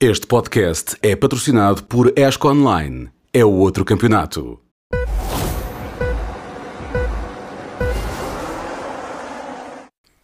Este 0.00 0.28
podcast 0.28 0.96
é 1.02 1.16
patrocinado 1.16 1.82
por 1.82 2.16
ESCO 2.16 2.50
Online. 2.50 3.10
É 3.32 3.44
o 3.44 3.50
outro 3.50 3.84
campeonato. 3.84 4.60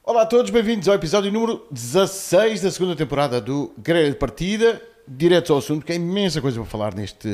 Olá 0.04 0.22
a 0.22 0.26
todos, 0.26 0.52
bem-vindos 0.52 0.87
ao 0.88 0.95
episódio 0.95 1.32
número 1.32 1.66
16 1.72 2.60
da 2.60 2.71
segunda 2.71 2.95
temporada 2.95 3.40
do 3.40 3.74
Grelha 3.76 4.12
de 4.12 4.16
Partida. 4.16 4.80
Direto 5.08 5.52
ao 5.52 5.58
assunto, 5.58 5.85
que 5.85 5.91
é 5.91 5.97
imensa 5.97 6.41
coisa 6.41 6.61
para 6.61 6.71
falar 6.71 6.95
neste, 6.95 7.27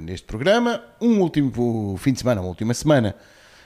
neste 0.00 0.26
programa. 0.26 0.82
Um 0.98 1.20
último 1.20 1.94
fim 1.98 2.14
de 2.14 2.20
semana, 2.20 2.40
uma 2.40 2.48
última 2.48 2.72
semana 2.72 3.14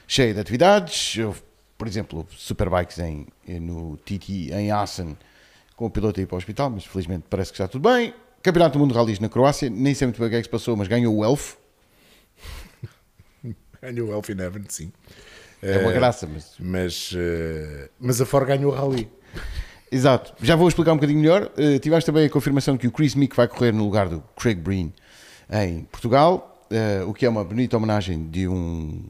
cheia 0.04 0.34
de 0.34 0.40
atividades. 0.40 1.16
Houve, 1.24 1.40
por 1.78 1.86
exemplo, 1.86 2.26
Superbikes 2.36 2.98
em, 2.98 3.28
no 3.46 3.96
TT 3.98 4.50
em 4.52 4.72
Assen, 4.72 5.16
com 5.76 5.86
o 5.86 5.90
piloto 5.90 6.18
a 6.18 6.22
ir 6.22 6.26
para 6.26 6.34
o 6.34 6.38
hospital, 6.38 6.70
mas 6.70 6.84
felizmente 6.84 7.26
parece 7.28 7.52
que 7.52 7.56
está 7.56 7.68
tudo 7.68 7.88
bem. 7.88 8.12
Campeonato 8.42 8.78
do 8.78 8.80
Mundo 8.80 8.92
de 8.92 8.98
Rallys 8.98 9.20
na 9.20 9.28
Croácia, 9.28 9.68
nem 9.68 9.94
sei 9.94 10.06
muito 10.06 10.18
bem 10.18 10.26
o 10.26 10.30
que 10.30 10.36
é 10.36 10.38
que 10.38 10.44
se 10.44 10.50
passou, 10.50 10.76
mas 10.76 10.88
ganhou 10.88 11.14
o 11.14 11.24
Elf. 11.24 11.54
Ganhou 13.82 14.08
o 14.08 14.12
Elf 14.12 14.30
in 14.30 14.40
Heaven, 14.40 14.64
sim. 14.68 14.90
É 15.62 15.78
uma 15.78 15.92
graça, 15.92 16.26
mas 16.26 16.54
Mas, 16.58 17.12
eh, 17.16 17.88
mas 18.00 18.20
a 18.20 18.26
Ford 18.26 18.46
ganhou 18.46 18.72
o 18.72 18.74
Rally. 18.74 19.08
Exato. 19.90 20.34
Já 20.42 20.56
vou 20.56 20.68
explicar 20.68 20.92
um 20.92 20.96
bocadinho 20.96 21.20
melhor. 21.20 21.50
Uh, 21.56 21.78
tiveste 21.78 22.06
também 22.06 22.26
a 22.26 22.30
confirmação 22.30 22.76
que 22.76 22.86
o 22.86 22.90
Chris 22.90 23.14
Meek 23.14 23.34
vai 23.36 23.46
correr 23.46 23.72
no 23.72 23.84
lugar 23.84 24.08
do 24.08 24.22
Craig 24.36 24.60
Breen 24.60 24.92
em 25.50 25.84
Portugal, 25.84 26.66
uh, 26.70 27.08
o 27.08 27.14
que 27.14 27.24
é 27.24 27.28
uma 27.28 27.44
bonita 27.44 27.76
homenagem 27.76 28.28
de 28.28 28.48
um 28.48 29.04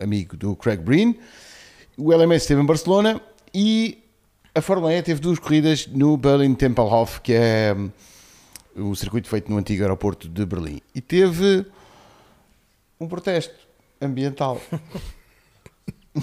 amigo 0.00 0.36
do 0.36 0.56
Craig 0.56 0.80
Breen. 0.80 1.18
O 1.96 2.12
LMS 2.12 2.44
esteve 2.44 2.62
em 2.62 2.66
Barcelona 2.66 3.20
e 3.52 3.98
a 4.58 4.62
Fórmula 4.62 4.92
E 4.92 5.00
teve 5.02 5.20
duas 5.20 5.38
corridas 5.38 5.86
no 5.86 6.16
Berlin 6.16 6.52
Tempelhof, 6.52 7.20
que 7.20 7.32
é 7.32 7.76
um, 8.76 8.90
o 8.90 8.96
circuito 8.96 9.28
feito 9.28 9.50
no 9.50 9.56
antigo 9.56 9.82
aeroporto 9.82 10.28
de 10.28 10.44
Berlim. 10.44 10.80
E 10.92 11.00
teve 11.00 11.64
um 13.00 13.06
protesto 13.06 13.54
ambiental. 14.00 14.60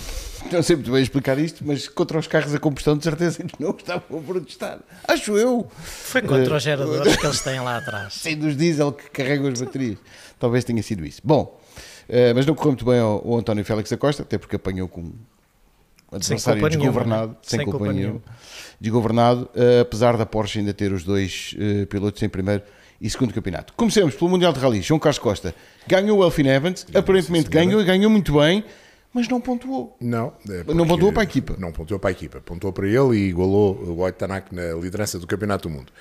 Não 0.52 0.62
sei 0.62 0.76
muito 0.76 0.92
bem 0.92 1.02
explicar 1.02 1.40
isto, 1.40 1.64
mas 1.66 1.88
contra 1.88 2.20
os 2.20 2.28
carros 2.28 2.54
a 2.54 2.60
combustão, 2.60 2.98
de 2.98 3.06
certeza 3.06 3.42
que 3.42 3.64
não 3.64 3.72
estavam 3.72 4.20
a 4.20 4.22
protestar. 4.22 4.80
Acho 5.08 5.38
eu. 5.38 5.72
Foi 5.74 6.22
contra 6.22 6.58
os 6.58 6.64
geradores 6.64 7.16
que 7.16 7.26
eles 7.26 7.40
têm 7.40 7.62
lá 7.62 7.78
atrás. 7.78 8.16
Sem 8.22 8.38
dos 8.38 8.58
diesel 8.58 8.92
que 8.92 9.10
carregam 9.10 9.48
as 9.48 9.62
baterias. 9.62 9.98
Talvez 10.38 10.66
tenha 10.66 10.84
sido 10.84 11.06
isso. 11.06 11.22
Bom, 11.24 11.58
eh, 12.10 12.34
mas 12.34 12.46
não 12.46 12.54
correu 12.54 12.74
muito 12.74 12.84
bem 12.84 13.00
ao, 13.00 13.26
ao 13.26 13.38
António 13.38 13.64
Félix 13.64 13.90
da 13.90 13.96
Costa, 13.96 14.24
até 14.24 14.38
porque 14.38 14.58
apanhou 14.58 14.90
com 14.90 15.14
adversário 16.12 16.62
nenhuma, 16.62 16.70
desgovernado, 16.70 17.28
não 17.28 17.34
é? 17.34 17.38
sem, 17.42 17.60
Sem 17.60 17.66
culpa, 17.66 17.80
culpa 17.80 17.94
nenhuma, 17.94 18.22
desgovernado, 18.80 19.50
eh, 19.56 19.80
apesar 19.82 20.18
da 20.18 20.26
Porsche 20.26 20.60
ainda 20.60 20.74
ter 20.74 20.92
os 20.92 21.04
dois 21.04 21.56
eh, 21.60 21.86
pilotos 21.86 22.22
em 22.24 22.30
primeiro 22.30 22.64
e 23.00 23.10
segundo 23.10 23.34
campeonato. 23.34 23.74
Comecemos 23.76 24.16
pelo 24.16 24.30
Mundial 24.30 24.54
de 24.54 24.60
Rally. 24.60 24.82
João 24.82 25.00
Carlos 25.00 25.20
Costa 25.20 25.54
ganhou 25.88 26.20
o 26.20 26.24
Elfin 26.24 26.48
Evans, 26.48 26.86
aparentemente 26.94 27.50
ganhou 27.50 27.82
e 27.82 27.84
ganhou 27.84 28.10
muito 28.10 28.40
bem, 28.40 28.64
mas 29.14 29.28
não 29.28 29.40
pontuou. 29.40 29.96
Não, 30.00 30.34
é 30.50 30.74
Não 30.74 30.86
pontuou 30.86 31.12
para 31.14 31.22
a 31.22 31.24
equipa. 31.24 31.56
Não 31.58 31.72
pontuou 31.72 32.00
para 32.00 32.10
a 32.10 32.12
equipa. 32.12 32.42
Pontuou 32.42 32.74
para 32.74 32.86
ele 32.88 33.18
e 33.18 33.30
igualou 33.30 33.76
o 33.76 34.04
White 34.04 34.18
Tanak 34.18 34.54
na 34.54 34.74
liderança 34.74 35.18
do 35.20 35.26
Campeonato 35.26 35.70
do 35.70 35.74
Mundo. 35.74 35.92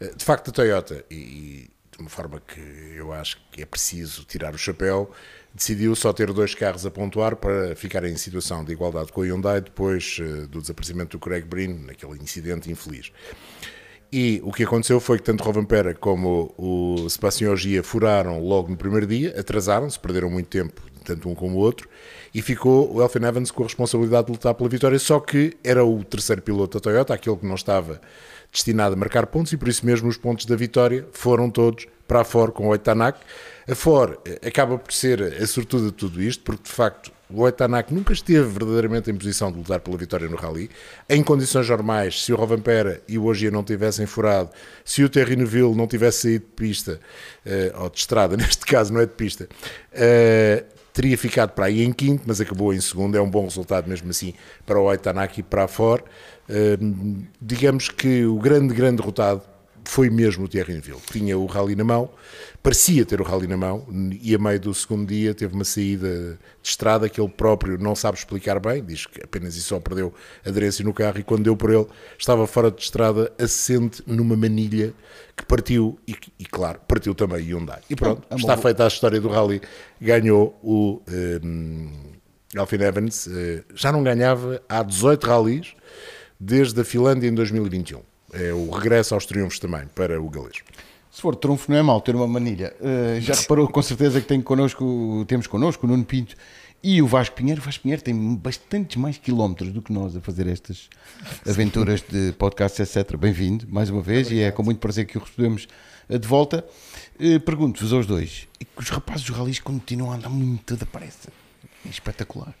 Eh, 0.00 0.12
De 0.16 0.24
facto, 0.24 0.48
a 0.48 0.52
Toyota, 0.52 1.04
e 1.10 1.70
de 1.98 2.04
uma 2.04 2.08
forma 2.08 2.40
que 2.40 2.60
eu 2.96 3.12
acho 3.12 3.38
que 3.50 3.60
é 3.60 3.66
preciso 3.66 4.24
tirar 4.24 4.54
o 4.54 4.58
chapéu, 4.58 5.10
decidiu 5.52 5.96
só 5.96 6.12
ter 6.12 6.32
dois 6.32 6.54
carros 6.54 6.86
a 6.86 6.90
pontuar 6.92 7.34
para 7.34 7.74
ficar 7.74 8.04
em 8.04 8.16
situação 8.16 8.64
de 8.64 8.72
igualdade 8.72 9.10
com 9.10 9.20
a 9.20 9.24
Hyundai 9.24 9.60
depois 9.60 10.18
eh, 10.20 10.46
do 10.46 10.60
desaparecimento 10.60 11.18
do 11.18 11.20
Craig 11.20 11.44
Breen, 11.44 11.86
naquele 11.86 12.22
incidente 12.22 12.70
infeliz. 12.70 13.10
E 14.12 14.40
o 14.44 14.52
que 14.52 14.62
aconteceu 14.62 15.00
foi 15.00 15.18
que 15.18 15.24
tanto 15.24 15.42
Rovanpera 15.42 15.92
como 15.92 16.54
o 16.56 17.08
Sebastião 17.10 17.52
Ogier 17.52 17.82
furaram 17.82 18.40
logo 18.40 18.70
no 18.70 18.76
primeiro 18.76 19.06
dia, 19.06 19.38
atrasaram-se, 19.38 19.98
perderam 19.98 20.30
muito 20.30 20.48
tempo, 20.48 20.80
tanto 21.04 21.28
um 21.28 21.34
como 21.34 21.56
o 21.56 21.58
outro, 21.58 21.88
e 22.32 22.40
ficou 22.40 22.94
o 22.94 23.02
Elfin 23.02 23.24
Evans 23.24 23.50
com 23.50 23.64
a 23.64 23.66
responsabilidade 23.66 24.26
de 24.26 24.32
lutar 24.32 24.54
pela 24.54 24.68
vitória, 24.68 24.98
só 25.00 25.18
que 25.18 25.56
era 25.64 25.84
o 25.84 26.04
terceiro 26.04 26.40
piloto 26.40 26.78
da 26.78 26.82
Toyota, 26.82 27.12
aquele 27.12 27.36
que 27.36 27.46
não 27.46 27.56
estava 27.56 28.00
destinado 28.52 28.94
a 28.94 28.96
marcar 28.96 29.26
pontos, 29.26 29.52
e 29.52 29.56
por 29.56 29.68
isso 29.68 29.84
mesmo 29.84 30.08
os 30.08 30.16
pontos 30.16 30.46
da 30.46 30.56
vitória 30.56 31.06
foram 31.12 31.50
todos 31.50 31.86
para 32.06 32.20
a 32.20 32.24
Ford 32.24 32.52
com 32.52 32.66
o 32.66 32.68
Oitanak. 32.68 33.18
A 33.70 33.74
Ford 33.74 34.16
eh, 34.24 34.48
acaba 34.48 34.78
por 34.78 34.92
ser 34.92 35.22
a 35.22 35.46
sortuda 35.46 35.86
de 35.86 35.92
tudo 35.92 36.22
isto, 36.22 36.42
porque 36.42 36.62
de 36.62 36.70
facto 36.70 37.12
o 37.30 37.42
Oitanak 37.42 37.92
nunca 37.92 38.14
esteve 38.14 38.48
verdadeiramente 38.48 39.10
em 39.10 39.14
posição 39.14 39.52
de 39.52 39.58
lutar 39.58 39.80
pela 39.80 39.98
vitória 39.98 40.26
no 40.28 40.36
Rally. 40.36 40.70
Em 41.08 41.22
condições 41.22 41.68
normais, 41.68 42.24
se 42.24 42.32
o 42.32 42.36
Rovanpera 42.36 43.02
e 43.06 43.18
o 43.18 43.26
Ogier 43.26 43.52
não 43.52 43.62
tivessem 43.62 44.06
furado, 44.06 44.50
se 44.82 45.04
o 45.04 45.08
Terry 45.10 45.36
Neville 45.36 45.74
não 45.74 45.86
tivesse 45.86 46.22
saído 46.22 46.46
de 46.46 46.52
pista, 46.52 46.98
eh, 47.44 47.72
ou 47.76 47.90
de 47.90 47.98
estrada, 47.98 48.34
neste 48.38 48.64
caso 48.64 48.92
não 48.92 49.00
é 49.00 49.06
de 49.06 49.12
pista, 49.12 49.46
eh, 49.92 50.64
teria 50.98 51.16
ficado 51.16 51.50
para 51.50 51.66
aí 51.66 51.84
em 51.84 51.92
quinto, 51.92 52.24
mas 52.26 52.40
acabou 52.40 52.74
em 52.74 52.80
segundo. 52.80 53.16
É 53.16 53.22
um 53.22 53.30
bom 53.30 53.44
resultado 53.44 53.88
mesmo 53.88 54.10
assim 54.10 54.34
para 54.66 54.80
o 54.80 54.82
Oitanak 54.82 55.38
e 55.38 55.42
para 55.44 55.68
a. 55.68 56.02
Eh, 56.48 56.76
digamos 57.40 57.88
que 57.88 58.24
o 58.24 58.36
grande, 58.36 58.74
grande 58.74 58.96
derrotado 58.96 59.40
foi 59.88 60.10
mesmo 60.10 60.44
o 60.44 60.48
Thierry 60.48 60.74
Neville. 60.74 61.00
Tinha 61.10 61.38
o 61.38 61.46
rally 61.46 61.74
na 61.74 61.82
mão, 61.82 62.10
parecia 62.62 63.06
ter 63.06 63.22
o 63.22 63.24
rally 63.24 63.46
na 63.46 63.56
mão, 63.56 63.86
e 64.20 64.34
a 64.34 64.38
meio 64.38 64.60
do 64.60 64.74
segundo 64.74 65.08
dia 65.08 65.32
teve 65.32 65.54
uma 65.54 65.64
saída 65.64 66.38
de 66.62 66.68
estrada 66.68 67.08
que 67.08 67.18
ele 67.18 67.30
próprio 67.30 67.78
não 67.78 67.96
sabe 67.96 68.18
explicar 68.18 68.60
bem, 68.60 68.84
diz 68.84 69.06
que 69.06 69.24
apenas 69.24 69.56
e 69.56 69.62
só 69.62 69.80
perdeu 69.80 70.12
aderência 70.44 70.84
no 70.84 70.92
carro, 70.92 71.18
e 71.18 71.22
quando 71.22 71.44
deu 71.44 71.56
por 71.56 71.72
ele, 71.72 71.86
estava 72.18 72.46
fora 72.46 72.70
de 72.70 72.82
estrada, 72.82 73.32
assente 73.38 74.02
numa 74.06 74.36
manilha 74.36 74.92
que 75.34 75.46
partiu, 75.46 75.98
e, 76.06 76.14
e 76.38 76.44
claro, 76.44 76.80
partiu 76.86 77.14
também 77.14 77.46
Hyundai. 77.46 77.80
E 77.88 77.96
pronto, 77.96 78.26
uma 78.28 78.38
está 78.38 78.58
feita 78.58 78.84
a 78.84 78.88
história 78.88 79.18
do 79.18 79.28
rally, 79.28 79.62
ganhou 79.98 80.54
o 80.62 81.00
um, 81.42 81.88
Alfin 82.54 82.82
Evans, 82.82 83.26
eh, 83.26 83.64
já 83.74 83.90
não 83.90 84.02
ganhava 84.02 84.62
há 84.68 84.82
18 84.82 85.26
rallies, 85.26 85.74
desde 86.38 86.78
a 86.78 86.84
Finlândia 86.84 87.26
em 87.26 87.34
2021. 87.34 88.02
É 88.32 88.52
o 88.52 88.70
regresso 88.70 89.14
aos 89.14 89.24
triunfos 89.24 89.58
também 89.58 89.86
para 89.94 90.20
o 90.20 90.28
galês. 90.28 90.62
Se 91.10 91.22
for 91.22 91.34
trunfo, 91.34 91.70
não 91.70 91.78
é 91.78 91.82
mau 91.82 92.00
ter 92.00 92.14
uma 92.14 92.26
manilha. 92.26 92.74
Uh, 92.80 93.20
já 93.20 93.34
reparou 93.34 93.66
com 93.68 93.82
certeza 93.82 94.20
que 94.20 94.26
tem 94.26 94.40
connosco, 94.40 95.24
temos 95.26 95.46
connosco 95.46 95.86
o 95.86 95.88
Nuno 95.88 96.04
Pinto 96.04 96.36
e 96.82 97.00
o 97.00 97.06
Vasco 97.06 97.34
Pinheiro. 97.34 97.60
O 97.60 97.64
Vasco 97.64 97.82
Pinheiro 97.82 98.02
tem 98.02 98.36
bastantes 98.36 98.96
mais 98.96 99.16
quilómetros 99.16 99.72
do 99.72 99.80
que 99.80 99.92
nós 99.92 100.14
a 100.14 100.20
fazer 100.20 100.46
estas 100.46 100.88
aventuras 101.48 102.02
de 102.02 102.32
podcast, 102.32 102.80
etc. 102.82 103.16
Bem-vindo 103.16 103.66
mais 103.68 103.88
uma 103.88 104.02
vez 104.02 104.30
e 104.30 104.40
é 104.40 104.52
com 104.52 104.62
muito 104.62 104.78
prazer 104.78 105.06
que 105.06 105.16
o 105.16 105.20
recebemos 105.20 105.66
de 106.08 106.28
volta. 106.28 106.64
Uh, 107.18 107.40
Pergunto-vos 107.40 107.92
aos 107.92 108.06
dois: 108.06 108.46
os 108.76 108.90
rapazes 108.90 109.24
dos 109.24 109.36
ralis 109.36 109.58
continuam 109.58 110.12
a 110.12 110.16
andar 110.16 110.28
muito 110.28 110.76
depressa. 110.76 111.30
É 111.86 111.88
espetacular. 111.88 112.54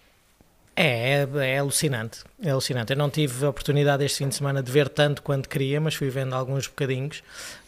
É, 0.80 1.26
é, 1.34 1.54
é 1.54 1.58
alucinante, 1.58 2.20
é 2.40 2.50
alucinante. 2.50 2.92
Eu 2.92 2.96
não 2.96 3.10
tive 3.10 3.44
a 3.44 3.48
oportunidade 3.48 4.04
este 4.04 4.18
fim 4.18 4.28
de 4.28 4.36
semana 4.36 4.62
de 4.62 4.70
ver 4.70 4.88
tanto 4.88 5.22
quanto 5.22 5.48
queria, 5.48 5.80
mas 5.80 5.96
fui 5.96 6.08
vendo 6.08 6.36
alguns 6.36 6.68
bocadinhos. 6.68 7.20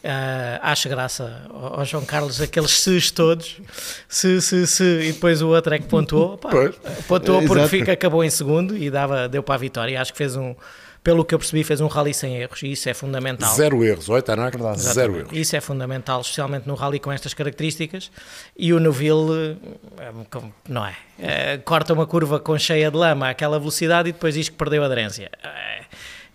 Ah, 0.04 0.60
acho 0.62 0.88
graça 0.88 1.42
ao 1.50 1.80
ao 1.80 1.84
João 1.84 2.04
Carlos 2.04 2.40
aqueles 2.40 2.70
se's 2.78 3.10
todos, 3.10 3.60
se, 4.08 4.40
se, 4.40 4.64
se, 4.64 4.84
e 4.84 5.12
depois 5.12 5.42
o 5.42 5.48
outro 5.48 5.74
é 5.74 5.80
que 5.80 5.88
pontuou. 5.88 6.38
Pá, 6.38 6.50
pontuou 7.08 7.40
porque 7.40 7.54
Exato. 7.54 7.68
fica, 7.68 7.92
acabou 7.92 8.22
em 8.22 8.30
segundo 8.30 8.76
e 8.76 8.88
dava, 8.88 9.28
deu 9.28 9.42
para 9.42 9.56
a 9.56 9.58
vitória. 9.58 10.00
Acho 10.00 10.12
que 10.12 10.18
fez 10.18 10.36
um, 10.36 10.54
pelo 11.02 11.24
que 11.24 11.34
eu 11.34 11.38
percebi, 11.38 11.64
fez 11.64 11.80
um 11.80 11.86
rally 11.86 12.12
sem 12.12 12.36
erros 12.36 12.62
e 12.62 12.72
isso 12.72 12.88
é 12.88 12.94
fundamental. 12.94 13.54
Zero 13.54 13.82
erros, 13.84 14.08
oi, 14.08 14.20
Tanak, 14.20 14.56
zero 14.58 14.74
Exatamente. 14.74 15.18
erros. 15.20 15.32
Isso 15.32 15.56
é 15.56 15.60
fundamental, 15.60 16.20
especialmente 16.20 16.66
no 16.68 16.74
rally 16.74 16.98
com 16.98 17.10
estas 17.10 17.32
características. 17.32 18.10
E 18.56 18.72
o 18.72 18.78
Neville, 18.78 19.56
eh, 19.98 20.10
como- 20.30 20.52
não 20.68 20.84
é? 20.86 20.94
Eh, 21.18 21.58
corta 21.64 21.92
uma 21.94 22.06
curva 22.06 22.38
com 22.38 22.58
cheia 22.58 22.90
de 22.90 22.96
lama 22.96 23.30
àquela 23.30 23.58
velocidade 23.58 24.10
e 24.10 24.12
depois 24.12 24.34
diz 24.34 24.48
que 24.48 24.56
perdeu 24.56 24.82
a 24.82 24.86
aderência. 24.86 25.30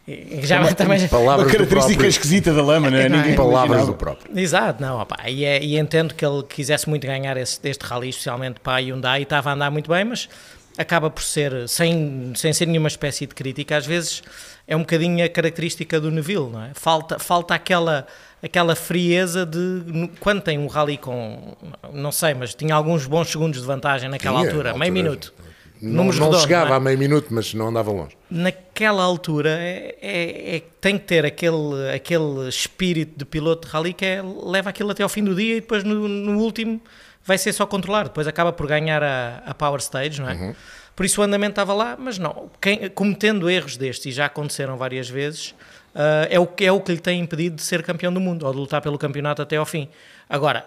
E 0.07 0.39
já 0.43 0.71
também. 0.75 1.07
Palavras 1.07 1.47
uma 1.47 1.51
característica 1.51 1.93
próprio. 1.93 2.09
esquisita 2.09 2.53
da 2.53 2.61
lama, 2.61 2.91
não 2.91 2.97
é? 2.97 3.09
Não 3.09 3.15
é? 3.17 3.21
Ninguém 3.21 3.35
Palavras 3.35 3.65
imaginava. 3.65 3.91
do 3.91 3.97
próprio. 3.97 4.39
Exato, 4.39 4.79
não, 4.81 4.99
opá, 5.01 5.28
e, 5.28 5.43
é- 5.43 5.63
e 5.63 5.79
entendo 5.79 6.13
que 6.13 6.23
ele 6.23 6.43
quisesse 6.43 6.87
muito 6.87 7.07
ganhar 7.07 7.35
esse, 7.37 7.59
este 7.63 7.81
rally, 7.84 8.09
especialmente 8.09 8.59
para 8.59 8.73
a 8.78 8.79
Hyundai, 8.79 9.22
e 9.22 9.23
estava 9.23 9.49
a 9.49 9.53
andar 9.53 9.72
muito 9.72 9.90
bem, 9.90 10.03
mas 10.05 10.29
acaba 10.78 11.09
por 11.09 11.23
ser, 11.23 11.67
sem, 11.67 12.34
sem 12.35 12.53
ser 12.53 12.67
nenhuma 12.67 12.87
espécie 12.87 13.25
de 13.25 13.34
crítica, 13.34 13.78
às 13.78 13.85
vezes 13.87 14.22
é 14.67 14.76
um 14.76 14.79
bocadinho 14.79 15.23
a 15.23 15.29
característica 15.29 16.00
do 16.00 16.09
Neville, 16.12 16.50
não 16.50 16.64
é? 16.64 16.72
Falta, 16.73 17.20
falta 17.20 17.53
aquela, 17.53 18.08
aquela 18.41 18.76
frieza 18.76 19.46
de, 19.46 20.09
quando 20.20 20.41
tem 20.41 20.58
um 20.58 20.67
rally 20.67 20.97
com, 20.97 21.56
não 21.94 22.12
sei, 22.12 22.34
mas 22.34 22.53
tinha 22.56 22.73
alguns 22.76 23.06
bons 23.06 23.29
segundos 23.29 23.62
de 23.62 23.66
vantagem 23.67 24.09
naquela 24.09 24.40
Tinha, 24.40 24.50
altura, 24.50 24.72
na 24.73 24.78
meio 24.79 24.91
altura. 24.91 25.03
minuto. 25.09 25.34
Não, 25.82 26.06
não 26.06 26.09
redondos, 26.09 26.41
chegava 26.41 26.66
não 26.70 26.73
é? 26.73 26.78
a 26.78 26.79
meio 26.79 26.97
minuto, 26.97 27.28
mas 27.32 27.53
não 27.53 27.67
andava 27.67 27.91
longe. 27.91 28.16
naquela 28.32 29.03
altura 29.03 29.50
é, 29.59 29.96
é- 30.02 30.56
é- 30.56 30.64
tem 30.79 30.97
que 30.97 31.03
ter 31.06 31.26
aquele, 31.26 31.91
aquele 31.94 32.47
espírito 32.47 33.20
de 33.20 33.26
piloto 33.26 33.67
de 33.67 33.73
rally 33.73 33.94
que 33.94 34.06
é, 34.06 34.22
leva 34.46 34.70
aquilo 34.70 34.90
até 34.91 35.03
ao 35.03 35.09
fim 35.09 35.23
do 35.23 35.35
dia 35.35 35.58
e 35.58 35.62
depois 35.62 35.84
no, 35.84 36.08
no 36.08 36.40
último 36.40 36.82
vai 37.26 37.38
ser 37.38 37.52
só 37.53 37.66
controlar, 37.67 38.03
depois 38.06 38.26
acaba 38.26 38.53
por 38.53 38.66
ganhar 38.67 39.03
a, 39.03 39.44
a 39.46 39.53
Power 39.53 39.79
Stage, 39.79 40.22
não 40.22 40.29
é? 40.29 40.56
Por 40.95 41.05
isso 41.05 41.19
o 41.19 41.23
andamento 41.23 41.51
estava 41.51 41.73
lá, 41.73 41.95
mas 41.99 42.17
não, 42.17 42.49
quem, 42.61 42.89
cometendo 42.89 43.49
erros 43.49 43.75
destes, 43.75 44.05
e 44.05 44.11
já 44.11 44.27
aconteceram 44.27 44.77
várias 44.77 45.09
vezes, 45.09 45.49
uh, 45.93 46.27
é, 46.29 46.39
o, 46.39 46.47
que- 46.47 46.63
é 46.65 46.71
o 46.71 46.79
que 46.79 46.91
lhe 46.93 46.99
tem 46.99 47.19
impedido 47.19 47.57
de 47.57 47.61
ser 47.63 47.83
campeão 47.83 48.13
do 48.13 48.19
mundo 48.21 48.45
ou 48.45 48.51
de 48.53 48.57
lutar 48.59 48.81
pelo 48.81 48.97
campeonato 48.97 49.41
até 49.41 49.57
ao 49.57 49.65
fim. 49.65 49.89
Agora, 50.29 50.65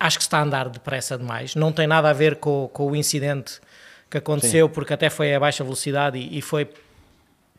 acho 0.00 0.18
que 0.18 0.22
está 0.24 0.38
a 0.38 0.42
andar 0.42 0.68
depressa 0.68 1.16
demais. 1.16 1.54
Não 1.54 1.70
tem 1.70 1.86
nada 1.86 2.10
a 2.10 2.12
ver 2.12 2.36
com, 2.36 2.68
com 2.72 2.90
o 2.90 2.96
incidente 2.96 3.60
que 4.10 4.18
aconteceu, 4.18 4.68
porque 4.68 4.92
até 4.92 5.08
foi 5.08 5.32
a 5.34 5.38
baixa 5.40 5.62
velocidade 5.62 6.18
e, 6.18 6.38
e 6.38 6.42
foi 6.42 6.68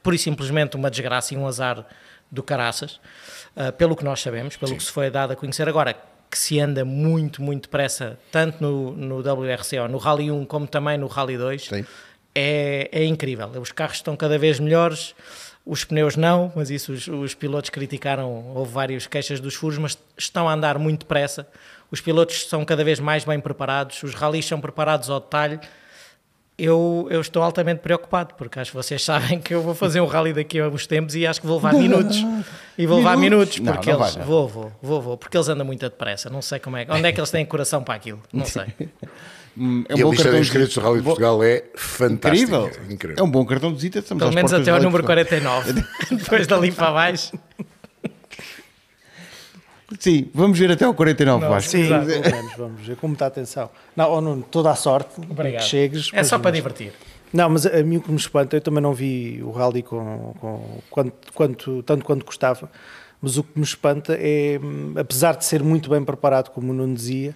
pura 0.04 0.16
e 0.16 0.20
simplesmente 0.20 0.76
uma 0.76 0.92
desgraça 0.92 1.34
e 1.34 1.38
um 1.38 1.48
azar 1.48 1.86
do 2.30 2.44
caraças, 2.44 3.00
uh, 3.56 3.72
pelo 3.78 3.96
que 3.96 4.04
nós 4.04 4.20
sabemos, 4.22 4.58
pelo 4.58 4.76
que 4.76 4.84
se 4.84 4.92
foi 4.92 5.10
dado 5.10 5.32
a 5.32 5.36
conhecer. 5.36 5.68
Agora, 5.70 5.96
que 6.36 6.40
se 6.40 6.60
anda 6.60 6.84
muito, 6.84 7.42
muito 7.42 7.62
depressa, 7.62 8.20
tanto 8.30 8.62
no, 8.62 8.92
no 8.92 9.20
WRC, 9.20 9.88
no 9.88 9.98
Rally 9.98 10.30
1, 10.30 10.44
como 10.44 10.68
também 10.68 10.98
no 10.98 11.08
Rally 11.08 11.38
2, 11.38 11.64
Sim. 11.64 11.86
é, 12.36 12.90
é 12.92 13.06
incrível. 13.06 13.48
Os 13.62 13.72
carros 13.72 13.96
estão 13.96 14.18
cada 14.18 14.38
vez 14.38 14.60
melhores, 14.60 15.16
os 15.66 15.86
pneus 15.86 16.18
não, 16.18 16.52
mas 16.54 16.70
isso 16.70 16.92
os, 16.92 17.08
os 17.08 17.34
pilotos 17.34 17.70
criticaram, 17.70 18.54
houve 18.54 18.70
várias 18.70 19.08
queixas 19.08 19.40
dos 19.40 19.56
furos, 19.56 19.78
mas 19.78 19.98
estão 20.18 20.50
a 20.50 20.54
andar 20.54 20.78
muito 20.78 21.00
depressa. 21.00 21.48
Os 21.90 22.02
pilotos 22.02 22.50
são 22.50 22.66
cada 22.66 22.84
vez 22.84 23.00
mais 23.00 23.24
bem 23.24 23.40
preparados, 23.40 24.04
os 24.04 24.14
rallies 24.14 24.46
são 24.46 24.60
preparados 24.60 25.10
ao 25.10 25.22
detalhe. 25.22 25.58
Eu, 26.58 27.08
eu 27.12 27.20
estou 27.20 27.44
altamente 27.44 27.82
preocupado, 27.82 28.34
porque 28.36 28.58
acho 28.60 28.72
que 28.72 28.78
vocês 28.78 29.02
sabem 29.04 29.40
que 29.40 29.54
eu 29.54 29.62
vou 29.62 29.76
fazer 29.76 30.00
um 30.00 30.06
rally 30.06 30.32
daqui 30.34 30.60
a 30.60 30.70
uns 30.70 30.88
tempos 30.88 31.14
e 31.16 31.28
acho 31.28 31.42
que 31.42 31.48
vou 31.48 31.58
levar 31.58 31.74
minutos. 31.74 32.18
E 32.78 32.86
vou 32.88 32.98
levar 33.00 33.18
minutos, 33.18 33.60
porque 33.60 33.92
não 33.92 34.00
eles. 34.00 34.14
vai, 34.14 34.22
não. 34.22 34.26
Vou, 34.30 34.48
vou, 34.48 34.72
vou, 34.82 35.02
vou, 35.02 35.18
porque 35.18 35.36
eles 35.36 35.50
andam 35.50 35.66
muito 35.66 35.82
depressa. 35.82 36.30
Não 36.30 36.42
sei 36.42 36.60
como 36.60 36.78
é. 36.78 36.86
Onde 36.90 37.08
é 37.08 37.12
que 37.12 37.20
eles 37.20 37.30
têm 37.30 37.46
coração 37.46 37.84
para 37.84 37.96
aquilo? 37.96 38.22
Não 38.32 38.46
sei. 38.46 38.66
Hum, 39.58 39.86
É 39.88 39.98
e 39.98 40.04
a 40.04 40.08
lista 40.08 40.30
de 40.30 40.38
inscritos 40.38 40.74
do 40.76 40.82
Rally 40.82 40.98
de 40.98 41.02
Bom- 41.04 41.12
Portugal 41.12 41.42
é 41.42 41.64
fantástica. 41.78 42.28
Incrível. 42.58 42.72
Incrível. 42.90 43.16
É 43.18 43.24
um 43.26 43.32
bom 43.32 43.46
cartão 43.46 43.70
de 43.70 43.76
visita. 43.78 44.00
Estamos 44.00 44.22
Pelo 44.22 44.36
menos 44.36 44.52
até 44.52 44.70
ao 44.70 44.82
número 44.82 45.02
Portugal. 45.06 45.64
49. 45.64 45.86
Depois 46.12 46.46
dali 46.46 46.74
para 46.74 46.92
baixo. 46.92 47.32
Sim, 50.00 50.30
vamos 50.34 50.58
ver 50.58 50.72
até 50.72 50.84
ao 50.86 50.94
49, 50.94 51.44
Não, 51.44 51.50
Vasco. 51.52 51.70
Sim, 51.72 51.82
Exato. 51.84 52.06
menos, 52.08 52.56
vamos 52.58 52.82
ver 52.88 52.96
com 52.98 53.08
muita 53.08 53.26
atenção. 53.26 53.70
Não, 53.96 54.12
oh, 54.12 54.22
Nuno, 54.22 54.44
toda 54.50 54.72
a 54.72 54.76
sorte 54.76 55.10
Obrigado. 55.30 55.62
que 55.62 55.68
chegues. 55.70 56.10
É 56.14 56.24
só 56.24 56.36
mas- 56.38 56.42
para 56.42 56.52
divertir. 56.52 56.92
Não, 57.32 57.50
mas 57.50 57.66
a, 57.66 57.84
mim 57.84 57.98
o 57.98 58.02
que 58.02 58.10
me 58.12 58.18
espanta, 58.18 58.56
eu 58.56 58.62
também 58.62 58.82
não 58.82 58.94
vi 58.94 59.42
o 59.44 59.52
rally 59.52 59.84
com, 59.84 60.34
com 60.40 60.80
quanto, 60.90 61.34
quanto, 61.34 61.84
tanto 61.84 62.06
quanto 62.06 62.26
gostava, 62.26 62.72
mas 63.22 63.38
o 63.38 63.44
que 63.44 63.52
me 63.58 63.64
espanta 63.66 64.14
é, 64.20 64.58
hum, 64.64 64.94
apesar 64.98 65.36
de 65.36 65.44
ser 65.44 65.62
muito 65.62 65.90
bem 65.90 66.04
preparado, 66.04 66.50
como 66.52 66.72
o 66.72 66.74
Nuno 66.76 66.96
dizia, 66.96 67.36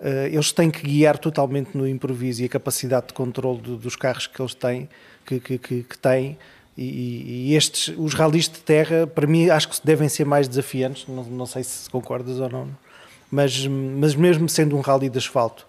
eh, 0.00 0.30
eles 0.32 0.50
têm 0.52 0.68
que 0.70 0.82
guiar 0.82 1.16
totalmente 1.16 1.70
no 1.74 1.86
improviso 1.86 2.42
e 2.42 2.46
a 2.46 2.48
capacidade 2.48 3.08
de 3.08 3.12
controle 3.14 3.60
do- 3.60 3.76
dos 3.76 3.94
carros 3.94 4.26
que 4.26 4.40
eles 4.42 4.54
têm, 4.54 4.88
que, 5.24 5.38
que, 5.38 5.58
que, 5.58 5.82
que 5.84 5.98
têm, 5.98 6.36
e, 6.76 7.50
e 7.50 7.54
estes, 7.54 7.94
os 7.96 8.12
rallies 8.12 8.48
de 8.48 8.58
terra, 8.58 9.06
para 9.06 9.26
mim, 9.26 9.48
acho 9.48 9.68
que 9.68 9.76
devem 9.84 10.08
ser 10.08 10.26
mais 10.26 10.46
desafiantes, 10.46 11.06
não, 11.08 11.24
não 11.24 11.46
sei 11.46 11.64
se 11.64 11.88
concordas 11.88 12.38
ou 12.38 12.48
não, 12.48 12.68
mas, 13.30 13.66
mas 13.66 14.14
mesmo 14.14 14.48
sendo 14.48 14.76
um 14.76 14.80
rally 14.80 15.08
de 15.08 15.18
asfalto, 15.18 15.66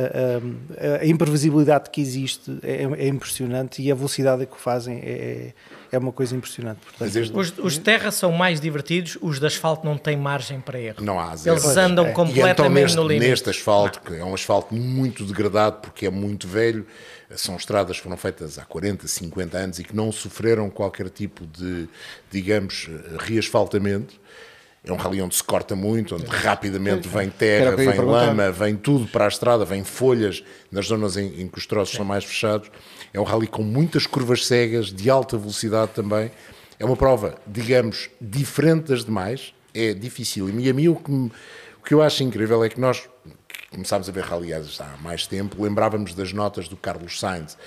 a, 0.00 0.96
a- 0.98 1.00
a 1.02 1.06
imprevisibilidade 1.06 1.90
que 1.90 2.00
existe 2.00 2.58
é, 2.62 2.84
é 2.84 3.08
impressionante 3.08 3.82
e 3.82 3.90
a 3.90 3.94
velocidade 3.94 4.42
a 4.42 4.46
que 4.46 4.52
o 4.54 4.58
fazem 4.58 4.98
é, 4.98 5.52
é 5.90 5.98
uma 5.98 6.12
coisa 6.12 6.36
impressionante. 6.36 6.80
Portanto, 6.84 7.16
este- 7.16 7.36
Os, 7.36 7.52
os 7.58 7.72
de 7.74 7.80
terra 7.80 8.10
são 8.10 8.30
mais 8.32 8.60
divertidos, 8.60 9.18
os 9.20 9.40
de 9.40 9.46
asfalto 9.46 9.84
não 9.84 9.96
têm 9.98 10.16
margem 10.16 10.60
para 10.60 10.78
erro. 10.80 11.02
Não 11.02 11.18
há 11.18 11.34
zero. 11.36 11.56
Eles 11.56 11.76
andam 11.76 12.06
é. 12.06 12.10
Então 12.10 12.26
completamente 12.26 12.74
neste, 12.82 12.96
no 12.96 13.06
limite. 13.08 13.28
neste 13.30 13.50
asfalto, 13.50 14.00
que 14.00 14.14
é 14.14 14.24
um 14.24 14.34
asfalto 14.34 14.74
muito 14.74 15.24
degradado 15.24 15.78
porque 15.82 16.06
é 16.06 16.10
muito 16.10 16.46
velho, 16.46 16.86
são 17.36 17.56
estradas 17.56 17.96
que 17.96 18.02
foram 18.02 18.16
feitas 18.16 18.58
há 18.58 18.64
40, 18.64 19.06
50 19.06 19.58
anos 19.58 19.78
e 19.78 19.84
que 19.84 19.94
não 19.94 20.10
sofreram 20.12 20.70
qualquer 20.70 21.08
tipo 21.10 21.46
de, 21.46 21.88
digamos, 22.30 22.88
reasfaltamento. 23.18 24.14
É 24.88 24.92
um 24.92 24.96
rally 24.96 25.20
onde 25.20 25.34
se 25.36 25.44
corta 25.44 25.76
muito, 25.76 26.14
onde 26.14 26.24
rapidamente 26.26 27.06
vem 27.08 27.28
terra, 27.28 27.76
vem 27.76 27.90
perguntar. 27.90 28.10
lama, 28.10 28.50
vem 28.50 28.74
tudo 28.74 29.06
para 29.06 29.26
a 29.26 29.28
estrada, 29.28 29.64
vem 29.64 29.84
folhas 29.84 30.42
nas 30.72 30.86
zonas 30.86 31.16
em, 31.16 31.42
em 31.42 31.46
que 31.48 31.58
os 31.58 31.66
troços 31.66 31.94
são 31.94 32.04
mais 32.04 32.24
fechados. 32.24 32.70
É 33.12 33.20
um 33.20 33.24
rally 33.24 33.46
com 33.46 33.62
muitas 33.62 34.06
curvas 34.06 34.46
cegas, 34.46 34.86
de 34.92 35.10
alta 35.10 35.36
velocidade 35.36 35.92
também. 35.94 36.30
É 36.78 36.84
uma 36.84 36.96
prova, 36.96 37.34
digamos, 37.46 38.08
diferente 38.20 38.88
das 38.88 39.04
demais. 39.04 39.52
É 39.74 39.92
difícil. 39.92 40.48
E 40.48 40.70
a 40.70 40.72
mim 40.74 40.88
o 40.88 40.96
que, 40.96 41.10
me- 41.10 41.30
o 41.80 41.84
que 41.84 41.92
eu 41.92 42.00
acho 42.00 42.22
incrível 42.22 42.64
é 42.64 42.68
que 42.68 42.80
nós 42.80 43.08
começámos 43.70 44.08
a 44.08 44.12
ver 44.12 44.24
rally 44.24 44.54
há 44.54 44.62
mais 45.02 45.26
tempo, 45.26 45.62
lembrávamos 45.62 46.14
das 46.14 46.32
notas 46.32 46.68
do 46.68 46.76
Carlos 46.76 47.20
Sainz, 47.20 47.58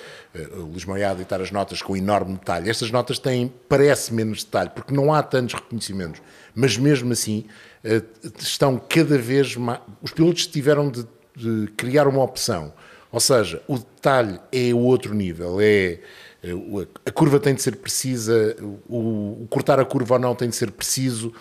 o 0.56 0.62
Luís 0.62 0.84
Moiado 0.84 1.20
editar 1.20 1.40
as 1.40 1.52
notas 1.52 1.80
com 1.80 1.96
enorme 1.96 2.32
detalhe. 2.34 2.68
Estas 2.68 2.90
notas 2.90 3.20
têm, 3.20 3.52
parece 3.68 4.12
menos 4.12 4.42
detalhe, 4.42 4.70
porque 4.74 4.92
não 4.92 5.14
há 5.14 5.22
tantos 5.22 5.54
reconhecimentos, 5.54 6.20
mas 6.54 6.76
mesmo 6.76 7.12
assim 7.12 7.44
eh, 7.84 8.02
estão 8.38 8.78
cada 8.88 9.16
vez 9.18 9.56
mais. 9.56 9.80
Os 10.02 10.10
pilotos 10.12 10.46
tiveram 10.46 10.90
de, 10.90 11.04
de 11.36 11.66
criar 11.76 12.06
uma 12.08 12.22
opção, 12.22 12.72
ou 13.10 13.20
seja, 13.20 13.62
o 13.68 13.78
detalhe 13.78 14.38
é 14.52 14.74
outro 14.74 15.14
nível, 15.14 15.58
é. 15.60 15.98
eh, 16.42 16.52
o- 16.54 16.86
A 17.06 17.10
curva 17.10 17.38
tem 17.40 17.54
de 17.54 17.62
ser 17.62 17.76
precisa, 17.76 18.56
o, 18.88 19.42
o 19.42 19.46
cortar 19.50 19.78
a 19.80 19.84
curva 19.84 20.14
ou 20.14 20.20
não 20.20 20.34
tem 20.34 20.48
de 20.48 20.56
ser 20.56 20.70
preciso. 20.70 21.32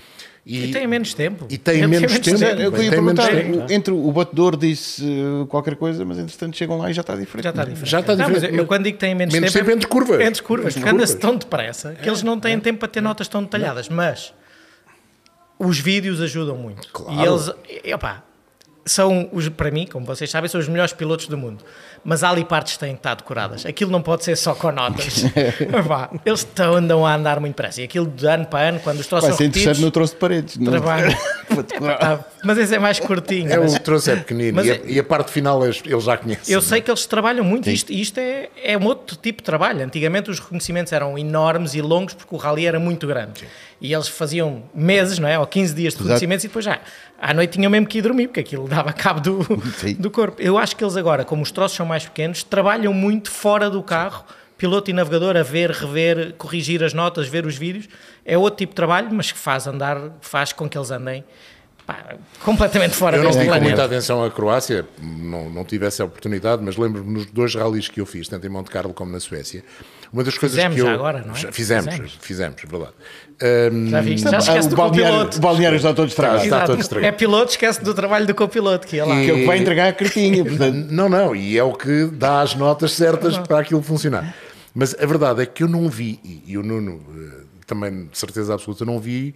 E 0.44 0.72
tem 0.72 0.88
menos 0.88 1.14
tempo. 1.14 1.46
E 1.52 1.56
tem 1.56 1.76
Ele 1.84 1.88
menos 1.88 2.18
tempo. 2.18 2.44
É, 2.44 2.66
eu 2.66 2.72
queria 2.72 2.90
Tem 2.90 3.00
perguntar, 3.00 3.28
tempo. 3.30 3.58
o- 3.60 3.72
entre 3.72 3.94
o 3.94 4.12
batedor 4.12 4.58
disse 4.58 5.04
uh, 5.04 5.46
qualquer 5.46 5.76
coisa, 5.76 6.04
mas 6.04 6.18
entretanto 6.18 6.58
chegam 6.58 6.80
lá 6.80 6.90
e 6.90 6.94
já 6.94 7.02
está 7.02 7.16
diferente. 7.16 7.44
Já 7.44 7.50
está 7.52 7.64
diferente. 7.64 7.90
Já 7.92 8.00
está 8.00 8.16
Não, 8.16 8.24
mas 8.26 8.34
diferente, 8.34 8.54
eu, 8.58 8.64
mas- 8.64 8.68
quando 8.68 8.84
digo 8.86 8.98
que 8.98 9.02
tem 9.06 9.14
menos, 9.14 9.32
menos 9.32 9.54
tempo, 9.54 9.66
tempo 9.66 9.78
entre 9.78 9.88
curvas. 9.88 10.20
Entre 10.20 10.42
curvas, 10.42 10.68
Entre 10.76 10.82
porque 10.82 10.96
anda-se 10.96 11.14
curvas. 11.14 11.30
tão 11.30 11.38
depressa 11.38 11.94
que 11.94 12.10
eles 12.10 12.24
não 12.24 12.40
têm 12.40 12.60
tempo 12.60 12.80
para 12.80 12.88
ter 12.88 13.02
notas 13.02 13.28
tão 13.28 13.44
detalhadas. 13.44 13.88
Mas 13.88 14.34
os 15.62 15.80
vídeos 15.80 16.20
ajudam 16.20 16.58
muito. 16.58 16.88
Claro. 16.92 17.20
E 17.20 17.26
eles, 17.26 17.94
opá, 17.94 18.24
são, 18.86 19.30
os, 19.32 19.48
para 19.50 19.70
mim, 19.70 19.86
como 19.86 20.06
vocês 20.06 20.30
sabem, 20.30 20.50
são 20.50 20.60
os 20.60 20.68
melhores 20.68 20.94
pilotos 20.94 21.28
do 21.28 21.38
mundo. 21.38 21.64
Mas 22.04 22.24
há 22.24 22.32
ali 22.32 22.44
partes 22.44 22.74
que 22.74 22.80
têm 22.80 22.94
que 22.94 23.00
estar 23.00 23.14
decoradas. 23.16 23.64
Aquilo 23.66 23.92
não 23.92 24.02
pode 24.02 24.24
ser 24.24 24.36
só 24.36 24.56
com 24.56 24.72
notas. 24.72 25.24
Opá, 25.86 26.10
eles 26.26 26.40
estão, 26.40 26.74
andam 26.76 27.06
a 27.06 27.14
andar 27.16 27.40
muito 27.40 27.54
depressa. 27.54 27.80
E 27.82 27.84
aquilo 27.84 28.08
de 28.08 28.26
ano 28.26 28.46
para 28.48 28.70
ano, 28.70 28.80
quando 28.80 29.00
os 29.00 29.06
troços 29.08 29.30
Vai 29.30 29.32
são 29.32 29.38
ser 29.38 29.46
interessante 29.46 29.68
repetidos, 29.78 29.86
no 29.86 29.92
troço 29.92 30.14
de 30.14 30.20
paredes. 30.20 30.58
não? 30.58 30.72
trabalho. 30.72 31.16
Para 31.52 31.62
decorar. 31.64 31.98
Ah, 32.02 32.20
mas 32.44 32.58
esse 32.58 32.74
é 32.74 32.80
mais 32.80 33.00
curtinho. 33.00 33.52
É, 33.52 33.58
mas- 33.60 33.76
o 33.76 33.80
troço 33.82 34.10
é 34.10 34.16
pequenino 34.16 34.56
Mas 34.56 34.66
e, 34.68 34.72
a, 34.72 34.76
é- 34.76 34.82
e 34.86 35.00
a 35.00 35.04
parte 35.04 35.30
final 35.32 35.62
eles 35.64 35.82
eles 35.86 36.04
já 36.06 36.16
conhecem. 36.18 36.54
Eu 36.56 36.62
sei 36.62 36.80
que 36.82 36.90
eles 36.90 37.06
trabalham 37.06 37.44
muito, 37.44 37.70
isto, 37.70 37.92
isto 37.92 38.18
é, 38.20 38.50
é 38.64 38.78
um 38.78 38.86
outro 38.86 39.18
tipo 39.18 39.40
de 39.42 39.44
trabalho. 39.46 39.84
Antigamente 39.84 40.32
os 40.32 40.40
reconhecimentos 40.40 40.94
eram 40.94 41.18
enormes 41.18 41.74
e 41.76 41.82
longos 41.82 42.14
porque 42.14 42.34
o 42.34 42.38
rally 42.38 42.66
era 42.66 42.80
muito 42.80 43.06
grande. 43.06 43.44
E 43.82 43.94
eles 43.94 44.08
faziam 44.08 44.64
meses, 44.74 45.20
não 45.20 45.28
é? 45.28 45.38
Ou 45.38 45.46
15 45.46 45.74
dias 45.76 45.94
de 45.94 46.00
reconhecimentos 46.00 46.46
e 46.46 46.48
depois 46.48 46.64
já 46.64 46.80
à 47.20 47.34
noite 47.34 47.52
tinham 47.54 47.70
mesmo 47.70 47.86
que 47.86 47.98
ir 47.98 48.02
dormir 48.02 48.28
porque 48.28 48.40
aquilo 48.40 48.68
dava 48.68 48.94
cabo 48.94 49.20
do, 49.20 49.62
Sim. 49.78 49.94
do 49.96 50.10
corpo. 50.10 50.42
Eu 50.42 50.58
acho 50.58 50.76
que 50.76 50.84
eles 50.84 50.96
agora, 50.96 51.26
como 51.26 51.42
os 51.44 51.52
troços 51.52 51.76
são 51.76 51.86
mais 51.92 52.06
pequenos, 52.06 52.42
trabalham 52.42 52.94
muito 52.94 53.30
fora 53.30 53.70
do 53.70 53.84
carro. 53.84 54.26
Piloto 54.58 54.92
e 54.92 54.94
navegador 54.94 55.36
a 55.36 55.42
ver, 55.42 55.72
rever, 55.72 56.34
corrigir 56.38 56.84
as 56.84 56.94
notas, 56.94 57.28
ver 57.28 57.48
os 57.48 57.56
vídeos, 57.58 57.90
é 58.24 58.38
outro 58.38 58.60
tipo 58.60 58.74
de 58.74 58.76
trabalho, 58.76 59.10
mas 59.12 59.32
que 59.32 59.38
faz 59.40 59.66
andar, 59.66 59.98
faz 60.22 60.54
com 60.54 60.70
que 60.70 60.78
eles 60.78 60.92
andem 60.92 61.24
pá, 61.84 62.16
completamente 62.44 62.94
fora 62.94 63.18
Eu 63.18 63.24
não 63.24 63.32
deste 63.32 63.40
vi 63.40 63.46
com 63.46 63.52
planeta. 63.54 63.70
muita 63.70 63.86
atenção 63.86 64.24
a 64.24 64.30
Croácia, 64.30 64.86
não, 65.02 65.50
não 65.50 65.66
tive 65.66 65.88
essa 65.88 66.06
oportunidade, 66.06 66.62
mas 66.64 66.78
lembro-me 66.78 67.12
nos 67.12 67.26
dois 67.26 67.56
rallies 67.56 67.88
que 67.88 68.00
eu 68.00 68.06
fiz, 68.06 68.28
tanto 68.28 68.46
em 68.46 68.52
Monte 68.52 68.70
Carlo 68.70 68.94
como 68.94 69.12
na 69.12 69.20
Suécia. 69.20 69.64
Uma 70.14 70.24
das 70.26 70.38
coisas 70.38 70.56
Fizemos 70.58 70.76
que 70.76 70.82
eu. 70.82 70.86
já 70.88 70.94
agora, 70.94 71.24
não 71.26 71.34
é? 71.34 71.38
Já 71.38 71.52
Fizemos, 71.52 71.86
Fizemos. 71.86 72.18
fizemos, 72.22 72.58
é 72.64 72.68
verdade. 72.68 72.94
Ahm, 73.42 73.90
Já 73.90 74.02
viste? 74.02 74.30
Já 74.30 74.38
esquece 74.40 74.68
o 74.68 74.70
do 74.70 74.76
balneário, 74.76 75.14
copiloto. 75.14 75.38
o 75.38 75.42
balneário 75.42 75.76
está 75.78 75.94
todo 75.94 76.08
estragado. 76.10 76.44
Está 76.44 76.66
todo 76.66 76.82
estragado. 76.82 77.14
É 77.16 77.18
piloto, 77.18 77.52
esquece 77.52 77.82
do 77.84 77.94
trabalho 77.94 78.28
do 78.28 78.36
copiloto 78.36 78.86
que 78.88 78.98
ia 78.98 79.06
lá. 79.06 79.16
Que 79.22 79.30
é 79.30 79.34
o 79.34 79.38
que 79.38 79.46
vai 79.46 79.58
entregar 79.60 79.88
a 79.88 79.94
cartinha. 79.94 80.44
Portanto, 80.44 80.88
Não, 80.92 81.08
não, 81.08 81.36
e 81.36 81.58
é 81.58 81.64
o 81.64 81.74
que 81.74 82.06
dá 82.08 82.42
as 82.42 82.56
notas 82.56 82.92
certas 82.92 83.38
para 83.38 83.60
aquilo 83.60 83.82
funcionar. 83.82 84.36
Mas 84.76 84.94
a 85.02 85.06
verdade 85.06 85.42
é 85.42 85.46
que 85.46 85.64
eu 85.64 85.68
não 85.68 85.90
vi, 85.90 86.20
e, 86.24 86.44
e 86.48 86.58
o 86.58 86.64
Nuno 86.64 87.02
eh, 87.16 87.44
também 87.66 88.06
de 88.08 88.18
certeza 88.18 88.54
absoluta 88.54 88.84
não 88.86 89.00
vi, 89.00 89.34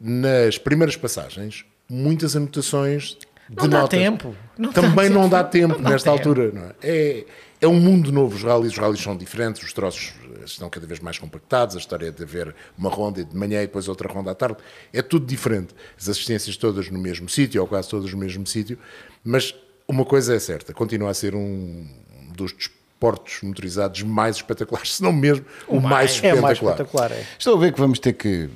nas 0.00 0.58
primeiras 0.58 0.96
passagens, 0.96 1.64
muitas 1.88 2.34
anotações 2.34 3.16
de 3.48 3.56
Não 3.56 3.68
dá 3.68 3.80
notas. 3.82 3.98
tempo. 3.98 4.34
Não 4.58 4.72
também 4.72 5.08
dá 5.08 5.14
não 5.14 5.28
dá 5.28 5.44
tempo. 5.44 5.68
tempo 5.68 5.74
Não 5.78 5.84
dá 5.84 5.90
nesta 5.90 6.10
tempo. 6.12 6.28
altura. 6.28 6.50
Não 6.52 6.62
é? 6.62 6.72
É, 6.82 7.24
é 7.62 7.68
um 7.68 7.78
mundo 7.78 8.10
novo 8.10 8.34
os 8.34 8.42
rallies, 8.42 8.72
os 8.72 8.78
rallies 8.78 9.00
são 9.00 9.16
diferentes, 9.16 9.62
os 9.62 9.72
troços 9.72 10.12
eh, 10.40 10.44
estão 10.44 10.68
cada 10.68 10.84
vez 10.84 10.98
mais 10.98 11.16
compactados, 11.16 11.76
a 11.76 11.78
história 11.78 12.10
de 12.10 12.22
haver 12.22 12.52
uma 12.76 12.90
ronda 12.90 13.24
de 13.24 13.36
manhã 13.36 13.62
e 13.62 13.66
depois 13.66 13.86
outra 13.86 14.12
ronda 14.12 14.32
à 14.32 14.34
tarde, 14.34 14.56
é 14.92 15.00
tudo 15.00 15.24
diferente. 15.24 15.72
As 15.96 16.08
assistências 16.08 16.56
todas 16.56 16.90
no 16.90 16.98
mesmo 16.98 17.28
sítio, 17.28 17.60
ou 17.62 17.68
quase 17.68 17.88
todas 17.88 18.10
no 18.12 18.18
mesmo 18.18 18.44
sítio, 18.48 18.76
mas 19.24 19.54
uma 19.86 20.04
coisa 20.04 20.34
é 20.34 20.40
certa, 20.40 20.74
continua 20.74 21.10
a 21.10 21.14
ser 21.14 21.36
um 21.36 21.86
dos 22.34 22.52
desportos 22.52 23.38
motorizados 23.42 24.02
mais 24.02 24.36
espetaculares, 24.36 24.96
se 24.96 25.02
não 25.02 25.12
mesmo 25.12 25.44
o, 25.68 25.80
mais, 25.80 26.10
É 26.10 26.14
espetacular. 26.14 26.42
mais 26.42 26.58
espetacular. 26.58 27.12
É. 27.12 27.24
estou 27.38 27.56
a 27.56 27.60
ver 27.60 27.72
que 27.72 27.78
vamos 27.78 28.00
ter 28.00 28.12
que 28.14 28.50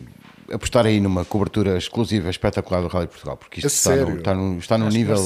apostar 0.53 0.85
aí 0.85 1.01
numa 1.01 1.25
cobertura 1.25 1.77
exclusiva 1.79 2.29
espetacular 2.29 2.81
do 2.81 2.89
Rally 2.89 3.07
de 3.07 3.13
Portugal, 3.13 3.37
porque 3.37 3.61
isto 3.61 3.67
A 3.67 3.95
está 3.95 3.97
no, 4.05 4.17
está 4.19 4.35
no, 4.35 4.59
está 4.59 4.79
no 4.79 4.87
Acho 4.87 4.93
que 4.93 4.99
nível. 4.99 5.17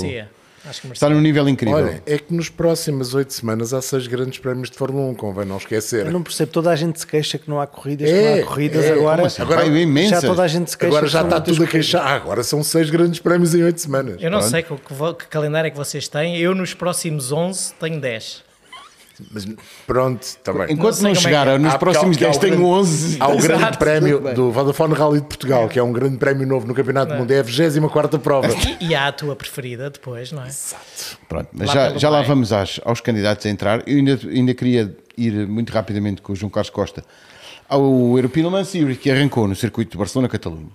Que. 0.62 0.92
Está 0.92 1.08
num 1.08 1.20
nível 1.22 1.48
incrível. 1.48 1.78
Olha, 1.78 2.02
é 2.04 2.18
que 2.18 2.34
nos 2.34 2.50
próximas 2.50 3.14
oito 3.14 3.32
semanas 3.32 3.72
há 3.72 3.80
seis 3.80 4.06
grandes 4.06 4.38
prémios 4.38 4.70
de 4.70 4.76
Fórmula 4.76 5.06
1, 5.10 5.14
convém 5.14 5.46
não 5.46 5.56
esquecer. 5.56 6.04
Eu 6.06 6.12
não 6.12 6.22
percebo, 6.22 6.52
toda 6.52 6.70
a 6.70 6.76
gente 6.76 7.00
se 7.00 7.06
queixa 7.06 7.38
que 7.38 7.48
não 7.48 7.58
há 7.60 7.66
corridas, 7.66 8.08
que 8.10 8.14
É, 8.14 8.36
não 8.36 8.42
há 8.42 8.46
corridas 8.46 8.84
é, 8.84 8.92
agora. 8.92 9.26
assim? 9.26 9.40
Agora- 9.42 9.60
Vai 9.64 9.80
imensas. 9.80 10.20
já 10.20 10.28
toda 10.28 10.42
a 10.42 10.48
gente 10.48 10.70
se 10.70 10.76
queixa. 10.76 10.88
Agora 10.90 11.06
que 11.06 11.12
já 11.12 11.22
está 11.22 11.40
tudo 11.40 11.64
a 11.64 11.66
queixar. 11.66 12.06
Ah, 12.06 12.14
agora 12.14 12.42
são 12.42 12.62
seis 12.62 12.90
grandes 12.90 13.20
prémios 13.20 13.54
em 13.54 13.62
oito 13.62 13.80
semanas. 13.80 14.16
Eu 14.20 14.30
não 14.30 14.42
sei 14.42 14.62
que, 14.62 14.74
que 14.74 14.94
que 15.18 15.26
calendário 15.28 15.68
é 15.68 15.70
que 15.70 15.76
vocês 15.78 16.06
têm. 16.08 16.36
Eu, 16.38 16.54
nos 16.54 16.74
próximos 16.74 17.32
11, 17.32 17.72
tenho 17.80 17.98
10. 18.00 18.42
Mas 19.30 19.46
pronto, 19.86 20.22
está 20.22 20.52
bem. 20.52 20.72
Enquanto 20.72 20.94
sei 20.94 21.12
não, 21.12 21.14
como 21.22 21.28
é 21.34 21.54
é. 21.54 21.58
nos 21.58 21.74
Há- 21.74 21.78
próximos 21.78 22.16
há- 22.16 22.20
há 22.20 22.22
10 22.24 22.36
o 22.36 22.40
tenho 22.40 22.52
grande- 22.56 22.70
11. 22.70 23.16
Há 23.20 23.28
o 23.28 23.34
Exato. 23.38 23.48
grande 23.58 23.78
prémio 23.78 24.34
do 24.34 24.50
Vodafone 24.52 24.94
Rally 24.94 25.20
de 25.20 25.26
Portugal, 25.26 25.68
que 25.68 25.78
é 25.78 25.82
um 25.82 25.92
grande 25.92 26.16
prémio 26.18 26.46
novo 26.46 26.66
no 26.66 26.74
Campeonato 26.74 27.12
do 27.12 27.18
Mundo. 27.18 27.30
É 27.30 27.40
a 27.40 27.42
24 27.42 28.18
prova. 28.18 28.48
E, 28.80 28.88
e 28.88 28.94
há 28.94 29.08
a 29.08 29.12
tua 29.12 29.34
preferida 29.36 29.90
depois, 29.90 30.32
não 30.32 30.42
é? 30.44 30.48
Pronto, 31.28 31.48
mas 31.52 31.68
Lá 31.68 31.74
já, 31.74 31.98
já 31.98 32.10
lá 32.10 32.22
vamos 32.22 32.52
às- 32.52 32.80
aos 32.84 33.00
candidatos 33.00 33.44
a 33.46 33.48
entrar. 33.50 33.82
Eu 33.86 33.96
ainda, 33.98 34.18
ainda 34.28 34.54
queria 34.54 34.96
ir 35.16 35.46
muito 35.46 35.70
rapidamente 35.72 36.22
com 36.22 36.32
o 36.32 36.36
João 36.36 36.50
Carlos 36.50 36.70
Costa 36.70 37.04
ao 37.68 37.82
European 38.16 38.44
Le 38.44 38.50
Mans 38.50 38.68
Series 38.68 38.98
que 38.98 39.10
arrancou 39.10 39.46
no 39.46 39.54
circuito 39.54 39.92
de 39.92 39.98
Barcelona-Catalunha. 39.98 40.68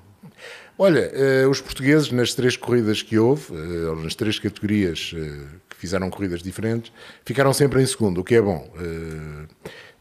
Olha, 0.77 1.09
eh, 1.13 1.47
os 1.47 1.61
portugueses, 1.61 2.11
nas 2.11 2.33
três 2.33 2.57
corridas 2.57 3.01
que 3.01 3.17
houve, 3.17 3.45
eh, 3.53 3.89
ou 3.89 3.95
nas 3.95 4.13
três 4.13 4.37
categorias 4.39 5.13
eh, 5.15 5.37
que 5.75 5.81
fizeram 5.81 6.09
corridas 6.09 6.41
diferentes, 6.41 6.91
ficaram 7.25 7.53
sempre 7.53 7.83
em 7.83 7.85
segundo, 7.85 8.21
o 8.21 8.23
que 8.23 8.35
é 8.35 8.41
bom. 8.41 8.67
Eh, 8.79 9.45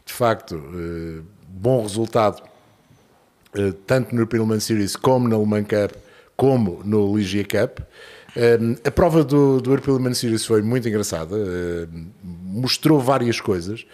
de 0.05 0.13
facto, 0.13 0.55
eh, 0.55 1.21
bom 1.47 1.83
resultado, 1.83 2.41
eh, 3.53 3.73
tanto 3.85 4.15
no 4.15 4.45
Mans 4.45 4.63
Series 4.63 4.95
como 4.95 5.27
na 5.27 5.37
Le 5.37 5.45
Mans 5.45 5.67
Cup, 5.67 5.97
como 6.35 6.81
no 6.83 7.15
Ligia 7.15 7.43
Cup. 7.43 7.79
A 8.83 8.91
prova 8.91 9.23
do, 9.23 9.61
do 9.61 9.71
European 9.71 10.13
Series 10.13 10.45
foi 10.45 10.61
muito 10.61 10.87
engraçada, 10.89 11.37
mostrou 12.21 12.99
várias 12.99 13.39
coisas. 13.39 13.85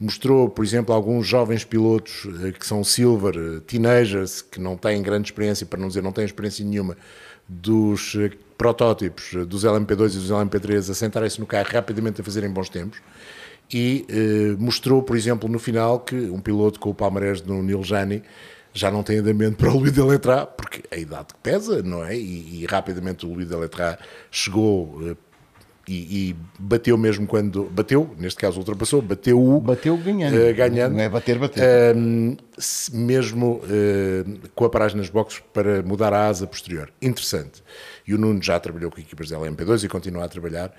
Mostrou, 0.00 0.50
por 0.50 0.64
exemplo, 0.64 0.92
alguns 0.92 1.28
jovens 1.28 1.62
pilotos 1.62 2.26
que 2.58 2.66
são 2.66 2.82
silver, 2.82 3.60
teenagers, 3.60 4.42
que 4.42 4.60
não 4.60 4.76
têm 4.76 5.00
grande 5.00 5.28
experiência, 5.28 5.64
para 5.64 5.78
não 5.78 5.86
dizer 5.86 6.02
não 6.02 6.10
têm 6.10 6.24
experiência 6.24 6.64
nenhuma, 6.64 6.96
dos 7.48 8.16
protótipos 8.56 9.32
dos 9.46 9.64
LMP2 9.64 10.14
e 10.14 10.18
dos 10.18 10.30
LMP3 10.30 10.90
a 10.90 10.94
sentarem-se 10.94 11.40
no 11.40 11.46
carro 11.46 11.68
rapidamente 11.72 12.20
a 12.20 12.24
fazerem 12.24 12.50
bons 12.50 12.68
tempos. 12.68 13.00
E 13.72 14.04
eh, 14.08 14.56
mostrou, 14.58 15.02
por 15.02 15.16
exemplo, 15.16 15.48
no 15.48 15.58
final, 15.58 16.00
que 16.00 16.14
um 16.14 16.38
piloto 16.40 16.78
com 16.78 16.90
o 16.90 16.94
palmarés 16.94 17.40
do 17.40 17.54
Neil 17.62 17.82
Jani 17.82 18.22
já 18.72 18.90
não 18.90 19.02
tem 19.02 19.18
andamento 19.18 19.56
para 19.56 19.70
o 19.70 19.78
Louis 19.78 19.92
Deletrat, 19.92 20.50
porque 20.56 20.82
a 20.90 20.96
idade 20.98 21.28
que 21.28 21.40
pesa, 21.42 21.82
não 21.82 22.04
é? 22.04 22.16
E, 22.16 22.62
e 22.62 22.66
rapidamente 22.66 23.24
o 23.24 23.32
Louis 23.32 23.48
Deletrat 23.48 24.00
chegou 24.30 24.98
eh, 25.08 25.16
e, 25.86 26.30
e 26.30 26.36
bateu 26.58 26.96
mesmo 26.98 27.26
quando. 27.26 27.64
Bateu, 27.64 28.14
neste 28.18 28.40
caso 28.40 28.58
ultrapassou, 28.58 29.00
bateu 29.00 29.40
o. 29.40 29.60
Bateu 29.60 29.96
ganhando. 29.96 30.36
eh, 30.38 30.52
ganhando. 30.52 30.94
Não 30.94 31.00
é 31.00 31.08
bater, 31.08 31.38
bater. 31.38 31.94
Mesmo 32.92 33.60
eh, 33.68 34.24
com 34.54 34.64
a 34.64 34.70
paragem 34.70 34.96
nas 34.96 35.08
boxes 35.10 35.42
para 35.52 35.82
mudar 35.82 36.12
a 36.12 36.26
asa 36.28 36.46
posterior. 36.46 36.90
Interessante. 37.00 37.62
E 38.06 38.14
o 38.14 38.18
Nuno 38.18 38.42
já 38.42 38.58
trabalhou 38.60 38.90
com 38.90 39.00
equipas 39.00 39.28
de 39.28 39.34
LMP2 39.34 39.84
e 39.84 39.88
continua 39.88 40.24
a 40.24 40.28
trabalhar. 40.28 40.72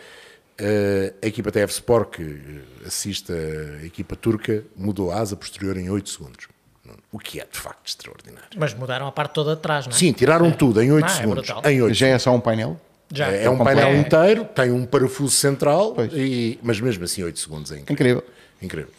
Eh, 0.57 1.13
a 1.21 1.27
equipa 1.27 1.51
TF 1.51 1.73
Sport, 1.73 2.09
que 2.15 2.21
eh, 2.23 2.87
assiste 2.87 3.31
a 3.31 3.85
equipa 3.85 4.15
turca, 4.15 4.63
mudou 4.75 5.11
a 5.11 5.19
asa 5.19 5.35
posterior 5.35 5.75
em 5.77 5.89
8 5.89 6.09
segundos. 6.09 6.47
O 7.11 7.17
que 7.17 7.39
é 7.39 7.47
de 7.51 7.57
facto 7.57 7.87
extraordinário. 7.87 8.49
Mas 8.57 8.73
mudaram 8.73 9.07
a 9.07 9.11
parte 9.11 9.33
toda 9.33 9.55
de 9.55 9.61
trás, 9.61 9.87
não 9.87 9.93
é? 9.93 9.95
Sim, 9.97 10.11
tiraram 10.13 10.51
tudo 10.51 10.81
em 10.81 10.91
8 10.91 11.03
Ah, 11.03 11.07
é 11.07 11.09
segundos. 11.17 11.45
brutal. 11.49 11.71
em 11.71 11.81
8 11.81 11.93
Já 11.95 12.07
é 12.07 12.19
só 12.19 12.33
um 12.35 12.39
painel? 12.39 12.79
Já. 13.11 13.27
é 13.27 13.49
um 13.49 13.57
completo. 13.57 13.79
painel 13.81 13.97
É. 13.97 13.99
inteiro, 14.01 14.45
tem 14.45 14.71
um 14.71 14.85
parafuso 14.85 15.35
central, 15.35 15.95
e, 16.13 16.59
mas 16.61 16.79
mesmo 16.79 17.03
assim 17.03 17.23
8 17.23 17.39
segundos 17.39 17.71
é 17.71 17.79
incrível. 17.79 17.95
Incrível. 18.21 18.23
Incrível. 18.61 18.91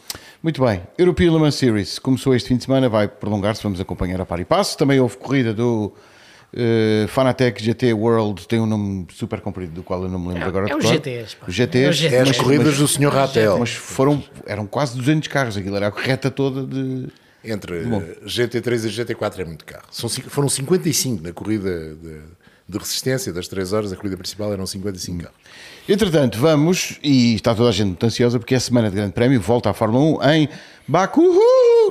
Muito 0.43 0.63
bem. 0.63 0.83
European 0.97 1.31
Le 1.33 1.39
Mans 1.39 1.55
Series 1.55 1.97
começou 1.99 2.35
este 2.35 2.49
fim 2.49 2.57
de 2.57 2.63
semana, 2.65 2.87
vai 2.89 3.07
prolongar-se, 3.07 3.63
vamos 3.63 3.79
acompanhar 3.81 4.19
a 4.21 4.25
par 4.25 4.39
e 4.39 4.45
passo. 4.45 4.77
Também 4.77 4.99
houve 4.99 5.17
corrida 5.17 5.53
do 5.53 5.91
eh, 6.53 7.05
Fanatec 7.09 7.61
GT 7.63 7.93
World, 7.93 8.47
tem 8.47 8.59
um 8.59 8.65
nome 8.65 9.07
super 9.13 9.41
comprido, 9.41 9.71
do 9.73 9.83
qual 9.83 10.03
eu 10.03 10.09
não 10.09 10.19
me 10.19 10.27
lembro 10.29 10.43
É- 10.43 10.47
agora. 10.47 10.65
é 10.67 10.69
cor. 10.69 10.81
GTs, 10.81 11.35
pá. 11.35 11.45
Os 11.47 11.53
GTs. 11.55 11.87
É 11.87 11.91
GTs. 11.93 12.15
É 12.15 12.21
as 12.21 12.27
mas- 12.29 12.37
corridas 12.37 12.67
mas- 12.67 12.77
do 12.77 12.87
Sr. 12.87 13.09
Ratel. 13.09 13.59
Mas 13.59 13.71
foram, 13.71 14.23
eram 14.45 14.65
quase 14.65 14.95
200 14.97 15.27
carros, 15.27 15.57
aquilo 15.57 15.75
era 15.75 15.87
a 15.87 15.91
reta 15.91 16.31
toda 16.31 16.65
de... 16.65 17.07
Entre 17.43 17.77
eh, 17.79 18.17
GT3 18.25 18.85
e 18.85 18.89
GT4 18.89 19.39
é 19.39 19.45
muito 19.45 19.63
carro. 19.63 19.85
São, 19.91 20.09
foram 20.09 20.49
55 20.49 21.23
na 21.23 21.31
corrida 21.31 21.95
de, 21.95 22.19
de 22.67 22.77
resistência 22.77 23.31
das 23.31 23.47
3 23.47 23.71
horas, 23.73 23.93
a 23.93 23.95
corrida 23.95 24.17
principal 24.17 24.51
eram 24.51 24.65
55 24.65 25.19
carros. 25.23 25.37
Entretanto, 25.87 26.37
vamos, 26.39 26.99
e 27.01 27.35
está 27.35 27.55
toda 27.55 27.69
a 27.69 27.71
gente 27.71 27.87
muito 27.87 28.05
ansiosa, 28.05 28.37
porque 28.39 28.53
é 28.53 28.57
a 28.57 28.59
semana 28.59 28.89
de 28.89 28.95
Grande 28.97 29.13
Prémio, 29.13 29.39
volta 29.39 29.69
à 29.69 29.73
Fórmula 29.73 30.19
1 30.25 30.29
em 30.31 30.49
Baku. 30.85 31.21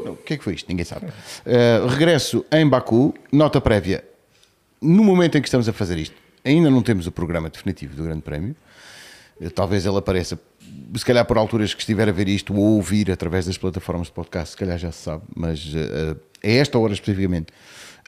Não, 0.04 0.12
O 0.12 0.16
que 0.16 0.34
é 0.34 0.36
que 0.36 0.44
foi 0.44 0.52
isto? 0.54 0.68
Ninguém 0.68 0.84
sabe. 0.84 1.06
Uh, 1.06 1.86
regresso 1.86 2.44
em 2.52 2.68
Baku, 2.68 3.14
nota 3.32 3.58
prévia. 3.58 4.04
No 4.86 5.04
momento 5.04 5.36
em 5.38 5.40
que 5.42 5.48
estamos 5.48 5.68
a 5.68 5.72
fazer 5.72 5.98
isto, 5.98 6.14
ainda 6.44 6.70
não 6.70 6.82
temos 6.82 7.06
o 7.06 7.12
programa 7.12 7.48
definitivo 7.50 7.94
do 7.96 8.04
Grande 8.04 8.22
Prémio. 8.22 8.54
Uh, 9.40 9.50
Talvez 9.50 9.84
ele 9.84 9.96
apareça, 9.98 10.38
se 10.96 11.04
calhar 11.04 11.24
por 11.26 11.36
alturas 11.38 11.74
que 11.74 11.80
estiver 11.80 12.08
a 12.08 12.12
ver 12.12 12.28
isto 12.28 12.54
ou 12.54 12.76
ouvir 12.76 13.10
através 13.10 13.46
das 13.46 13.58
plataformas 13.58 14.06
de 14.06 14.12
podcast, 14.12 14.50
se 14.52 14.56
calhar 14.56 14.78
já 14.78 14.90
se 14.92 15.02
sabe, 15.02 15.22
mas 15.34 15.64
uh, 15.74 16.16
a 16.42 16.48
esta 16.48 16.78
hora 16.78 16.92
especificamente 16.92 17.48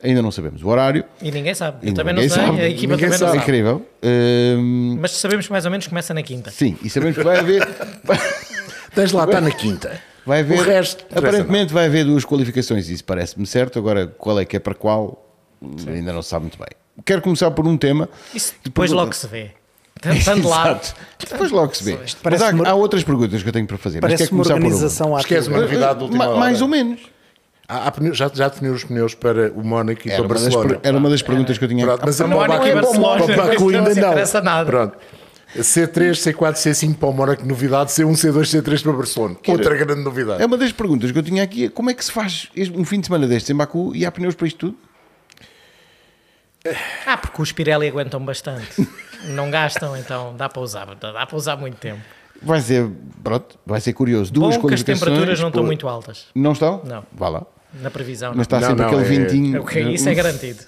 ainda 0.02 0.22
não 0.22 0.30
sabemos 0.30 0.62
o 0.62 0.68
horário. 0.68 1.04
E 1.20 1.30
ninguém 1.30 1.54
sabe. 1.54 1.88
Eu 1.88 1.92
também 1.94 2.14
não 2.14 2.22
ninguém 2.22 2.34
sei, 2.36 2.46
sabe. 2.46 2.60
a 2.60 2.68
equipa 2.68 2.94
Ninguém 2.94 3.10
também 3.10 3.18
sabe. 3.18 3.22
não 3.24 3.28
É 3.28 3.32
sabe. 3.32 3.42
incrível. 3.42 3.86
Uh, 4.02 4.96
Mas 5.00 5.10
sabemos 5.12 5.46
que 5.46 5.52
mais 5.52 5.64
ou 5.64 5.70
menos 5.70 5.86
começa 5.88 6.14
na 6.14 6.22
quinta. 6.22 6.50
sim, 6.50 6.78
e 6.82 6.88
sabemos 6.88 7.16
que 7.18 7.24
vai 7.24 7.38
haver. 7.38 7.66
Tens 8.94 9.12
lá, 9.12 9.24
está 9.24 9.40
na 9.40 9.50
quinta. 9.50 10.00
Vai 10.24 10.40
haver, 10.40 10.58
O 10.58 10.62
resto, 10.62 11.04
aparentemente 11.14 11.72
vai 11.72 11.86
haver 11.86 12.04
duas 12.04 12.24
qualificações, 12.24 12.88
isso 12.88 13.02
parece-me 13.04 13.46
certo. 13.46 13.78
Agora, 13.78 14.06
qual 14.06 14.38
é 14.38 14.44
que 14.44 14.56
é 14.56 14.60
para 14.60 14.74
qual, 14.74 15.27
ainda 15.86 16.12
não 16.12 16.22
se 16.22 16.28
sabe 16.30 16.42
muito 16.42 16.58
bem. 16.58 16.68
Quero 17.04 17.22
começar 17.22 17.50
por 17.50 17.66
um 17.66 17.76
tema. 17.76 18.08
Isso 18.34 18.54
depois 18.64 18.90
logo 18.90 19.12
se 19.12 19.26
vê. 19.26 19.50
Tanto 20.24 20.46
lá. 20.48 20.70
Exato. 20.70 20.94
Depois 21.18 21.50
logo 21.50 21.74
se 21.74 21.84
vê. 21.84 21.98
Mas 22.24 22.42
há, 22.42 22.70
há 22.70 22.74
outras 22.74 23.02
perguntas 23.04 23.42
que 23.42 23.48
eu 23.48 23.52
tenho 23.52 23.66
para 23.66 23.78
fazer. 23.78 23.96
mas 24.00 24.10
Parece 24.12 24.24
quero 24.24 24.34
uma 24.36 24.44
começar 24.44 24.60
por 24.60 24.64
organização 24.66 25.16
à 25.16 25.20
Esquece 25.20 25.48
uma 25.48 25.60
novidade 25.60 25.98
de 25.98 26.04
última 26.04 26.24
Ma- 26.24 26.30
hora. 26.30 26.40
Mais 26.40 26.60
ou 26.62 26.68
menos. 26.68 27.00
Há- 27.68 27.86
há 27.86 27.90
pneus- 27.90 28.16
já, 28.16 28.30
já 28.32 28.48
definiram 28.48 28.74
os 28.76 28.84
pneus 28.84 29.14
para 29.14 29.52
o 29.52 29.62
Mónaco 29.64 30.06
e 30.06 30.10
Era 30.10 30.22
para 30.22 30.26
uma, 30.26 30.34
das, 30.34 30.42
Barcelona. 30.44 30.68
per- 30.80 30.80
era 30.88 30.96
uma 30.98 31.10
das 31.10 31.22
perguntas 31.22 31.58
que 31.58 31.64
eu 31.64 31.68
tinha. 31.68 31.84
Pronto, 31.86 32.02
mas 32.04 32.20
Ah, 32.20 32.26
Mónaco 32.26 32.48
para 32.48 32.64
o 32.64 32.70
e 32.70 32.74
Baku- 33.36 33.64
o 33.66 33.70
não 33.72 33.78
ainda 33.86 33.94
não. 34.00 34.08
interessa 34.10 34.40
nada. 34.40 34.70
Pronto. 34.70 34.96
C3, 35.56 36.10
C4, 36.12 36.54
C5 36.56 36.94
para 36.96 37.08
o 37.08 37.12
Mónaco, 37.12 37.44
novidade. 37.46 37.90
C1, 37.90 38.12
C2, 38.12 38.42
C3 38.62 38.82
para 38.82 38.92
Barcelona. 38.92 39.36
Outra 39.48 39.74
grande 39.76 40.02
novidade. 40.02 40.42
É 40.42 40.46
uma 40.46 40.56
das 40.58 40.72
perguntas 40.72 41.10
que 41.10 41.18
eu 41.18 41.22
tinha 41.22 41.42
aqui. 41.42 41.64
é 41.66 41.68
Como 41.68 41.90
é 41.90 41.94
que 41.94 42.04
se 42.04 42.12
faz 42.12 42.48
um 42.74 42.84
fim 42.84 43.00
de 43.00 43.06
semana 43.06 43.26
destes 43.26 43.50
em 43.50 43.54
Baku 43.54 43.92
e 43.94 44.04
há 44.06 44.12
pneus 44.12 44.34
para 44.34 44.46
isto 44.46 44.58
tudo? 44.58 44.76
Ah, 47.06 47.16
porque 47.16 47.40
os 47.42 47.52
Pirelli 47.52 47.88
aguentam 47.88 48.24
bastante. 48.24 48.88
Não 49.26 49.50
gastam, 49.50 49.96
então 49.96 50.34
dá 50.36 50.48
para 50.48 50.62
usar. 50.62 50.86
Dá 50.94 51.26
para 51.26 51.36
usar 51.36 51.56
muito 51.56 51.76
tempo. 51.76 52.00
Vai 52.40 52.60
ser, 52.60 52.88
pronto, 53.22 53.58
vai 53.66 53.80
ser 53.80 53.92
curioso. 53.92 54.32
Duas 54.32 54.56
Bom 54.56 54.68
que 54.68 54.74
as 54.74 54.82
temperaturas 54.82 55.40
não 55.40 55.48
estão 55.48 55.62
por- 55.62 55.66
muito 55.66 55.88
altas. 55.88 56.26
Não 56.34 56.52
estão? 56.52 56.82
Não. 56.84 57.04
Vá 57.12 57.28
lá. 57.28 57.42
Na 57.82 57.90
previsão. 57.90 58.30
Mas 58.30 58.36
Não. 58.36 58.42
está 58.42 58.60
Não, 58.60 58.68
sempre 58.68 58.82
não, 58.82 58.88
aquele 58.88 59.02
é- 59.02 59.18
ventinho. 59.18 59.60
Ok, 59.60 59.92
isso 59.92 60.08
é 60.08 60.14
garantido. 60.14 60.60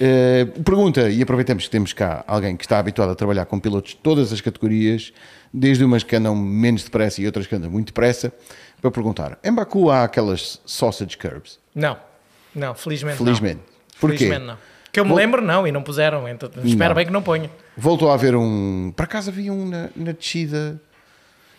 Eh, 0.00 0.46
pergunta, 0.64 1.10
e 1.10 1.20
aproveitamos 1.22 1.64
que 1.64 1.70
temos 1.70 1.92
cá 1.92 2.24
alguém 2.26 2.56
que 2.56 2.64
está 2.64 2.78
habituado 2.78 3.10
a 3.10 3.14
trabalhar 3.14 3.44
com 3.44 3.60
pilotos 3.60 3.90
de 3.90 3.96
todas 3.98 4.32
as 4.32 4.40
categorias, 4.40 5.12
desde 5.52 5.84
umas 5.84 6.02
que 6.02 6.16
andam 6.16 6.34
menos 6.34 6.84
depressa 6.84 7.20
e 7.20 7.26
outras 7.26 7.46
que 7.46 7.54
andam 7.54 7.70
muito 7.70 7.88
depressa, 7.88 8.32
para 8.80 8.90
perguntar: 8.90 9.38
em 9.44 9.52
Baku 9.52 9.90
há 9.90 10.04
aquelas 10.04 10.58
sausage 10.64 11.18
curbs? 11.18 11.58
Não, 11.74 11.98
não, 12.54 12.74
felizmente, 12.74 13.18
Felizmente. 13.18 13.56
não. 13.56 14.00
Porquê? 14.00 14.16
Felizmente 14.16 14.46
não. 14.46 14.56
Que 14.92 14.98
eu 15.00 15.04
me 15.04 15.10
Vou- 15.10 15.18
lembro, 15.18 15.40
não, 15.40 15.66
e 15.66 15.72
não 15.72 15.82
puseram. 15.82 16.28
Então, 16.28 16.50
espero 16.64 16.90
Não. 16.90 16.94
bem 16.96 17.06
que 17.06 17.12
não 17.12 17.22
ponham. 17.22 17.48
Voltou 17.76 18.10
a 18.10 18.14
haver 18.14 18.34
um. 18.34 18.92
Por 18.96 19.04
acaso 19.04 19.30
havia 19.30 19.52
um 19.52 19.68
na, 19.68 19.88
na 19.94 20.12
descida. 20.12 20.80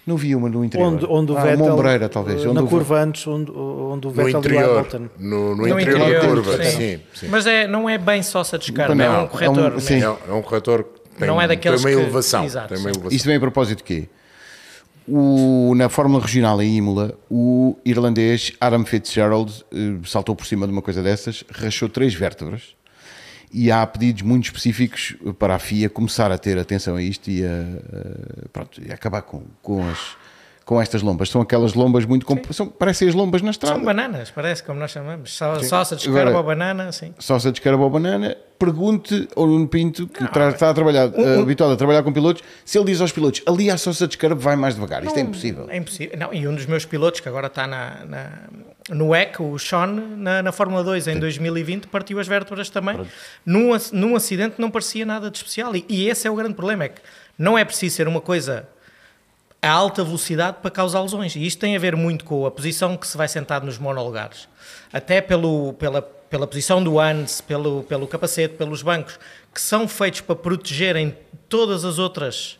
Não 0.05 0.17
vi 0.17 0.35
uma 0.35 0.50
no 0.50 0.65
interior. 0.65 0.88
Onde, 0.88 1.05
onde 1.07 1.31
o 1.31 1.38
ah, 1.38 1.41
Vettel, 1.43 1.65
Mombreira, 1.65 2.09
talvez. 2.09 2.43
eh, 2.43 2.47
Onde 2.47 2.55
na 2.55 2.63
o- 2.63 2.67
curva 2.67 3.00
antes, 3.00 3.25
onde, 3.27 3.51
onde 3.51 4.07
o 4.07 4.09
No 4.09 4.15
Vettel 4.15 4.29
e 4.31 4.35
o 4.35 4.39
interior. 4.39 4.88
No, 5.19 5.55
no 5.55 5.67
No 5.67 5.67
interior, 5.79 6.00
da 6.00 6.05
interior, 6.09 6.43
curva. 6.43 6.63
sim. 6.63 6.71
Sim, 6.71 7.00
sim. 7.13 7.27
Mas 7.29 7.45
é, 7.45 7.67
não 7.67 7.88
é 7.88 7.97
bem 8.00 8.21
sausage 8.23 8.71
curve, 8.73 8.95
Não, 8.95 9.05
é 9.05 9.07
é 9.07 9.11
um 9.19 9.23
um- 9.23 9.27
corretor. 9.27 9.79
sim. 9.79 9.93
mesmo. 9.95 10.17
É, 10.27 10.31
é 10.31 10.33
um 10.33 10.41
corretor 10.41 10.83
que 10.83 11.19
tem, 11.19 11.27
Não 11.27 11.39
é 11.39 11.47
daqueles 11.47 11.83
tem 11.83 11.93
uma 11.93 12.00
que- 12.01 12.03
elevação. 12.07 12.43
Exato, 12.43 12.67
tem 12.69 12.77
uma 12.77 12.83
sim. 12.89 12.95
elevação. 12.95 13.15
Isto 13.15 13.25
vem 13.27 13.35
a 13.35 13.39
propósito 13.39 13.77
de 13.77 13.83
quê? 13.83 14.09
O, 15.07 15.73
na 15.75 15.88
Fórmula 15.89 16.21
Regional 16.21 16.61
em 16.61 16.77
Imola, 16.77 17.13
o 17.29 17.77
irlandês 17.85 18.53
Adam 18.59 18.83
Fitzgerald 18.85 19.63
eh, 19.73 19.97
saltou 20.05 20.35
por 20.35 20.45
cima 20.45 20.65
de 20.65 20.71
uma 20.73 20.81
coisa 20.81 21.01
dessas, 21.03 21.43
rachou 21.51 21.89
três 21.89 22.13
vértebras 22.13 22.75
e 23.53 23.72
há 23.72 23.86
pedidos 23.86 24.22
muito 24.22 24.46
específicos 24.46 25.15
para 25.38 25.55
a 25.55 25.60
FIA 25.60 25.89
começar 25.89 26.31
a 26.31 26.38
ter 26.38 26.58
atenção 26.58 26.96
a 26.96 27.01
isto 27.01 27.29
e 27.29 27.43
a, 27.46 27.50
a- 27.50 28.50
pronto, 28.53 28.81
e 28.86 28.91
acabar 28.91 29.22
com, 29.22 29.43
com, 29.62 29.88
as, 29.89 30.15
com 30.65 30.80
estas 30.82 31.01
lombas. 31.01 31.30
São 31.30 31.41
aquelas 31.41 31.74
lombas 31.74 32.06
muito. 32.06 32.25
Comp... 32.25 32.46
São, 32.51 32.68
parecem 32.68 33.08
as 33.10 33.15
lombas 33.15 33.41
na 33.41 33.51
estrada. 33.51 33.75
São 33.75 33.84
bananas, 33.84 34.30
parece 34.32 34.63
como 34.63 34.80
nós 34.80 34.91
chamamos. 34.91 35.36
Salsa 35.36 35.96
de 35.96 36.08
escarba 36.08 36.38
ou 36.38 36.44
banana, 36.44 36.91
sim. 36.91 37.13
Salsa 37.20 37.51
de 37.51 37.60
escarabau 37.60 37.89
banana, 37.89 38.38
pergunte 38.60 39.27
ao 39.36 39.48
Nuno 39.48 39.68
Pinto, 39.68 40.08
que 40.08 40.25
tra- 40.32 40.50
está 40.50 40.70
a 40.70 40.74
trabalhar, 40.74 41.12
eh, 41.15 41.39
habituado 41.39 41.74
a 41.74 41.75
trabalhar 41.75 42.03
com 42.03 42.13
pilotos, 42.13 42.44
se 42.63 42.77
ele 42.77 42.86
diz 42.86 43.01
aos 43.01 43.12
pilotos, 43.12 43.41
ali 43.48 43.72
a 43.72 43.77
salsa 43.77 44.08
de 44.08 44.13
escarabau 44.13 44.41
vai 44.44 44.56
mais 44.56 44.75
devagar. 44.75 45.03
Isto 45.03 45.18
é 45.18 45.22
impossível. 45.22 45.68
É 45.70 45.77
impossível. 45.77 46.18
Não, 46.18 46.32
e 46.34 46.48
um 46.48 46.53
dos 46.53 46.68
meus 46.68 46.86
pilotos, 46.86 47.20
que 47.20 47.27
agora 47.27 47.48
está 47.48 47.65
na, 47.65 48.06
na- 48.06 48.32
no 48.89 49.15
EC, 49.15 49.39
o 49.41 49.58
Sean, 49.58 49.88
na, 49.88 50.44
na 50.44 50.51
Fórmula 50.51 50.84
2 50.84 51.08
em 51.08 51.20
2020, 51.20 51.88
partiu 51.88 52.20
as 52.20 52.27
vértebras 52.27 52.70
também. 52.70 53.00
Num, 53.46 53.72
num 53.94 54.15
acidente 54.15 54.56
não 54.60 54.70
parecia 54.70 55.06
nada 55.06 55.30
de 55.32 55.38
especial. 55.38 55.75
E, 55.75 55.84
e 55.89 56.08
esse 56.08 56.27
é 56.27 56.32
o 56.32 56.36
grande 56.36 56.53
problema: 56.53 56.84
é 56.86 56.89
que 56.89 57.01
não 57.38 57.58
é 57.58 57.65
preciso 57.65 57.96
ser 57.96 58.08
uma 58.08 58.22
coisa 58.22 58.68
a 59.62 59.70
alta 59.70 60.03
velocidade 60.03 60.58
para 60.62 60.72
causar 60.72 61.01
lesões. 61.01 61.36
E 61.36 61.46
isto 61.46 61.60
tem 61.60 61.75
a 61.75 61.80
ver 61.80 61.96
muito 61.96 62.25
com 62.25 62.46
a 62.46 62.51
posição 62.51 62.98
que 62.98 63.08
se 63.08 63.15
vai 63.15 63.27
sentado 63.27 63.65
nos 63.65 63.77
monolugares. 63.77 64.48
Até 64.91 65.22
pelo, 65.22 65.74
pela, 65.74 66.01
pela 66.01 66.48
posição 66.48 66.84
do 66.84 67.00
ANS, 67.00 67.41
pelo, 67.41 67.84
pelo 67.84 68.08
capacete, 68.08 68.56
pelos 68.56 68.82
bancos, 68.82 69.20
que 69.53 69.62
são 69.62 69.88
feitos 69.88 70.22
para 70.22 70.36
protegerem 70.36 71.15
todas 71.48 71.86
as 71.86 72.00
outras 72.00 72.60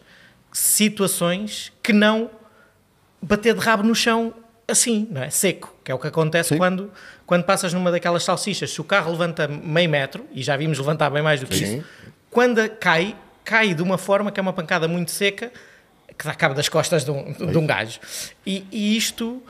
situações 0.52 1.72
que 1.82 1.94
não 1.94 2.30
bater 3.22 3.54
de 3.56 3.60
rabo 3.62 3.84
no 3.84 3.96
chão 3.96 4.34
assim, 4.68 5.08
não 5.12 5.22
é? 5.22 5.30
Seco, 5.30 5.76
que 5.84 5.92
é 5.92 5.96
o 5.96 6.00
que 6.00 6.08
acontece 6.08 6.50
Sim. 6.50 6.58
quando, 6.58 6.92
quando 7.26 7.44
passas 7.44 7.74
numa 7.74 7.92
daquelas 7.92 8.24
salsichas. 8.24 8.72
Se 8.72 8.80
o 8.80 8.84
carro 8.84 9.12
levanta 9.12 9.48
meio 9.48 9.90
metro, 9.90 10.26
e 10.32 10.42
já 10.42 10.56
vimos 10.56 10.78
levantar 10.78 11.10
bem 11.10 11.22
mais 11.22 11.40
do 11.40 11.48
que 11.48 11.56
Sim. 11.56 11.78
isso, 11.78 11.86
quando 12.30 12.68
cai, 12.70 13.16
cai 13.44 13.74
de 13.74 13.82
uma 13.82 13.98
forma 13.98 14.32
que 14.32 14.40
é 14.40 14.44
uma 14.44 14.54
pancada 14.54 14.88
muito 14.88 15.12
seca, 15.12 15.52
que 16.18 16.26
dá 16.26 16.34
cabo 16.34 16.54
das 16.54 16.70
costas 16.70 17.04
de 17.04 17.12
um, 17.12 17.32
de 17.32 17.58
um 17.58 17.66
gajo. 17.66 18.00
E, 18.46 18.66
e 18.72 18.98
isto 18.98 19.42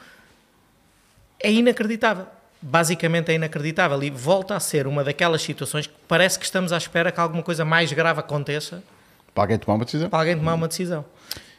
é 1.39 1.51
inacreditável. 1.51 2.25
Basicamente 2.61 3.31
é 3.31 3.35
inacreditável. 3.35 4.01
E 4.03 4.09
volta 4.09 4.55
a 4.55 4.59
ser 4.59 4.87
uma 4.87 5.03
daquelas 5.03 5.41
situações 5.41 5.87
que 5.87 5.93
parece 6.07 6.37
que 6.37 6.45
estamos 6.45 6.71
à 6.71 6.77
espera 6.77 7.11
que 7.11 7.19
alguma 7.19 7.43
coisa 7.43 7.65
mais 7.65 7.91
grave 7.91 8.19
aconteça 8.19 8.83
Para 9.33 9.43
alguém 9.43 9.57
tomar 9.57 9.75
uma 9.75 9.85
decisão. 9.85 10.09
para 10.09 10.19
alguém 10.19 10.37
tomar 10.37 10.53
uma 10.55 10.67
decisão. 10.67 11.05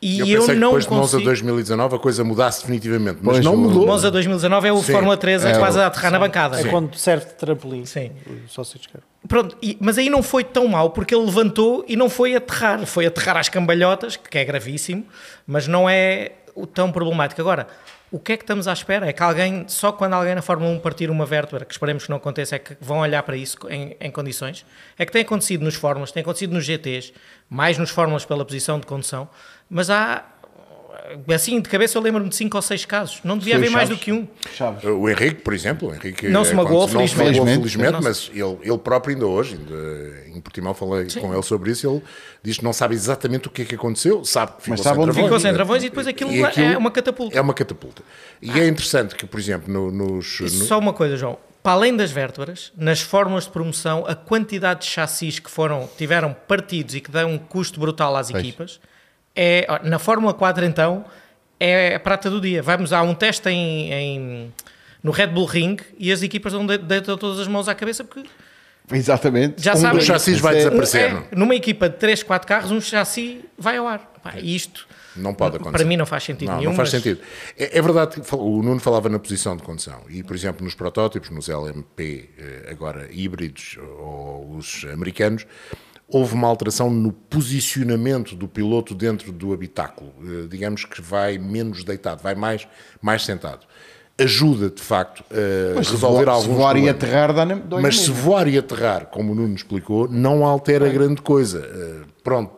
E 0.04 0.18
Eu 0.18 0.26
eu, 0.26 0.40
pensei 0.40 0.54
que 0.56 0.60
não 0.60 0.68
depois 0.70 0.84
de 0.84 0.90
Monza 0.90 1.02
consigo... 1.12 1.24
2019 1.24 1.94
a 1.94 1.98
coisa 2.00 2.24
mudasse 2.24 2.60
definitivamente, 2.62 3.18
mas 3.22 3.34
Pois, 3.36 3.44
não 3.44 3.56
mudou. 3.56 3.86
Monza 3.86 4.10
2019 4.10 4.68
é 4.68 4.72
o 4.72 4.82
Sim. 4.82 4.92
Fórmula 4.92 5.16
3 5.16 5.44
a 5.44 5.50
É, 5.50 5.58
quase 5.58 5.78
a 5.78 5.86
aterrar 5.86 6.10
na 6.10 6.18
bancada. 6.18 6.60
É 6.60 6.64
quando 6.64 6.96
serve 6.96 7.26
de 7.26 7.34
trampolim. 7.34 7.84
Sim. 7.86 8.10
de 8.26 8.44
escarba. 8.46 9.06
Pronto, 9.28 9.56
e- 9.62 9.78
mas 9.80 9.98
aí 9.98 10.10
não 10.10 10.20
foi 10.22 10.42
tão 10.42 10.66
mal 10.66 10.90
porque 10.90 11.14
ele 11.14 11.24
levantou 11.24 11.84
e 11.86 11.94
não 11.94 12.10
foi 12.10 12.34
aterrar, 12.34 12.84
foi 12.84 13.06
aterrar 13.06 13.36
às 13.36 13.48
cambalhotas, 13.48 14.16
que 14.16 14.36
é 14.38 14.44
gravíssimo, 14.44 15.04
mas 15.46 15.68
não 15.68 15.88
é 15.88 16.32
o 16.56 16.66
tão 16.66 16.90
problemático. 16.90 17.40
Agora, 17.40 17.68
o 18.12 18.18
que 18.18 18.34
é 18.34 18.36
que 18.36 18.44
estamos 18.44 18.68
à 18.68 18.74
espera? 18.74 19.08
É 19.08 19.12
que 19.12 19.22
alguém, 19.22 19.64
só 19.66 19.90
quando 19.90 20.12
alguém 20.12 20.34
na 20.34 20.42
Fórmula 20.42 20.70
1 20.70 20.80
partir 20.80 21.10
uma 21.10 21.24
vértebra, 21.24 21.64
que 21.64 21.72
esperemos 21.72 22.04
que 22.04 22.10
não 22.10 22.18
aconteça, 22.18 22.56
é 22.56 22.58
que 22.58 22.76
vão 22.78 22.98
olhar 22.98 23.22
para 23.22 23.34
isso 23.38 23.56
em, 23.70 23.96
em 23.98 24.10
condições. 24.10 24.66
É 24.98 25.06
que 25.06 25.10
tem 25.10 25.22
acontecido 25.22 25.64
nos 25.64 25.76
Fórmulas, 25.76 26.12
tem 26.12 26.20
acontecido 26.20 26.52
nos 26.52 26.66
GTs, 26.66 27.14
mais 27.48 27.78
nos 27.78 27.88
Fórmulas 27.88 28.26
pela 28.26 28.44
posição 28.44 28.78
de 28.78 28.86
condução, 28.86 29.30
mas 29.68 29.88
há, 29.88 30.26
assim 31.34 31.60
de 31.60 31.68
cabeça 31.68 31.96
eu 31.98 32.02
lembro-me 32.02 32.28
de 32.28 32.36
5 32.36 32.56
ou 32.56 32.62
6 32.62 32.84
casos, 32.84 33.20
não 33.24 33.36
devia 33.36 33.56
haver 33.56 33.70
mais 33.70 33.88
do 33.88 33.96
que 33.96 34.12
um. 34.12 34.26
Chaves. 34.54 34.84
O 34.84 35.08
Henrique, 35.08 35.40
por 35.42 35.52
exemplo, 35.54 35.88
o 35.90 35.94
Henrique 35.94 36.28
Não 36.28 36.44
se 36.44 36.52
eh, 36.52 36.54
magoou, 36.54 36.86
quando- 36.88 36.94
não 37.00 37.08
se 37.08 37.14
felizmente. 37.14 37.38
magoou, 37.40 37.56
Felizmente. 37.56 37.92
felizmente, 37.92 38.04
mas 38.04 38.30
ele, 38.34 38.58
ele 38.70 38.78
próprio 38.78 39.14
ainda 39.14 39.26
hoje, 39.26 39.56
ainda 39.58 40.28
em 40.36 40.40
Portimão 40.40 40.74
falei 40.74 41.06
com 41.20 41.32
ele 41.32 41.42
sobre 41.42 41.70
isso, 41.72 41.88
ele 41.90 42.02
diz 42.42 42.58
que 42.58 42.64
não 42.64 42.72
sabe 42.72 42.94
exatamente 42.94 43.48
o 43.48 43.50
que 43.50 43.62
é 43.62 43.64
que 43.64 43.74
aconteceu, 43.74 44.24
sabe 44.24 44.52
que 44.56 44.62
ficou 44.62 44.78
sabe 44.78 44.96
sem 44.96 45.04
travões. 45.04 45.24
Ficou 45.24 45.40
sem 45.40 45.52
travões 45.54 45.82
e 45.84 45.88
depois 45.88 46.06
aquilo, 46.06 46.30
é 46.32 46.76
uma 46.78 46.90
catapulta. 46.90 47.36
É 47.36 47.40
uma 47.40 47.54
catapulta. 47.54 48.02
E 48.40 48.50
é 48.60 48.66
interessante 48.66 49.14
que, 49.14 49.26
por 49.26 49.38
exemplo, 49.40 49.72
no- 49.72 49.90
nos... 49.90 50.40
E 50.40 50.42
no- 50.44 50.48
Só 50.50 50.78
uma 50.78 50.92
coisa, 50.92 51.16
João. 51.16 51.38
Para 51.62 51.72
além 51.74 51.96
das 51.96 52.10
vértebras, 52.10 52.72
nas 52.76 53.00
fórmulas 53.00 53.44
de 53.44 53.50
promoção, 53.50 54.04
a 54.08 54.16
quantidade 54.16 54.80
de 54.80 54.86
chassis 54.86 55.38
que 55.38 55.48
foram, 55.48 55.88
tiveram 55.96 56.34
partidos 56.48 56.96
e 56.96 57.00
que 57.00 57.08
dão 57.08 57.30
um 57.30 57.38
custo 57.38 57.78
brutal 57.78 58.16
às 58.16 58.30
equipas, 58.30 58.80
é, 59.34 59.66
na 59.84 59.98
Fórmula 59.98 60.34
4, 60.34 60.64
então, 60.64 61.04
é 61.58 61.94
a 61.94 62.00
prata 62.00 62.28
do 62.30 62.40
dia. 62.40 62.62
Vamos 62.62 62.92
a 62.92 63.02
um 63.02 63.14
teste 63.14 63.48
em, 63.48 63.92
em- 63.92 64.52
no 65.02 65.10
Red 65.10 65.28
Bull 65.28 65.46
Ring 65.46 65.76
e 65.98 66.10
as 66.12 66.22
equipas 66.22 66.52
dão, 66.52 66.66
deitam 66.66 67.16
todas 67.16 67.38
as 67.40 67.48
mãos 67.48 67.68
à 67.68 67.74
cabeça 67.74 68.04
porque 68.04 68.28
Exatamente. 68.90 69.62
Já 69.62 69.74
Um 69.74 69.76
sabem. 69.76 69.98
dos 69.98 70.06
chassis 70.06 70.38
vai 70.40 70.54
é- 70.54 70.58
desaparecer. 70.58 71.12
é, 71.30 71.36
numa 71.36 71.54
equipa 71.54 71.88
de 71.88 71.96
3, 71.96 72.22
4 72.22 72.46
carros, 72.46 72.70
um 72.72 72.80
chassi 72.80 73.44
vai 73.56 73.76
ao 73.76 73.86
ar. 73.86 74.10
Pá, 74.22 74.34
e 74.38 74.54
isto, 74.54 74.86
Não 75.16 75.32
pode 75.34 75.56
acontecer. 75.56 75.78
para 75.78 75.84
mim, 75.86 75.96
não 75.96 76.04
faz 76.06 76.24
sentido 76.24 76.48
Não, 76.50 76.56
nenhum. 76.58 76.70
não 76.70 76.76
faz 76.76 76.92
mas- 76.92 77.02
sentido. 77.02 77.20
É, 77.58 77.78
é 77.78 77.82
verdade 77.82 78.20
que 78.20 78.34
o 78.34 78.62
Nuno 78.62 78.80
falava 78.80 79.08
na 79.08 79.18
posição 79.18 79.56
de 79.56 79.62
condução 79.62 80.02
e, 80.08 80.22
por 80.22 80.34
exemplo, 80.36 80.64
nos 80.64 80.74
protótipos, 80.74 81.30
nos 81.30 81.48
LMP, 81.48 82.28
eh, 82.38 82.68
agora 82.70 83.08
híbridos 83.10 83.78
ou 83.98 84.56
os 84.56 84.84
americanos, 84.92 85.46
houve 86.08 86.34
uma 86.34 86.46
alteração 86.48 86.90
no 86.90 87.10
posicionamento 87.12 88.34
do 88.34 88.46
piloto 88.46 88.94
dentro 88.94 89.32
do 89.32 89.52
habitáculo. 89.52 90.12
Eh, 90.22 90.46
Digamos 90.48 90.84
que 90.84 91.00
vai 91.00 91.38
menos 91.38 91.84
deitado, 91.84 92.22
vai 92.22 92.34
mais, 92.34 92.66
mais 93.00 93.24
sentado. 93.24 93.66
Ajuda, 94.18 94.68
de 94.68 94.82
facto, 94.82 95.24
a 95.30 95.74
Mas 95.76 95.88
resolver 95.90 96.24
voar, 96.26 96.34
alguns 96.34 96.48
se 96.50 96.54
voar 96.54 96.76
e 96.76 96.80
problemas. 96.92 96.96
aterrar, 96.96 97.80
Mas 97.80 98.00
se 98.00 98.10
voar 98.10 98.46
e 98.46 98.58
aterrar, 98.58 99.06
como 99.06 99.32
o 99.32 99.34
Nuno 99.34 99.54
explicou, 99.54 100.06
não 100.06 100.44
altera 100.44 100.86
grande 100.90 101.22
coisa. 101.22 101.60
Uh, 101.60 102.06
pronto, 102.22 102.52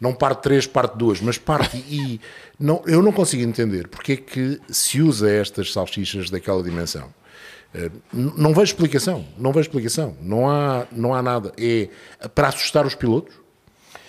não 0.00 0.12
parte 0.12 0.42
3, 0.42 0.66
parte 0.66 0.98
2, 0.98 1.20
mas 1.20 1.38
parte 1.38 1.76
e 1.76 2.20
não, 2.58 2.82
eu 2.86 3.00
não 3.00 3.12
consigo 3.12 3.42
entender 3.44 3.86
porque 3.86 4.12
é 4.12 4.16
que 4.16 4.60
se 4.68 5.00
usa 5.00 5.30
estas 5.30 5.72
salsichas 5.72 6.28
daquela 6.28 6.62
dimensão. 6.62 7.08
Uh, 7.74 7.90
não 8.12 8.50
vejo 8.50 8.64
explicação, 8.72 9.24
não 9.36 9.52
vejo 9.52 9.68
explicação. 9.68 10.16
Não 10.20 10.48
há, 10.48 10.86
não 10.92 11.14
há 11.14 11.22
nada. 11.22 11.52
É 11.58 11.88
para 12.34 12.48
assustar 12.48 12.86
os 12.86 12.94
pilotos? 12.94 13.44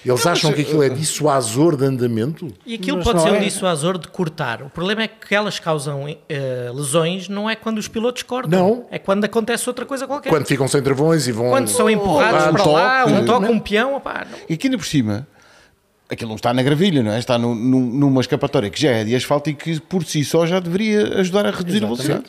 Eles 0.06 0.25
acham 0.28 0.54
que 0.54 0.62
aquilo 0.62 0.84
é 0.84 0.89
dissuasor 0.89 1.75
de 1.75 1.86
andamento? 1.86 2.47
E 2.63 2.75
aquilo 2.75 2.97
Mas 2.97 3.06
pode 3.06 3.17
não 3.17 3.25
ser 3.25 3.32
um 3.32 3.36
é. 3.38 3.39
dissuasor 3.39 3.97
de 3.97 4.08
cortar. 4.08 4.62
O 4.62 4.69
problema 4.69 5.01
é 5.01 5.08
que 5.08 5.34
elas 5.34 5.58
causam 5.58 6.08
eh, 6.30 6.71
lesões 6.73 7.28
não 7.28 7.49
é 7.49 7.56
quando 7.56 7.80
os 7.80 7.88
pilotos 7.88 8.21
cortam. 8.21 8.51
Não. 8.51 8.86
É 8.91 8.99
quando 8.99 9.25
acontece 9.25 9.67
outra 9.67 9.84
coisa 9.84 10.06
qualquer. 10.06 10.30
Quando 10.30 10.45
ficam 10.45 10.67
sem 10.67 10.82
travões 10.84 11.28
e 11.28 11.32
vão. 11.32 11.49
Quando 11.49 11.69
são 11.69 11.89
empurrados 11.89 12.47
um 12.47 12.54
para 12.54 12.65
lá, 12.65 13.04
toque, 13.04 13.13
um 13.13 13.25
toque, 13.25 13.45
não. 13.47 13.51
um 13.54 13.60
peão, 13.60 13.95
opá, 13.95 14.28
não. 14.30 14.38
E 14.47 14.54
aqui 14.54 14.67
ainda 14.67 14.78
por 14.78 14.86
cima, 14.86 15.28
aquilo 16.10 16.30
não 16.30 16.36
está 16.36 16.54
na 16.54 16.62
gravilha, 16.63 17.02
não 17.04 17.12
é? 17.12 17.20
Está 17.20 17.38
no- 17.38 17.56
num- 17.56 17.86
numa 17.86 18.22
escapatória 18.22 18.70
que 18.70 18.80
já 18.82 18.91
é 18.91 19.04
de 19.04 19.15
asfalto 19.15 19.50
e 19.50 19.54
que 19.54 19.80
por 19.80 20.04
si 20.06 20.24
só 20.24 20.46
já 20.46 20.60
deveria 20.60 21.20
ajudar 21.20 21.46
a 21.46 21.52
reduzir 21.52 21.78
a 21.84 21.88
velocidade. 21.88 22.24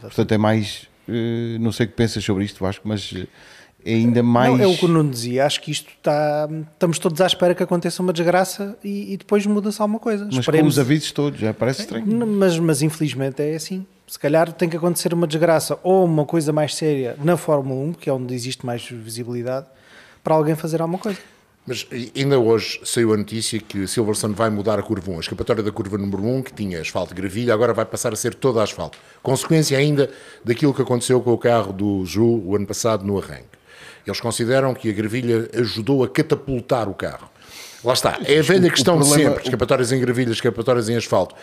Portanto, 0.00 0.32
é 0.32 0.38
mais. 0.38 0.86
eh, 1.08 1.56
não 1.60 1.72
sei 1.72 1.86
o 1.86 1.88
que 1.88 1.94
pensas 1.94 2.22
sobre 2.24 2.44
isto, 2.44 2.62
Vasco, 2.62 2.86
mas 2.86 3.12
eh, 3.16 3.26
é 3.84 3.94
ainda 3.94 4.22
mais. 4.22 4.52
Não, 4.56 4.62
é 4.62 4.66
o 4.66 4.76
que 4.76 4.84
o 4.84 4.88
Nuno 4.88 5.10
dizia. 5.10 5.46
Acho 5.46 5.60
que 5.60 5.70
isto 5.70 5.88
está. 5.96 6.48
Estamos 6.72 6.98
todos 6.98 7.20
à 7.20 7.26
espera 7.26 7.54
que 7.54 7.62
aconteça 7.62 8.02
uma 8.02 8.12
desgraça 8.12 8.76
e, 8.84 9.12
e 9.14 9.16
depois 9.16 9.44
muda-se 9.46 9.80
alguma 9.80 9.98
coisa. 9.98 10.24
mas 10.26 10.34
com 10.34 10.40
Esperemos. 10.40 10.74
os 10.74 10.78
avisos 10.78 11.12
todos, 11.12 11.38
já 11.40 11.54
parece 11.54 11.82
estranho. 11.82 12.06
Mas, 12.26 12.58
mas 12.58 12.82
infelizmente 12.82 13.40
é 13.42 13.54
assim. 13.54 13.86
Se 14.06 14.18
calhar 14.18 14.50
tem 14.52 14.68
que 14.68 14.76
acontecer 14.76 15.12
uma 15.14 15.26
desgraça 15.26 15.78
ou 15.82 16.04
uma 16.04 16.24
coisa 16.24 16.50
mais 16.52 16.74
séria 16.74 17.14
na 17.22 17.36
Fórmula 17.36 17.78
1, 17.90 17.92
que 17.92 18.08
é 18.08 18.12
onde 18.12 18.34
existe 18.34 18.64
mais 18.64 18.82
visibilidade, 18.90 19.66
para 20.24 20.34
alguém 20.34 20.54
fazer 20.56 20.80
alguma 20.80 20.98
coisa. 20.98 21.18
Mas 21.68 21.86
ainda 22.16 22.38
hoje 22.38 22.80
saiu 22.82 23.12
a 23.12 23.16
notícia 23.18 23.60
que 23.60 23.86
Silverstone 23.86 24.32
vai 24.32 24.48
mudar 24.48 24.78
a 24.78 24.82
curva 24.82 25.10
1. 25.10 25.16
A 25.18 25.20
escapatória 25.20 25.62
da 25.62 25.70
curva 25.70 25.98
número 25.98 26.24
1, 26.24 26.42
que 26.44 26.54
tinha 26.54 26.80
asfalto 26.80 27.14
de 27.14 27.20
gravilha, 27.20 27.52
agora 27.52 27.74
vai 27.74 27.84
passar 27.84 28.10
a 28.10 28.16
ser 28.16 28.34
toda 28.34 28.62
asfalto. 28.62 28.96
Consequência 29.22 29.76
ainda 29.76 30.08
daquilo 30.42 30.72
que 30.72 30.80
aconteceu 30.80 31.20
com 31.20 31.30
o 31.30 31.36
carro 31.36 31.70
do 31.74 32.06
Ju 32.06 32.24
o 32.42 32.56
ano 32.56 32.66
passado 32.66 33.04
no 33.04 33.18
arranque. 33.18 33.58
Eles 34.06 34.18
consideram 34.18 34.72
que 34.72 34.88
a 34.88 34.92
gravilha 34.94 35.50
ajudou 35.54 36.02
a 36.02 36.08
catapultar 36.08 36.88
o 36.88 36.94
carro. 36.94 37.28
Lá 37.84 37.92
está, 37.92 38.18
é 38.24 38.38
a 38.38 38.42
velha 38.42 38.70
questão 38.70 38.98
de 38.98 39.06
problema- 39.06 39.30
sempre: 39.32 39.44
escapatórias 39.44 39.92
em 39.92 40.00
gravilha, 40.00 40.32
escapatórias 40.32 40.88
em 40.88 40.96
asfalto. 40.96 41.34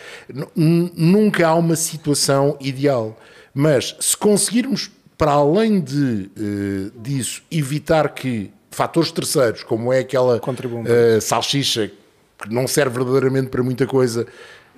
Nunca 0.56 1.46
há 1.46 1.54
uma 1.54 1.76
situação 1.76 2.56
ideal. 2.60 3.16
Mas 3.54 3.96
se 4.00 4.16
conseguirmos, 4.16 4.90
para 5.16 5.30
além 5.30 5.80
de, 5.80 6.28
eh, 6.36 6.90
disso, 7.00 7.42
evitar 7.50 8.08
que 8.10 8.50
fatores 8.76 9.10
terceiros, 9.10 9.62
como 9.62 9.90
é 9.90 10.00
aquela 10.00 10.38
eh, 10.86 11.18
salsicha 11.18 11.90
que 12.38 12.52
não 12.52 12.68
serve 12.68 12.98
verdadeiramente 12.98 13.48
para 13.48 13.62
muita 13.62 13.86
coisa, 13.86 14.26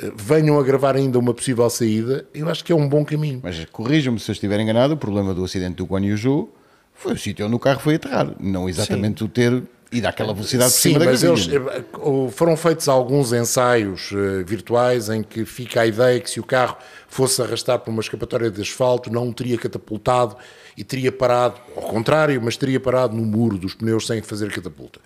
eh, 0.00 0.12
venham 0.14 0.56
a 0.56 0.62
gravar 0.62 0.94
ainda 0.94 1.18
uma 1.18 1.34
possível 1.34 1.68
saída, 1.68 2.24
eu 2.32 2.48
acho 2.48 2.64
que 2.64 2.70
é 2.70 2.76
um 2.76 2.88
bom 2.88 3.04
caminho. 3.04 3.40
Mas 3.42 3.64
corrijam-me 3.72 4.20
se 4.20 4.30
eu 4.30 4.34
estiver 4.34 4.60
enganado, 4.60 4.94
o 4.94 4.96
problema 4.96 5.34
do 5.34 5.42
acidente 5.44 5.74
do 5.74 5.84
Guan 5.84 6.04
Yu 6.04 6.48
foi 6.94 7.14
o 7.14 7.18
sítio 7.18 7.44
onde 7.44 7.56
o 7.56 7.58
carro 7.58 7.80
foi 7.80 7.96
aterrar, 7.96 8.32
não 8.38 8.68
exatamente 8.68 9.24
o 9.24 9.28
ter 9.28 9.64
E 9.90 10.00
dá 10.00 10.10
aquela 10.10 10.32
velocidade 10.32 10.70
por 10.70 10.76
Sim, 10.76 10.92
cima 10.92 11.00
da 11.00 11.06
mas 11.06 11.24
eles 11.24 11.48
eh, 11.48 11.82
foram 12.30 12.56
feitos 12.56 12.88
alguns 12.88 13.32
ensaios 13.32 14.10
eh, 14.12 14.44
virtuais 14.44 15.08
em 15.08 15.24
que 15.24 15.44
fica 15.44 15.80
a 15.80 15.86
ideia 15.86 16.20
que 16.20 16.30
se 16.30 16.38
o 16.38 16.44
carro 16.44 16.76
fosse 17.08 17.42
arrastar 17.42 17.80
por 17.80 17.90
uma 17.90 18.00
escapatória 18.00 18.48
de 18.48 18.62
asfalto 18.62 19.12
não 19.12 19.28
o 19.28 19.34
teria 19.34 19.58
catapultado 19.58 20.36
e 20.78 20.84
teria 20.84 21.10
parado, 21.10 21.60
ao 21.74 21.82
contrário, 21.82 22.40
mas 22.40 22.56
teria 22.56 22.78
parado 22.78 23.16
no 23.16 23.24
muro 23.24 23.58
dos 23.58 23.74
pneus 23.74 24.06
sem 24.06 24.22
fazer 24.22 24.48
catapulta. 24.52 25.00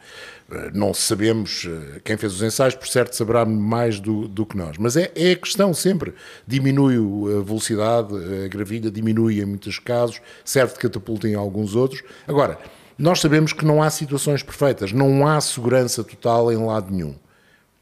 Eh, 0.51 0.71
Não 0.75 0.93
sabemos, 0.93 1.67
eh, 1.67 2.01
quem 2.05 2.19
fez 2.19 2.35
os 2.35 2.43
ensaios, 2.43 2.75
por 2.75 2.87
certo, 2.87 3.17
saberá 3.17 3.47
mais 3.47 3.99
do, 3.99 4.29
do 4.29 4.45
que 4.45 4.55
nós. 4.55 4.77
Mas 4.77 4.99
é, 4.99 5.11
é 5.17 5.33
a 5.33 5.37
questão 5.37 5.73
sempre. 5.73 6.13
Diminui 6.47 6.97
a 7.39 7.43
velocidade, 7.43 8.15
a 8.45 8.49
gravilha 8.49 8.91
diminui 8.91 9.41
em 9.41 9.47
muitos 9.47 9.79
casos, 9.79 10.21
serve 10.45 10.75
de 10.75 10.81
catapulta 10.81 11.27
em 11.27 11.35
alguns 11.35 11.75
outros. 11.75 12.03
Agora, 12.29 12.59
nós 12.99 13.19
sabemos 13.21 13.55
que 13.55 13.65
não 13.65 13.83
há 13.83 13.89
situações 13.89 14.43
perfeitas, 14.43 14.93
não 14.93 15.27
há 15.27 15.41
segurança 15.41 16.05
total 16.05 16.53
em 16.53 16.57
lado 16.57 16.93
nenhum. 16.93 17.15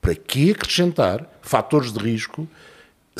Para 0.00 0.14
que 0.14 0.52
acrescentar 0.52 1.28
fatores 1.42 1.92
de 1.92 1.98
risco, 1.98 2.46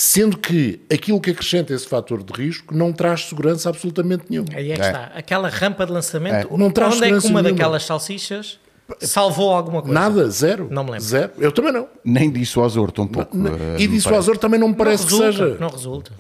sendo 0.01 0.39
que 0.39 0.81
aquilo 0.93 1.21
que 1.21 1.31
acrescenta 1.31 1.75
esse 1.75 1.87
fator 1.87 2.23
de 2.23 2.33
risco 2.33 2.75
não 2.75 2.93
traz 2.93 3.27
segurança 3.29 3.69
absolutamente 3.69 4.25
nenhuma? 4.31 4.49
Aí 4.55 4.73
é 4.73 4.77
que 4.77 4.83
É. 4.83 4.87
está. 4.87 5.05
Aquela 5.15 5.49
rampa 5.49 5.85
de 5.85 5.93
lançamento, 5.93 6.49
É. 6.55 6.57
Não 6.59 6.71
traz 6.71 6.95
onde 6.95 7.05
é 7.05 7.07
que 7.09 7.15
segurança 7.21 7.29
uma 7.29 7.43
nenhuma. 7.43 7.59
daquelas 7.59 7.85
salsichas 7.85 8.59
salvou 9.01 9.53
alguma 9.53 9.83
coisa? 9.83 9.95
Nada, 9.95 10.29
zero. 10.31 10.69
Não 10.71 10.83
me 10.85 10.93
lembro. 10.93 11.05
Zero. 11.07 11.33
Eu 11.39 11.53
também 11.53 11.73
não. 11.73 11.87
Nem 12.05 12.31
dissuasor, 12.31 12.91
tão 12.91 13.07
pouco. 13.07 13.37
eh, 13.37 13.77
e 13.79 13.87
me 13.89 13.97
dissuasor 13.97 14.39
também 14.39 14.59
não 14.59 14.69
me 14.69 14.73
Não 14.73 14.79
parece 14.79 15.07
que 15.07 15.13
resulta, 15.13 15.33
seja. 15.33 15.57
não 15.61 15.69
resulta. 15.69 16.13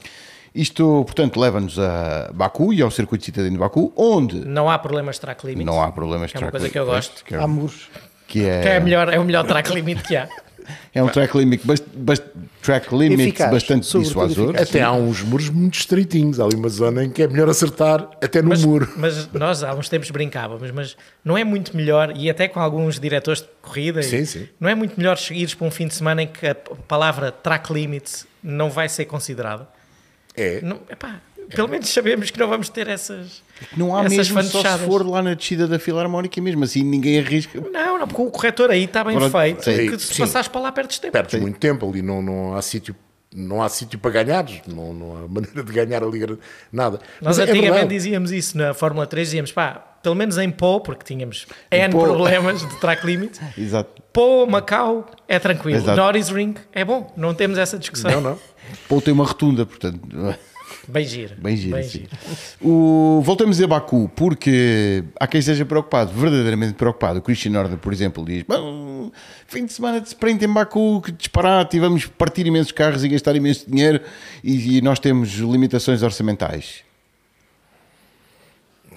Isto, 0.54 1.04
portanto, 1.04 1.38
leva-nos 1.38 1.78
a 1.78 2.30
Baku 2.34 2.72
e 2.74 2.82
ao 2.82 2.90
circuito 2.90 3.24
citadino 3.24 3.52
de 3.52 3.58
Baku, 3.58 3.92
onde 3.96 4.44
Não 4.44 4.68
há 4.68 4.78
problemas 4.78 5.14
de 5.16 5.20
track 5.20 5.46
limit. 5.46 5.64
não 5.64 5.80
há 5.80 5.92
problemas 5.92 6.30
de 6.30 6.36
Que 6.36 6.42
é 6.42 6.46
uma 6.46 6.50
track 6.50 6.60
coisa 6.62 6.72
que 6.72 6.78
eu 6.78 6.84
limit, 6.84 6.96
gosto. 7.08 7.24
Que 7.24 7.34
é, 7.34 7.38
Há 7.38 7.46
muros. 7.46 7.88
que 8.26 8.44
é, 8.44 8.60
Que 8.62 8.68
é, 8.68 8.80
melhor, 8.80 9.12
é 9.12 9.18
o 9.20 9.24
melhor 9.24 9.46
track 9.46 9.72
limit 9.72 10.02
que 10.02 10.16
há. 10.16 10.28
É 10.94 11.02
um 11.02 11.08
track 11.08 11.36
limit, 11.36 11.66
bast- 11.66 11.86
bast- 11.94 12.26
track 12.62 12.94
limit 12.94 13.20
Eficaz, 13.22 13.50
bastante 13.50 13.82
dissuasor. 13.98 14.54
Até 14.56 14.82
há 14.82 14.92
uns 14.92 15.22
muros 15.22 15.48
muito 15.48 15.78
estreitinhos, 15.78 16.38
há 16.40 16.44
ali 16.44 16.54
uma 16.56 16.68
zona 16.68 17.04
em 17.04 17.10
que 17.10 17.22
é 17.22 17.28
melhor 17.28 17.48
acertar 17.48 18.08
até 18.22 18.42
no 18.42 18.48
Mas, 18.50 18.64
muro. 18.64 18.92
mas 18.96 19.32
nós 19.32 19.62
há 19.62 19.74
uns 19.74 19.88
tempos 19.88 20.10
brincávamos, 20.10 20.70
mas 20.70 20.96
não 21.24 21.36
é 21.38 21.44
muito 21.44 21.76
melhor, 21.76 22.12
e 22.16 22.28
até 22.30 22.48
com 22.48 22.60
alguns 22.60 22.98
diretores 23.00 23.40
de 23.42 23.48
corrida, 23.62 24.00
e 24.00 24.04
Sim, 24.04 24.24
sim. 24.24 24.48
não 24.58 24.68
é 24.68 24.74
muito 24.74 24.94
melhor 24.96 25.18
ires 25.30 25.54
para 25.54 25.66
um 25.66 25.70
fim 25.70 25.86
de 25.86 25.94
semana 25.94 26.22
em 26.22 26.26
que 26.26 26.46
a 26.46 26.54
palavra 26.54 27.30
track 27.32 27.72
limit 27.72 28.24
não 28.42 28.70
vai 28.70 28.88
ser 28.88 29.04
considerada? 29.06 29.68
É. 30.36 30.60
Não, 30.62 30.80
epá, 30.88 31.16
pelo 31.54 31.68
menos 31.68 31.88
sabemos 31.88 32.30
que 32.30 32.38
não 32.38 32.48
vamos 32.48 32.68
ter 32.68 32.86
essas. 32.88 33.42
Não 33.76 33.96
há 33.96 34.04
essas 34.04 34.30
mesmo 34.30 34.42
só 34.44 34.62
se 34.62 34.84
for 34.84 35.06
lá 35.06 35.22
na 35.22 35.34
descida 35.34 35.66
da 35.66 35.78
filarmónica 35.78 36.40
mesmo, 36.40 36.64
assim 36.64 36.82
ninguém 36.82 37.18
arrisca. 37.18 37.60
Não, 37.72 37.98
não, 37.98 38.06
porque 38.08 38.22
o 38.22 38.30
corretor 38.30 38.70
aí 38.70 38.84
está 38.84 39.04
bem 39.04 39.16
Pronto, 39.16 39.30
feito. 39.38 39.64
sim. 39.64 39.90
que 39.90 39.98
se 39.98 40.14
Sim. 40.14 40.22
passares 40.22 40.48
para 40.48 40.60
lá 40.60 40.72
perdes 40.72 40.98
tempo. 40.98 41.12
Perdes 41.12 41.40
muito 41.40 41.58
tempo 41.58 41.88
ali, 41.88 42.02
não, 42.02 42.20
não 42.22 42.54
há 42.54 42.62
sítio. 42.62 42.94
Não 43.32 43.62
há 43.62 43.68
sítio 43.68 43.96
para 43.96 44.10
ganhares, 44.10 44.60
não, 44.66 44.92
não 44.92 45.16
há 45.16 45.20
maneira 45.30 45.62
de 45.62 45.72
ganhar 45.72 46.02
ali 46.02 46.18
nada. 46.72 46.98
Nós 47.22 47.36
Mas 47.36 47.38
é 47.38 47.42
antigamente 47.42 47.70
verdade. 47.72 47.94
dizíamos 47.94 48.32
isso 48.32 48.58
na 48.58 48.74
Fórmula 48.74 49.06
3, 49.06 49.28
dizíamos 49.28 49.52
pá, 49.52 49.74
pelo 50.02 50.16
menos 50.16 50.36
em 50.36 50.50
Pô, 50.50 50.80
porque 50.80 51.04
tínhamos 51.04 51.46
N 51.70 51.92
Pô. 51.92 52.00
problemas 52.02 52.60
de 52.66 52.80
track 52.80 53.06
limit. 53.06 53.38
Exato. 53.56 54.02
Pô, 54.12 54.46
Macau 54.46 55.06
é 55.28 55.38
tranquilo. 55.38 55.78
Exato. 55.78 55.96
Norris 55.96 56.28
Ring 56.28 56.54
é 56.72 56.84
bom, 56.84 57.12
não 57.16 57.32
temos 57.32 57.56
essa 57.56 57.78
discussão. 57.78 58.10
Não, 58.10 58.20
não. 58.20 58.38
Ou 58.90 59.00
tem 59.00 59.14
uma 59.14 59.24
rotunda, 59.24 59.64
portanto. 59.64 60.00
Bem 60.88 61.04
giro. 61.04 61.34
Bem 61.38 61.56
giro, 61.56 61.82
sim. 61.84 62.06
O, 62.60 63.20
voltamos 63.24 63.60
a 63.60 63.66
Baku, 63.66 64.10
porque 64.16 65.04
há 65.18 65.26
quem 65.26 65.38
esteja 65.40 65.64
preocupado, 65.64 66.10
verdadeiramente 66.12 66.74
preocupado. 66.74 67.18
O 67.18 67.22
Christian 67.22 67.58
Horner, 67.58 67.78
por 67.78 67.92
exemplo, 67.92 68.24
diz: 68.24 68.42
"Bom, 68.42 69.12
fim 69.46 69.66
de 69.66 69.72
semana 69.72 70.00
de 70.00 70.08
sprint 70.08 70.44
em 70.44 70.48
Baku, 70.52 71.00
que 71.02 71.12
disparate, 71.12 71.76
e 71.76 71.80
vamos 71.80 72.06
partir 72.06 72.46
imensos 72.46 72.72
carros 72.72 73.04
e 73.04 73.08
gastar 73.08 73.36
imenso 73.36 73.70
dinheiro, 73.70 74.00
e, 74.42 74.78
e 74.78 74.80
nós 74.80 74.98
temos 74.98 75.30
limitações 75.34 76.02
orçamentais. 76.02 76.82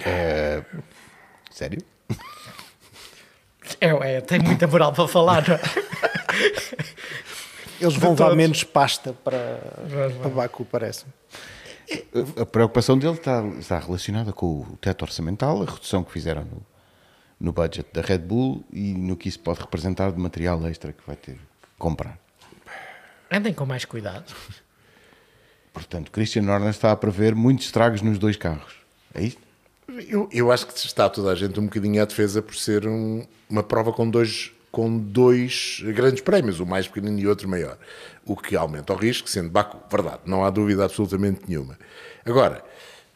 É, 0.06 0.64
sério? 1.52 1.80
É, 3.80 3.88
é, 4.16 4.22
tem 4.22 4.40
muita 4.40 4.68
moral 4.68 4.92
para 4.94 5.08
falar, 5.08 5.48
não 5.48 5.56
é? 5.56 5.62
Eles 7.82 7.96
vão 7.96 8.16
dar 8.16 8.34
menos 8.36 8.64
pasta 8.64 9.14
para, 9.24 9.60
para 10.22 10.30
Baku, 10.30 10.66
parece. 10.66 11.06
A- 11.06 11.53
A 12.42 12.46
preocupação 12.46 12.98
dele 12.98 13.14
está, 13.14 13.44
está 13.60 13.80
relacionada 13.80 14.32
com 14.34 14.62
o 14.62 14.78
teto 14.80 15.04
orçamental, 15.04 15.62
a 15.62 15.66
redução 15.66 16.04
que 16.04 16.12
fizeram 16.12 16.44
no, 16.46 16.66
no 17.40 17.52
budget 17.54 17.88
da 17.94 18.02
Red 18.02 18.20
Bull 18.20 18.64
e 18.72 18.94
no 18.94 19.16
que 19.18 19.28
isso 19.30 19.40
pode 19.40 19.60
representar 19.62 20.12
de 20.12 20.20
material 20.20 20.66
extra 20.68 20.94
que 20.94 21.02
vai 21.06 21.16
ter 21.16 21.34
que 21.36 21.40
comprar. 21.78 22.18
Andem 23.32 23.54
com 23.54 23.66
mais 23.66 23.84
cuidado. 23.86 24.34
Portanto, 25.74 26.12
Christian 26.12 26.44
Horner 26.44 26.70
está 26.70 26.92
a 26.92 26.96
prever 26.96 27.34
muitos 27.34 27.66
estragos 27.66 28.02
nos 28.02 28.20
dois 28.20 28.38
carros. 28.38 28.76
É 29.14 29.24
isto? 29.24 29.42
Eu, 30.08 30.30
eu 30.32 30.52
acho 30.52 30.68
que 30.68 30.74
está 30.78 31.10
toda 31.10 31.32
a 31.32 31.36
gente 31.36 31.60
um 31.60 31.66
bocadinho 31.66 32.02
à 32.02 32.06
defesa 32.06 32.42
por 32.42 32.56
ser 32.56 32.88
um- 32.88 33.26
uma 33.50 33.64
prova 33.64 33.92
com 33.92 34.08
dois, 34.10 34.52
com 34.74 34.98
dois 34.98 35.84
grandes 35.94 36.22
prémios, 36.22 36.60
o 36.60 36.66
mais 36.66 36.88
pequenino 36.88 37.20
e 37.20 37.28
outro 37.28 37.48
maior. 37.48 37.78
O 38.26 38.36
que 38.36 38.56
aumenta 38.56 38.92
o 38.92 38.96
risco, 38.96 39.30
sendo 39.30 39.52
Baku, 39.52 39.78
verdade, 39.88 40.22
não 40.26 40.44
há 40.44 40.50
dúvida 40.50 40.84
absolutamente 40.84 41.42
nenhuma. 41.48 41.78
Agora, 42.26 42.66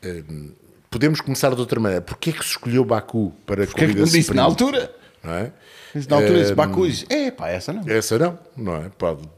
hum, 0.06 0.52
podemos 0.88 1.20
começar 1.20 1.56
de 1.56 1.60
outra 1.60 1.80
maneira. 1.80 2.04
Porquê 2.04 2.30
é 2.30 2.34
que 2.34 2.44
se 2.44 2.52
escolheu 2.52 2.86
Baku 2.86 3.34
para 3.44 3.64
a 3.64 3.66
Porque 3.66 3.82
é 3.82 3.88
que 3.88 3.94
corrida 3.94 4.06
não 4.06 4.20
disse 4.20 4.36
na 4.36 4.44
altura? 4.44 4.96
Não 5.24 5.34
é? 5.34 5.52
Disse 5.94 6.10
na 6.10 6.18
altura, 6.18 6.40
disse 6.40 6.54
Baku, 6.54 6.88
disse, 6.88 7.06
é 7.10 7.32
pá, 7.32 7.50
essa 7.50 7.74
não. 7.74 7.84
Essa 7.88 8.20
não, 8.20 8.40
não 8.56 8.76
é? 8.76 8.90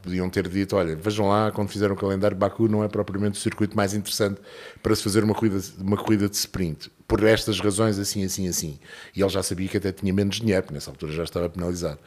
Podiam 0.02 0.28
ter 0.28 0.46
dito, 0.48 0.76
olha, 0.76 0.94
vejam 0.94 1.28
lá, 1.28 1.50
quando 1.50 1.68
fizeram 1.68 1.94
o 1.94 1.98
calendário, 1.98 2.36
Baku 2.36 2.68
não 2.68 2.84
é 2.84 2.88
propriamente 2.88 3.38
o 3.38 3.42
circuito 3.42 3.76
mais 3.76 3.94
interessante 3.94 4.40
para 4.82 4.94
se 4.94 5.02
fazer 5.02 5.24
uma 5.24 5.34
corrida, 5.34 5.60
uma 5.78 5.96
corrida 5.96 6.28
de 6.28 6.36
sprint. 6.36 6.90
Por 7.08 7.24
estas 7.24 7.58
razões, 7.58 7.98
assim, 7.98 8.24
assim, 8.24 8.46
assim. 8.48 8.78
E 9.16 9.20
ele 9.20 9.30
já 9.30 9.42
sabia 9.42 9.68
que 9.68 9.78
até 9.78 9.90
tinha 9.90 10.12
menos 10.12 10.36
dinheiro, 10.36 10.62
porque 10.62 10.74
nessa 10.74 10.90
altura 10.90 11.12
já 11.12 11.24
estava 11.24 11.48
penalizado. 11.48 11.98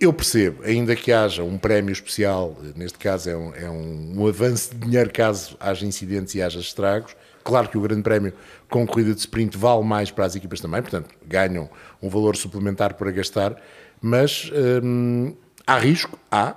Eu 0.00 0.12
percebo, 0.12 0.62
ainda 0.62 0.94
que 0.94 1.10
haja 1.10 1.42
um 1.42 1.58
prémio 1.58 1.92
especial, 1.92 2.56
neste 2.76 2.98
caso 2.98 3.28
é 3.28 3.36
um, 3.36 3.54
é 3.54 3.68
um, 3.68 4.20
um 4.20 4.28
avanço 4.28 4.72
de 4.72 4.78
dinheiro 4.86 5.10
caso 5.10 5.56
haja 5.58 5.84
incidentes 5.84 6.34
e 6.36 6.42
haja 6.42 6.60
estragos. 6.60 7.16
Claro 7.44 7.68
que 7.68 7.76
o 7.76 7.80
grande 7.80 8.02
prémio 8.02 8.32
com 8.68 8.86
corrida 8.86 9.14
de 9.14 9.20
sprint 9.20 9.56
vale 9.56 9.84
mais 9.84 10.10
para 10.10 10.24
as 10.24 10.36
equipas 10.36 10.60
também, 10.60 10.80
portanto 10.80 11.10
ganham 11.26 11.68
um 12.00 12.08
valor 12.08 12.36
suplementar 12.36 12.94
para 12.94 13.10
gastar, 13.10 13.56
mas 14.00 14.50
hum, 14.82 15.34
há 15.66 15.78
risco, 15.78 16.18
há. 16.30 16.56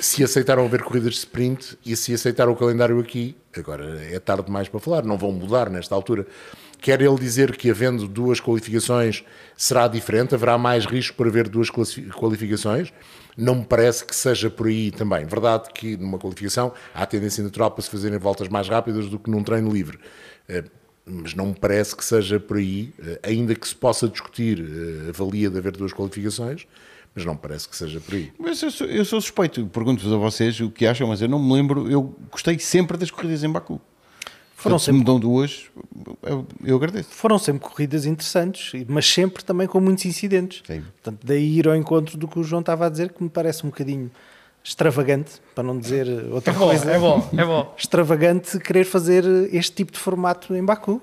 Se 0.00 0.24
aceitaram 0.24 0.64
haver 0.64 0.82
corridas 0.82 1.12
de 1.12 1.18
sprint 1.18 1.78
e 1.84 1.94
se 1.96 2.12
aceitaram 2.14 2.52
o 2.52 2.56
calendário 2.56 2.98
aqui, 2.98 3.36
agora 3.56 4.02
é 4.10 4.18
tarde 4.18 4.46
demais 4.46 4.68
para 4.68 4.80
falar, 4.80 5.04
não 5.04 5.16
vão 5.16 5.32
mudar 5.32 5.70
nesta 5.70 5.94
altura. 5.94 6.26
Quer 6.80 7.00
ele 7.00 7.16
dizer 7.16 7.56
que 7.56 7.70
havendo 7.70 8.06
duas 8.06 8.40
qualificações 8.40 9.24
será 9.56 9.88
diferente, 9.88 10.34
haverá 10.34 10.58
mais 10.58 10.84
risco 10.84 11.16
para 11.16 11.28
haver 11.28 11.48
duas 11.48 11.68
qualificações? 11.70 12.92
Não 13.36 13.56
me 13.56 13.64
parece 13.64 14.04
que 14.04 14.14
seja 14.14 14.48
por 14.50 14.66
aí 14.66 14.90
também. 14.90 15.24
Verdade 15.24 15.68
que 15.74 15.96
numa 15.96 16.18
qualificação 16.18 16.72
há 16.94 17.04
tendência 17.06 17.42
natural 17.42 17.70
para 17.70 17.82
se 17.82 17.90
fazerem 17.90 18.18
voltas 18.18 18.48
mais 18.48 18.68
rápidas 18.68 19.08
do 19.08 19.18
que 19.18 19.30
num 19.30 19.42
treino 19.42 19.70
livre. 19.70 19.98
Eh, 20.48 20.64
Mas 21.06 21.34
não 21.34 21.46
me 21.48 21.54
parece 21.54 21.94
que 21.94 22.04
seja 22.04 22.40
por 22.40 22.56
aí, 22.56 22.92
eh, 22.98 23.20
ainda 23.22 23.54
que 23.54 23.66
se 23.68 23.74
possa 23.74 24.08
discutir 24.08 24.58
eh, 24.60 25.10
a 25.10 25.12
valia 25.12 25.50
de 25.50 25.58
haver 25.58 25.72
duas 25.72 25.92
qualificações, 25.92 26.66
mas 27.14 27.24
não 27.26 27.36
parece 27.36 27.68
que 27.68 27.76
seja 27.76 28.00
por 28.00 28.14
aí. 28.14 28.32
Mas 28.38 28.62
eu 28.62 28.70
sou, 28.70 28.86
eu 28.86 29.04
sou 29.04 29.20
suspeito, 29.20 29.66
pergunto-vos 29.66 30.12
a 30.12 30.16
vocês 30.16 30.58
o 30.60 30.70
que 30.70 30.86
acham, 30.86 31.08
mas 31.08 31.20
eu 31.20 31.28
não 31.28 31.38
me 31.38 31.52
lembro, 31.52 31.90
eu 31.90 32.16
gostei 32.30 32.58
sempre 32.58 32.96
das 32.96 33.10
corridas 33.10 33.44
em 33.44 33.50
Baku. 33.50 33.80
Foram 34.64 34.76
Portanto, 34.78 34.80
se 34.86 34.92
me 34.92 34.98
sempre, 34.98 35.12
dão 35.12 35.20
duas, 35.20 35.64
eu, 36.22 36.46
eu 36.64 36.76
agradeço. 36.76 37.08
foram 37.10 37.38
sempre 37.38 37.68
corridas 37.68 38.06
interessantes, 38.06 38.72
mas 38.88 39.06
sempre 39.06 39.44
também 39.44 39.66
com 39.66 39.78
muitos 39.78 40.04
incidentes. 40.06 40.62
Sim. 40.66 40.80
Portanto, 41.02 41.20
daí 41.24 41.58
ir 41.58 41.68
ao 41.68 41.76
encontro 41.76 42.16
do 42.16 42.26
que 42.26 42.38
o 42.38 42.42
João 42.42 42.60
estava 42.60 42.86
a 42.86 42.88
dizer, 42.88 43.12
que 43.12 43.22
me 43.22 43.28
parece 43.28 43.64
um 43.66 43.68
bocadinho 43.68 44.10
extravagante, 44.64 45.32
para 45.54 45.62
não 45.62 45.78
dizer 45.78 46.06
outra 46.32 46.52
É 46.52 46.56
bom, 46.56 46.66
coisa. 46.66 46.90
é 46.90 46.98
bom, 46.98 47.28
é 47.36 47.44
bom. 47.44 47.74
Extravagante 47.78 48.58
querer 48.58 48.84
fazer 48.84 49.22
este 49.54 49.72
tipo 49.72 49.92
de 49.92 49.98
formato 49.98 50.54
em 50.56 50.64
Baku. 50.64 51.00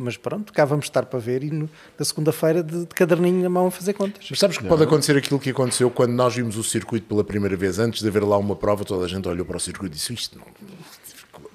Mas 0.00 0.16
pronto, 0.16 0.52
cá 0.52 0.64
vamos 0.64 0.84
estar 0.86 1.06
para 1.06 1.18
ver 1.18 1.42
e 1.42 1.50
no- 1.50 1.68
na 1.98 2.04
segunda-feira 2.04 2.62
de, 2.62 2.80
de 2.80 2.94
caderninho 2.94 3.42
na 3.42 3.48
mão 3.48 3.66
a 3.66 3.70
fazer 3.72 3.94
contas. 3.94 4.28
Mas 4.30 4.38
sabes 4.38 4.56
que 4.56 4.64
pode 4.64 4.84
acontecer 4.84 5.16
aquilo 5.16 5.40
que 5.40 5.50
aconteceu 5.50 5.90
quando 5.90 6.12
nós 6.12 6.36
vimos 6.36 6.56
o 6.56 6.62
circuito 6.62 7.06
pela 7.08 7.24
primeira 7.24 7.56
vez, 7.56 7.80
antes 7.80 8.00
de 8.02 8.06
haver 8.06 8.22
lá 8.22 8.36
uma 8.38 8.54
prova, 8.54 8.84
toda 8.84 9.04
a 9.04 9.08
gente 9.08 9.26
olhou 9.26 9.44
para 9.44 9.56
o 9.56 9.60
circuito 9.60 9.94
e 9.94 9.96
disse: 9.96 10.14
Isto 10.14 10.38
não. 10.38 10.44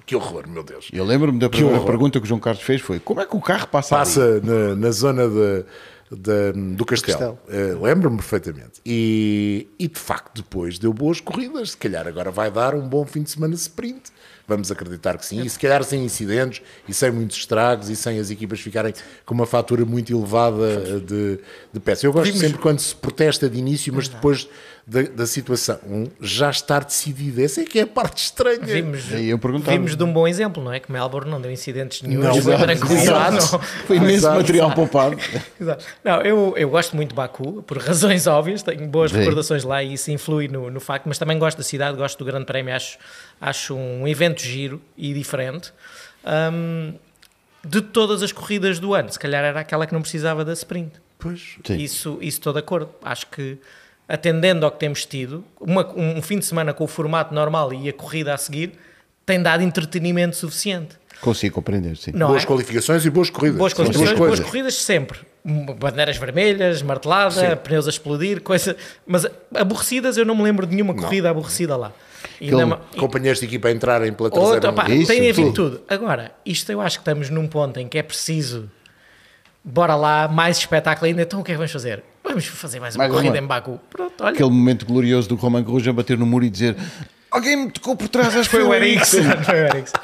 Que 0.06 0.14
horror, 0.14 0.46
meu 0.48 0.62
Deus. 0.62 0.88
Eu 0.92 1.04
lembro-me 1.04 1.38
da 1.38 1.48
primeira 1.48 1.76
horror. 1.76 1.86
pergunta 1.86 2.18
que 2.20 2.24
o 2.24 2.28
João 2.28 2.40
Carlos 2.40 2.62
fez 2.62 2.80
foi 2.80 3.00
como 3.00 3.20
é 3.20 3.26
que 3.26 3.34
o 3.36 3.40
carro 3.40 3.66
passa, 3.68 3.94
ali? 3.96 4.04
Passa 4.04 4.40
na, 4.42 4.74
na 4.76 4.90
zona 4.90 5.26
de- 5.28 5.64
da- 6.10 6.52
do 6.76 6.84
Castelo. 6.84 7.38
Eh, 7.48 7.74
Lembro-me 7.80 8.16
perfeitamente. 8.16 8.80
E, 8.84 9.66
e 9.78 9.88
de 9.88 9.98
facto, 9.98 10.42
depois 10.42 10.78
deu 10.78 10.92
boas 10.92 11.20
corridas. 11.20 11.70
Se 11.70 11.76
calhar 11.78 12.06
agora 12.06 12.30
vai 12.30 12.50
dar 12.50 12.74
um 12.74 12.86
bom 12.86 13.04
fim 13.06 13.22
de 13.22 13.30
semana 13.30 13.54
sprint. 13.54 14.12
Vamos 14.46 14.70
acreditar 14.70 15.16
que 15.16 15.24
sim. 15.24 15.40
E 15.42 15.48
se 15.48 15.58
calhar 15.58 15.82
sem 15.82 16.04
incidentes 16.04 16.60
e 16.86 16.92
sem 16.92 17.10
muitos 17.10 17.38
estragos 17.38 17.88
e 17.88 17.96
sem 17.96 18.18
as 18.18 18.30
equipas 18.30 18.60
ficarem 18.60 18.92
com 19.24 19.32
uma 19.32 19.46
fatura 19.46 19.86
muito 19.86 20.12
elevada 20.14 21.00
de, 21.00 21.38
de 21.72 21.80
peça. 21.80 22.06
Eu 22.06 22.12
gosto 22.12 22.36
sempre 22.36 22.58
quando 22.58 22.78
se 22.78 22.94
protesta 22.94 23.48
de 23.48 23.58
início, 23.58 23.90
mas 23.94 24.06
depois 24.06 24.46
da, 24.86 25.02
da 25.02 25.26
situação 25.26 25.78
um, 25.86 26.06
já 26.20 26.50
estar 26.50 26.84
decidida. 26.84 27.42
Essa 27.42 27.62
é 27.62 27.64
que 27.64 27.78
é 27.78 27.82
a 27.82 27.86
parte 27.86 28.18
estranha. 28.18 28.58
Vimos, 28.60 29.00
vimos 29.02 29.96
de 29.96 30.04
um 30.04 30.12
bom 30.12 30.28
exemplo, 30.28 30.62
não 30.62 30.72
é? 30.72 30.78
Que 30.78 30.92
Melbourne 30.92 31.30
não 31.30 31.40
deu 31.40 31.50
incidentes 31.50 32.02
nenhum, 32.02 32.20
Não, 32.22 32.30
foi 32.30 32.52
exato, 32.54 32.62
tranquilidade. 32.64 33.36
exato. 33.36 33.64
Foi 33.86 33.96
imenso 33.96 34.14
Exato. 34.14 34.36
material 34.36 34.72
poupado. 34.74 35.16
Exato. 35.60 35.84
Não, 36.04 36.20
eu, 36.22 36.54
eu 36.56 36.68
gosto 36.68 36.94
muito 36.94 37.10
de 37.10 37.14
Baku, 37.14 37.62
por 37.62 37.78
razões 37.78 38.26
óbvias, 38.26 38.62
tenho 38.62 38.86
boas 38.86 39.10
Sim. 39.10 39.18
recordações 39.18 39.64
lá 39.64 39.82
e 39.82 39.94
isso 39.94 40.10
influi 40.10 40.48
no, 40.48 40.70
no 40.70 40.80
facto, 40.80 41.06
mas 41.06 41.18
também 41.18 41.38
gosto 41.38 41.56
da 41.58 41.64
cidade, 41.64 41.96
gosto 41.96 42.18
do 42.18 42.24
Grande 42.24 42.44
Prémio, 42.44 42.74
acho, 42.74 42.98
acho 43.40 43.74
um 43.74 44.06
evento 44.06 44.42
giro 44.42 44.80
e 44.96 45.14
diferente. 45.14 45.72
Hum, 46.52 46.94
de 47.66 47.80
todas 47.80 48.22
as 48.22 48.30
corridas 48.32 48.78
do 48.78 48.92
ano, 48.94 49.10
se 49.10 49.18
calhar 49.18 49.42
era 49.42 49.60
aquela 49.60 49.86
que 49.86 49.94
não 49.94 50.02
precisava 50.02 50.44
da 50.44 50.52
sprint. 50.52 50.92
Pois. 51.18 51.56
Sim. 51.64 51.76
Isso, 51.76 52.18
isso 52.20 52.38
estou 52.38 52.52
de 52.52 52.58
acordo. 52.58 52.90
Acho 53.02 53.26
que, 53.28 53.56
atendendo 54.08 54.64
ao 54.66 54.70
que 54.72 54.78
temos 54.78 55.04
tido, 55.06 55.44
uma- 55.60 55.90
um 55.96 56.20
fim 56.22 56.38
de 56.38 56.44
semana 56.44 56.72
com 56.72 56.84
o 56.84 56.86
formato 56.86 57.34
normal 57.34 57.72
e 57.72 57.88
a 57.88 57.92
corrida 57.92 58.34
a 58.34 58.36
seguir, 58.36 58.72
tem 59.24 59.40
dado 59.42 59.62
entretenimento 59.62 60.36
suficiente. 60.36 60.96
Consigo 61.20 61.54
compreender, 61.54 61.96
sim. 61.96 62.10
Não 62.12 62.26
boas 62.28 62.42
é? 62.42 62.46
qualificações 62.46 63.04
e 63.04 63.10
boas 63.10 63.30
corridas. 63.30 63.56
Boas 63.58 63.72
duas 63.72 63.96
boas 63.96 64.28
coisas. 64.30 64.44
corridas 64.46 64.74
sempre. 64.74 65.20
Bandeiras 65.78 66.16
vermelhas, 66.16 66.82
martelada, 66.82 67.56
pneus 67.56 67.86
a 67.86 67.90
explodir, 67.90 68.42
coisa. 68.42 68.76
Mas 69.06 69.26
aborrecidas, 69.54 70.16
eu 70.16 70.24
não 70.24 70.34
me 70.34 70.42
lembro 70.42 70.66
de 70.66 70.74
nenhuma 70.74 70.94
corrida 70.94 71.30
aborrecida 71.30 71.76
lá. 71.76 71.92
E 72.40 72.46
Aquele- 72.46 72.56
e- 72.94 72.98
Companheiros 72.98 73.38
de 73.40 73.46
equipa 73.46 73.68
a 73.68 73.70
entrarem 73.70 74.12
pela 74.12 74.30
traseira. 74.30 74.54
Outra, 74.56 74.72
pá, 74.72 74.88
Isso, 74.90 75.06
tem 75.06 75.20
ver 75.32 75.34
tudo. 75.52 75.52
tudo. 75.70 75.82
Agora, 75.88 76.32
isto 76.44 76.72
eu 76.72 76.80
acho 76.80 76.98
que 76.98 77.02
estamos 77.02 77.30
num 77.30 77.46
ponto 77.46 77.78
em 77.78 77.86
que 77.86 77.98
é 77.98 78.02
preciso. 78.02 78.70
Bora 79.62 79.94
lá, 79.94 80.26
mais 80.28 80.58
espetáculo 80.58 81.06
ainda. 81.06 81.22
Então 81.22 81.40
o 81.40 81.44
que 81.44 81.52
é 81.52 81.54
que 81.54 81.58
vamos 81.58 81.72
fazer? 81.72 82.02
Vamos 82.34 82.46
fazer 82.46 82.80
mais 82.80 82.96
uma 82.96 83.04
Mais 83.04 83.12
uma. 83.12 83.20
corrida 83.20 83.38
em 83.38 83.46
Baku. 83.46 83.80
Pronto, 83.88 84.24
olha. 84.24 84.32
Aquele 84.32 84.50
momento 84.50 84.84
glorioso 84.84 85.28
do 85.28 85.36
Roman 85.36 85.64
a 85.64 85.92
bater 85.92 86.18
no 86.18 86.26
muro 86.26 86.44
e 86.44 86.50
dizer 86.50 86.76
alguém 87.30 87.56
me 87.56 87.70
tocou 87.70 87.94
por 87.94 88.08
trás, 88.08 88.34
acho 88.34 88.50
que 88.50 88.56
Foi 88.56 88.64
o 88.64 88.74
Ericsson." 88.74 89.22
Foi 89.44 89.62
o 89.62 89.66
Ericsson. 89.66 89.98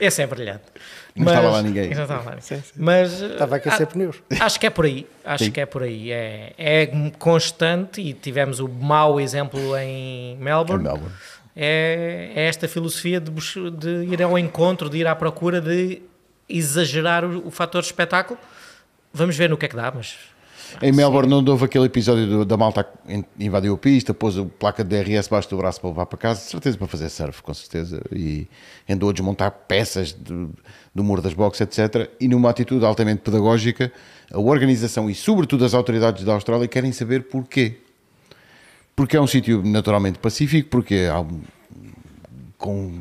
Esse 0.00 0.22
é 0.22 0.26
brilhante. 0.26 0.62
Não 1.14 1.26
estava 1.26 1.50
lá 1.50 1.62
ninguém. 1.62 1.94
Não 1.94 2.02
estava 2.02 2.30
lá 2.30 2.36
ninguém. 2.36 2.64
Mas, 2.76 3.20
Estava 3.20 3.54
a 3.54 3.58
aquecer 3.58 3.82
ah, 3.82 3.90
pneus. 3.90 4.16
Acho 4.40 4.60
que 4.60 4.66
é 4.66 4.70
por 4.70 4.84
aí. 4.86 5.06
Acho 5.24 5.44
Sim. 5.44 5.50
que 5.50 5.60
é 5.60 5.66
por 5.66 5.82
aí. 5.82 6.10
É, 6.12 6.54
é 6.56 6.86
constante 7.18 8.00
e 8.00 8.14
tivemos 8.14 8.58
o 8.60 8.68
mau 8.68 9.18
exemplo 9.20 9.76
em 9.76 10.36
Melbourne. 10.36 10.82
Em 10.82 10.88
Melbourne. 10.88 11.14
É, 11.54 12.32
é 12.34 12.46
esta 12.46 12.68
filosofia 12.68 13.20
de, 13.20 13.30
de 13.70 14.12
ir 14.12 14.22
ao 14.22 14.38
encontro, 14.38 14.90
de 14.90 14.98
ir 14.98 15.06
à 15.06 15.14
procura 15.14 15.60
de 15.60 16.02
exagerar 16.48 17.24
o, 17.24 17.48
o 17.48 17.50
fator 17.50 17.82
espetáculo. 17.82 18.38
Vamos 19.12 19.36
ver 19.36 19.48
no 19.48 19.56
que 19.56 19.64
é 19.64 19.68
que 19.68 19.76
dá, 19.76 19.90
mas 19.94 20.16
Em 20.82 20.92
Melbourne 20.92 21.28
não 21.28 21.44
houve 21.52 21.64
aquele 21.64 21.86
episódio 21.86 22.26
do- 22.26 22.44
da 22.44 22.56
malta 22.56 22.84
que 22.84 23.24
invadiu 23.38 23.74
a 23.74 23.78
pista, 23.78 24.12
pôs 24.12 24.36
a 24.38 24.44
placa 24.44 24.84
de 24.84 24.90
DRS 24.90 25.28
baixo 25.28 25.48
do 25.48 25.56
braço 25.56 25.80
para 25.80 25.90
levar 25.90 26.06
para 26.06 26.18
casa, 26.18 26.40
de 26.40 26.46
certeza 26.50 26.76
para 26.76 26.86
fazer 26.86 27.08
surf, 27.08 27.42
com 27.42 27.54
certeza, 27.54 28.02
e 28.12 28.46
andou 28.88 29.10
a 29.10 29.12
desmontar 29.12 29.50
peças 29.66 30.12
do, 30.12 30.50
do 30.94 31.02
muro 31.04 31.22
das 31.22 31.34
boxes, 31.34 31.60
etc. 31.62 32.10
E 32.20 32.28
numa 32.28 32.50
atitude 32.50 32.84
altamente 32.84 33.22
pedagógica, 33.22 33.92
a 34.32 34.38
organização 34.38 35.08
e 35.08 35.14
sobretudo 35.14 35.64
as 35.64 35.72
autoridades 35.74 36.24
da 36.24 36.34
Austrália 36.34 36.66
querem 36.68 36.92
saber 36.92 37.24
porquê. 37.24 37.78
Porque 38.94 39.16
é 39.16 39.20
um 39.20 39.26
sítio 39.26 39.62
naturalmente 39.64 40.18
pacífico, 40.18 40.68
porque 40.70 41.06
há 41.10 41.20
um, 41.20 41.40
com, 42.58 43.00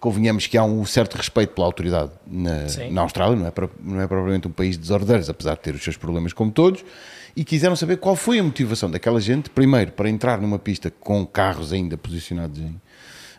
convenhamos 0.00 0.46
que 0.46 0.56
há 0.56 0.62
um 0.64 0.84
certo 0.84 1.16
respeito 1.16 1.54
pela 1.54 1.66
autoridade 1.66 2.12
na, 2.26 2.66
na 2.90 3.00
Austrália, 3.02 3.36
não 3.36 3.46
é, 3.46 3.52
não 3.82 4.00
é 4.00 4.06
propriamente 4.06 4.46
um 4.46 4.50
país 4.50 4.76
de 4.76 4.82
desordeiros, 4.82 5.28
apesar 5.28 5.54
de 5.54 5.60
ter 5.60 5.74
os 5.74 5.82
seus 5.82 5.96
problemas 5.96 6.32
como 6.32 6.50
todos, 6.52 6.84
e 7.36 7.44
quiseram 7.44 7.74
saber 7.76 7.96
qual 7.98 8.14
foi 8.16 8.38
a 8.38 8.42
motivação 8.42 8.90
daquela 8.90 9.20
gente, 9.20 9.50
primeiro, 9.50 9.92
para 9.92 10.08
entrar 10.08 10.40
numa 10.40 10.58
pista 10.58 10.90
com 11.00 11.26
carros 11.26 11.72
ainda 11.72 11.96
posicionados 11.96 12.58
em, 12.58 12.80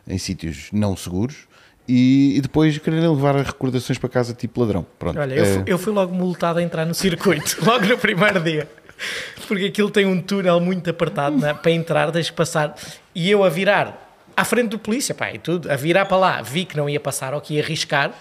em 0.07 0.17
sítios 0.17 0.69
não 0.73 0.95
seguros, 0.97 1.47
e, 1.87 2.35
e 2.37 2.41
depois 2.41 2.77
quererem 2.77 3.09
levar 3.09 3.35
recordações 3.37 3.97
para 3.97 4.09
casa 4.09 4.33
tipo 4.33 4.59
ladrão. 4.61 4.85
Pronto. 4.99 5.17
olha, 5.19 5.33
eu, 5.33 5.43
É- 5.43 5.53
fui, 5.53 5.63
eu 5.65 5.77
fui 5.77 5.93
logo 5.93 6.13
multado 6.13 6.59
a 6.59 6.61
entrar 6.61 6.85
no 6.85 6.93
circuito, 6.93 7.57
logo 7.65 7.85
no 7.85 7.97
primeiro 7.97 8.39
dia. 8.41 8.69
Porque 9.47 9.65
aquilo 9.65 9.89
tem 9.89 10.05
um 10.05 10.21
túnel 10.21 10.59
muito 10.59 10.89
apertado 10.89 11.37
né, 11.37 11.53
para 11.53 11.71
entrar, 11.71 12.11
tens 12.11 12.29
que 12.29 12.35
passar. 12.35 12.75
E 13.15 13.31
eu 13.31 13.43
a 13.45 13.49
virar 13.49 14.08
à 14.39 14.43
frente 14.45 14.69
do 14.69 14.79
polícia, 14.79 15.13
pá, 15.13 15.31
e 15.31 15.37
tudo, 15.37 15.71
a 15.71 15.75
virar 15.75 16.05
para 16.05 16.17
lá, 16.17 16.41
vi 16.41 16.65
que 16.65 16.77
não 16.77 16.89
ia 16.89 16.99
passar 16.99 17.33
ou 17.33 17.41
que 17.41 17.55
ia 17.55 17.63
arriscar, 17.63 18.13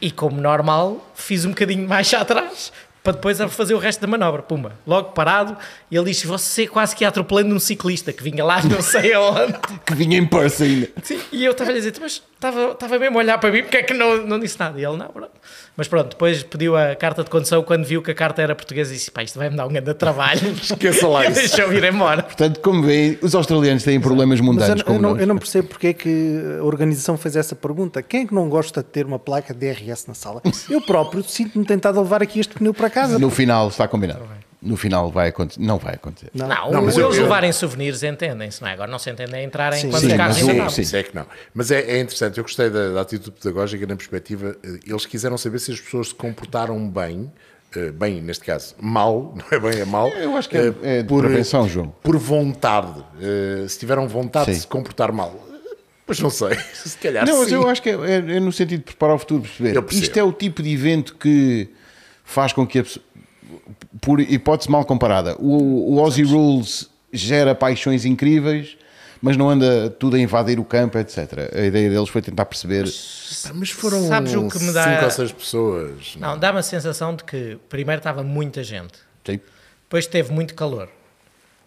e 0.00 0.10
como 0.10 0.40
normal, 0.40 1.12
fiz 1.14 1.44
um 1.44 1.50
bocadinho 1.50 1.86
mais 1.88 2.12
atrás 2.14 2.72
para 3.02 3.14
depois 3.14 3.38
fazer 3.50 3.74
o 3.74 3.78
resto 3.78 4.00
da 4.00 4.06
manobra. 4.06 4.42
Pumba, 4.42 4.78
logo 4.86 5.10
parado, 5.10 5.56
e 5.90 5.96
ele 5.96 6.06
disse: 6.06 6.26
Você 6.26 6.66
quase 6.66 6.94
que 6.94 7.04
ia 7.04 7.08
atropelando 7.08 7.54
um 7.54 7.58
ciclista 7.58 8.12
que 8.12 8.22
vinha 8.22 8.44
lá, 8.44 8.62
não 8.64 8.82
sei 8.82 9.12
aonde. 9.12 9.54
que 9.84 9.94
vinha 9.94 10.18
em 10.18 10.26
Perth 10.26 10.60
ainda. 10.60 10.88
Sim, 11.02 11.20
e 11.32 11.44
eu 11.44 11.52
estava 11.52 11.70
a 11.70 11.74
dizer, 11.74 11.92
mas 12.00 12.22
estava, 12.40 12.72
estava 12.72 12.98
mesmo 12.98 13.18
a 13.18 13.22
olhar 13.22 13.38
para 13.38 13.52
mim, 13.52 13.62
porque 13.62 13.76
é 13.76 13.82
que 13.82 13.92
não, 13.92 14.26
não 14.26 14.38
disse 14.38 14.58
nada? 14.58 14.80
E 14.80 14.84
ele, 14.84 14.96
não, 14.96 15.08
pronto. 15.08 15.30
Mas 15.76 15.86
pronto, 15.86 16.10
depois 16.10 16.42
pediu 16.42 16.76
a 16.76 16.96
carta 16.96 17.22
de 17.22 17.30
condução, 17.30 17.62
quando 17.62 17.84
viu 17.84 18.02
que 18.02 18.10
a 18.10 18.14
carta 18.14 18.42
era 18.42 18.54
portuguesa, 18.54 18.92
disse, 18.92 19.10
pá, 19.10 19.22
isto 19.22 19.38
vai-me 19.38 19.56
dar 19.56 19.66
um 19.66 19.68
grande 19.68 19.94
trabalho. 19.94 20.40
Esqueça 20.60 21.06
lá 21.06 21.24
isso. 21.28 21.34
Deixou 21.34 21.72
ir 21.72 21.84
embora. 21.84 22.22
Portanto, 22.22 22.60
como 22.60 22.82
veem, 22.82 23.18
os 23.22 23.34
australianos 23.34 23.84
têm 23.84 24.00
problemas 24.00 24.40
Mas 24.40 24.48
eu, 24.48 24.52
mundanos 24.52 24.80
eu 24.80 24.86
como 24.86 25.00
não, 25.00 25.18
eu 25.18 25.26
não 25.26 25.36
percebo 25.36 25.68
porque 25.68 25.88
é 25.88 25.92
que 25.92 26.40
a 26.58 26.64
organização 26.64 27.16
fez 27.16 27.36
essa 27.36 27.54
pergunta. 27.54 28.02
Quem 28.02 28.22
é 28.22 28.26
que 28.26 28.34
não 28.34 28.48
gosta 28.48 28.82
de 28.82 28.88
ter 28.88 29.04
uma 29.04 29.18
placa 29.18 29.52
DRS 29.52 30.06
na 30.06 30.14
sala? 30.14 30.42
Eu 30.68 30.80
próprio 30.80 31.22
sinto-me 31.22 31.64
tentado 31.64 31.98
a 31.98 32.02
levar 32.02 32.22
aqui 32.22 32.40
este 32.40 32.54
pneu 32.54 32.72
para 32.72 32.88
casa. 32.88 33.18
No 33.18 33.30
final 33.30 33.68
está 33.68 33.86
combinado. 33.86 34.20
No 34.62 34.76
final 34.76 35.10
vai 35.10 35.28
acontecer. 35.28 35.60
Não 35.60 35.78
vai 35.78 35.94
acontecer. 35.94 36.30
Não. 36.34 36.46
Não, 36.46 36.70
Não, 36.70 36.82
mas 36.82 36.96
eles 36.96 36.98
eu- 36.98 37.14
eu- 37.14 37.22
levarem 37.22 37.50
souvenirs 37.52 38.02
entendem-se, 38.02 38.60
não 38.60 38.68
é? 38.68 38.72
Agora 38.74 38.90
não 38.90 38.98
se 38.98 39.08
entendem 39.10 39.40
a 39.40 39.42
entrarem 39.44 39.80
Sim, 39.80 39.88
quando 39.90 40.00
sim, 40.02 40.06
os 40.08 40.12
carros 40.14 40.36
mas 40.36 40.42
ainda 40.42 40.52
Não, 40.58 40.64
não. 40.64 40.70
sim. 40.70 40.82
isso 40.82 40.96
é 40.96 41.02
que 41.02 41.14
não. 41.14 41.26
Mas 41.54 41.70
é, 41.70 41.80
é 41.80 42.00
interessante, 42.00 42.36
eu 42.38 42.44
gostei 42.44 42.68
da, 42.68 42.90
da 42.90 43.00
atitude 43.00 43.30
pedagógica 43.40 43.86
na 43.86 43.96
perspectiva. 43.96 44.54
eh, 44.62 44.80
Eles 44.86 45.06
quiseram 45.06 45.38
saber 45.38 45.58
se 45.60 45.72
as 45.72 45.80
pessoas 45.80 46.08
se 46.08 46.14
comportaram 46.14 46.86
bem, 46.90 47.32
eh, 47.74 47.90
bem, 47.90 48.20
neste 48.20 48.44
caso, 48.44 48.74
mal, 48.78 49.34
não 49.38 49.44
é 49.50 49.58
bem, 49.60 49.80
é 49.80 49.84
mal. 49.86 50.08
Eu 50.10 50.36
acho 50.36 50.48
que 50.48 50.58
é- 50.58 50.66
eh, 50.82 50.98
é 50.98 51.02
de 51.02 51.08
prevenção, 51.08 51.66
João. 51.66 51.94
Por 52.02 52.18
vontade. 52.18 53.02
se 53.68 53.78
tiveram 53.78 54.06
vontade 54.06 54.46
de 54.46 54.54
Sim. 54.56 54.60
se 54.60 54.66
comportar 54.66 55.10
mal. 55.10 55.46
Pois 56.04 56.18
não 56.20 56.28
sei, 56.28 56.54
se 56.74 56.98
calhar 56.98 57.24
Não, 57.24 57.38
mas 57.38 57.48
sim. 57.48 57.54
eu 57.54 57.68
acho 57.68 57.80
que 57.80 57.88
é, 57.88 57.92
é- 57.94 58.36
é 58.36 58.40
no 58.40 58.52
sentido 58.52 58.80
de 58.80 58.84
preparar 58.84 59.14
o 59.14 59.18
futuro, 59.18 59.42
perceber. 59.42 59.82
Isto 59.92 60.16
é 60.18 60.22
o 60.24 60.32
tipo 60.32 60.60
de 60.62 60.70
evento 60.72 61.14
que 61.14 61.70
faz 62.24 62.52
com 62.52 62.66
que 62.66 62.80
a 62.80 62.82
pessoa, 62.82 63.04
por 64.00 64.20
hipótese 64.20 64.70
mal 64.70 64.84
comparada, 64.84 65.36
o, 65.38 65.94
o 65.94 66.00
Aussie 66.00 66.24
Rules 66.24 66.88
gera 67.12 67.54
paixões 67.54 68.04
incríveis, 68.04 68.76
mas 69.22 69.36
não 69.36 69.50
anda 69.50 69.90
tudo 69.90 70.16
a 70.16 70.18
invadir 70.18 70.58
o 70.58 70.64
campo, 70.64 70.96
etc. 70.98 71.50
A 71.54 71.60
ideia 71.60 71.90
deles 71.90 72.08
foi 72.08 72.22
tentar 72.22 72.46
perceber. 72.46 72.84
Pá, 72.84 73.50
Mas 73.54 73.70
foram 73.70 74.06
Sabes 74.08 74.34
o 74.34 74.48
que 74.48 74.58
me 74.62 74.72
dá- 74.72 74.84
cinco 74.84 75.04
ou 75.04 75.10
seis 75.10 75.32
pessoas. 75.32 76.16
Não, 76.18 76.38
dá-me 76.38 76.58
a 76.58 76.62
sensação 76.62 77.14
de 77.14 77.24
que 77.24 77.58
primeiro 77.68 77.98
estava 78.00 78.22
muita 78.22 78.62
gente, 78.64 78.94
Sim. 79.26 79.38
depois 79.84 80.06
teve 80.06 80.32
muito 80.32 80.54
calor. 80.54 80.88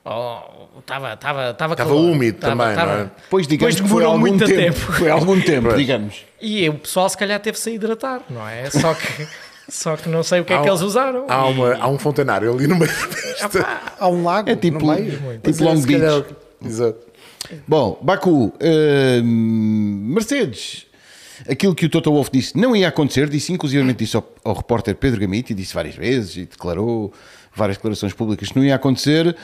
Oh, 0.06 0.40
Estava 0.80 1.14
Estava 1.14 1.76
calor. 1.78 1.96
úmido 1.96 2.36
Estava- 2.38 2.56
também, 2.56 2.70
estava- 2.74 2.94
não 2.98 3.02
é? 3.06 3.12
Depois, 3.24 3.48
digamos, 3.48 3.76
foi 3.78 3.84
demorou 3.88 4.08
algum 4.10 4.20
muito 4.20 4.46
tempo. 4.46 4.58
tempo. 4.60 4.92
Foi 4.94 5.10
algum 5.10 5.40
tempo, 5.42 5.68
Pois. 5.68 5.78
digamos. 5.78 6.26
E 6.42 6.68
o 6.68 6.74
pessoal 6.74 7.08
se 7.10 7.18
calhar 7.18 7.40
teve-se 7.40 7.70
a 7.70 7.74
hidratar, 7.74 8.22
não 8.30 8.46
é? 8.48 8.70
Só 8.70 8.94
que, 8.94 9.28
só 9.74 9.98
que 9.98 10.08
não 10.08 10.22
sei 10.24 10.42
o 10.42 10.46
que 10.46 10.54
é 10.54 10.56
Há 10.58 10.62
que 10.62 10.66
um- 10.68 10.72
eles 10.72 10.82
usaram. 10.82 11.26
Há, 11.28 11.46
uma, 11.48 11.74
há 11.76 11.88
um 11.90 11.98
fontanário 11.98 12.54
ali 12.54 12.68
no 12.68 12.76
meio 12.76 12.92
da 12.94 13.08
pista. 13.08 13.50
pá, 13.64 13.82
Há 14.00 14.08
um 14.08 14.24
lago 14.24 14.50
É 14.50 14.56
tipo, 14.56 14.80
no 14.80 14.94
meio. 14.94 15.40
tipo 15.44 15.64
Long 15.64 15.78
Se 15.78 15.88
calhar- 15.88 16.22
Beach. 16.22 16.36
Exato. 16.66 17.00
Bom, 17.68 18.00
Baku, 18.02 18.54
hum, 19.24 20.12
Mercedes, 20.14 20.86
aquilo 21.50 21.76
que 21.76 21.86
o 21.86 21.90
Toto 21.90 22.12
Wolff 22.12 22.30
disse 22.32 22.58
não 22.58 22.76
ia 22.76 22.88
acontecer, 22.88 23.28
disse 23.30 23.52
inclusivamente 23.52 24.04
isso 24.04 24.18
ao, 24.18 24.30
ao 24.46 24.54
repórter 24.56 24.96
Pedro 24.96 25.20
Gamiti, 25.20 25.54
disse 25.54 25.74
várias 25.74 25.96
vezes 25.96 26.38
e 26.38 26.46
declarou 26.46 27.12
várias 27.56 27.78
declarações 27.78 28.14
públicas 28.14 28.50
que 28.50 28.56
não 28.58 28.64
ia 28.64 28.76
acontecer. 28.76 29.36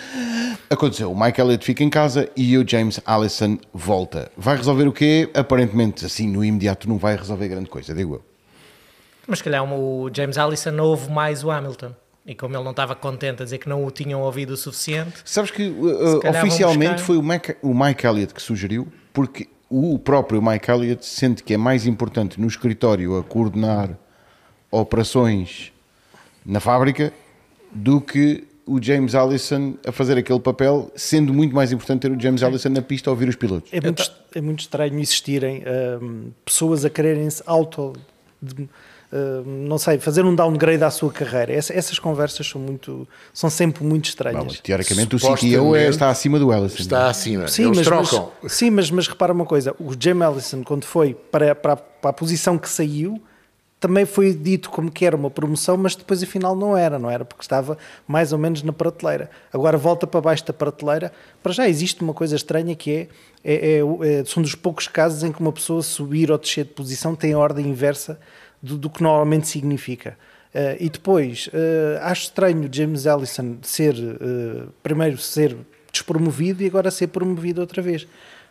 Aconteceu, 0.69 1.11
o 1.11 1.19
Mike 1.19 1.41
Elliott 1.41 1.65
fica 1.65 1.83
em 1.83 1.89
casa 1.89 2.29
e 2.37 2.57
o 2.57 2.67
James 2.67 2.99
Allison 3.05 3.57
volta. 3.73 4.31
Vai 4.37 4.55
resolver 4.55 4.87
o 4.87 4.91
quê? 4.93 5.29
Aparentemente, 5.33 6.05
assim, 6.05 6.27
no 6.27 6.43
imediato 6.43 6.87
não 6.87 6.97
vai 6.97 7.15
resolver 7.15 7.47
grande 7.47 7.69
coisa, 7.69 7.93
digo 7.93 8.15
eu. 8.15 8.23
Mas 9.29 9.37
se 9.39 9.43
calhar 9.43 9.63
o 9.63 10.09
James 10.13 10.37
Allison 10.37 10.71
não 10.71 10.85
ouve 10.85 11.09
mais 11.11 11.43
o 11.43 11.51
Hamilton. 11.51 11.93
E 12.25 12.35
como 12.35 12.55
ele 12.55 12.63
não 12.63 12.71
estava 12.71 12.95
contente 12.95 13.41
a 13.41 13.45
dizer 13.45 13.59
que 13.59 13.69
não 13.69 13.85
o 13.85 13.91
tinham 13.91 14.21
ouvido 14.21 14.51
o 14.51 14.57
suficiente, 14.57 15.21
Sabes 15.23 15.51
que 15.51 15.67
uh, 15.69 16.19
vão 16.21 16.31
oficialmente 16.31 16.91
buscar- 16.93 17.05
foi 17.05 17.17
o 17.17 17.23
Mike, 17.23 17.55
o 17.61 17.73
Mike 17.73 18.05
Elliott 18.05 18.33
que 18.33 18.41
sugeriu, 18.41 18.87
porque 19.13 19.47
o 19.69 19.97
próprio 19.97 20.41
Mike 20.41 20.69
Elliott 20.69 21.05
sente 21.05 21.43
que 21.43 21.53
é 21.53 21.57
mais 21.57 21.85
importante 21.87 22.39
no 22.41 22.47
escritório 22.47 23.17
a 23.17 23.23
coordenar 23.23 23.91
operações 24.71 25.71
na 26.45 26.59
fábrica 26.59 27.11
do 27.71 27.99
que 28.01 28.43
o 28.65 28.81
James 28.81 29.15
Allison 29.15 29.73
a 29.85 29.91
fazer 29.91 30.17
aquele 30.17 30.39
papel, 30.39 30.91
sendo 30.95 31.33
muito 31.33 31.55
mais 31.55 31.71
importante 31.71 32.01
ter 32.01 32.11
o 32.11 32.19
James 32.19 32.43
Allison 32.43 32.69
na 32.69 32.81
pista 32.83 33.09
a 33.09 33.11
ouvir 33.11 33.27
os 33.27 33.35
pilotos. 33.35 33.71
É 33.73 33.81
muito, 33.81 34.11
é 34.35 34.41
muito 34.41 34.59
estranho 34.59 34.99
existirem 34.99 35.63
hum, 36.01 36.31
pessoas 36.45 36.85
a 36.85 36.89
quererem-se 36.89 37.41
auto. 37.47 37.93
de- 38.41 38.69
não 39.67 39.77
sei, 39.77 39.97
fazer 39.97 40.23
um 40.23 40.35
downgrade 40.35 40.83
à 40.83 40.91
sua 40.91 41.11
carreira. 41.11 41.51
Essa- 41.53 41.73
essas 41.73 41.97
conversas 41.97 42.47
são 42.47 42.61
muito. 42.61 43.07
são 43.33 43.49
sempre 43.49 43.83
muito 43.83 44.03
Bom, 44.05 44.09
estranhas. 44.09 44.43
mas, 44.45 44.59
teoricamente 44.59 45.15
o 45.15 45.19
CTO 45.19 45.75
é, 45.75 45.87
está 45.89 46.09
acima 46.09 46.37
do 46.37 46.51
Allison. 46.51 46.75
Está 46.77 47.09
acima. 47.09 47.47
Sim 47.47 47.63
Eles 47.65 47.77
mas, 47.77 47.87
trocam. 47.87 48.31
mas- 48.43 48.51
sim, 48.53 48.69
mas, 48.69 48.91
mas 48.91 49.07
repara 49.07 49.33
uma 49.33 49.45
coisa: 49.45 49.75
o 49.79 49.91
James 49.99 50.21
Allison, 50.27 50.63
quando 50.63 50.83
foi 50.85 51.13
para, 51.13 51.55
para, 51.55 51.75
para 51.75 52.09
a 52.11 52.13
posição 52.13 52.57
que 52.57 52.69
saiu, 52.69 53.19
também 53.79 54.05
foi 54.05 54.33
dito 54.33 54.69
como 54.69 54.91
que 54.91 55.05
era 55.05 55.15
uma 55.15 55.31
promoção, 55.31 55.77
mas 55.77 55.95
depois 55.95 56.21
afinal 56.21 56.55
não 56.55 56.75
era, 56.77 56.99
não 56.99 57.09
era? 57.09 57.23
Porque 57.25 57.41
estava 57.41 57.77
mais 58.07 58.31
ou 58.33 58.37
menos 58.37 58.61
na 58.61 58.73
prateleira. 58.73 59.29
Agora 59.53 59.77
volta 59.77 60.05
para 60.05 60.19
baixo 60.21 60.45
da 60.45 60.51
prateleira. 60.53 61.11
Para 61.41 61.53
já 61.53 61.67
existe 61.67 62.01
uma 62.03 62.13
coisa 62.13 62.35
estranha 62.35 62.75
que 62.75 62.91
é, 62.91 63.07
é, 63.43 63.77
é, 63.79 64.19
é- 64.19 64.25
são 64.25 64.43
dos 64.43 64.53
poucos 64.53 64.87
casos 64.87 65.23
em 65.23 65.31
que 65.31 65.39
uma 65.39 65.53
pessoa 65.53 65.81
subir 65.81 66.29
ou 66.29 66.37
descer 66.37 66.65
de 66.65 66.71
posição 66.71 67.15
tem 67.15 67.31
a 67.33 67.37
ordem 67.39 67.65
inversa 67.67 68.19
do, 68.61 68.77
do 68.77 68.89
que 68.89 69.01
normalmente 69.01 69.47
significa. 69.47 70.17
Eh, 70.53 70.77
e 70.79 70.89
depois, 70.89 71.49
eh, 71.53 71.99
acho 72.01 72.23
estranho 72.23 72.67
James 72.71 73.05
Allison 73.05 73.57
ser, 73.61 73.95
eh, 73.95 74.67
primeiro 74.81 75.17
ser 75.17 75.55
despromovido 75.91 76.63
e 76.63 76.67
agora 76.67 76.89
ser 76.89 77.07
promovido 77.07 77.61
outra 77.61 77.81
vez. 77.81 78.07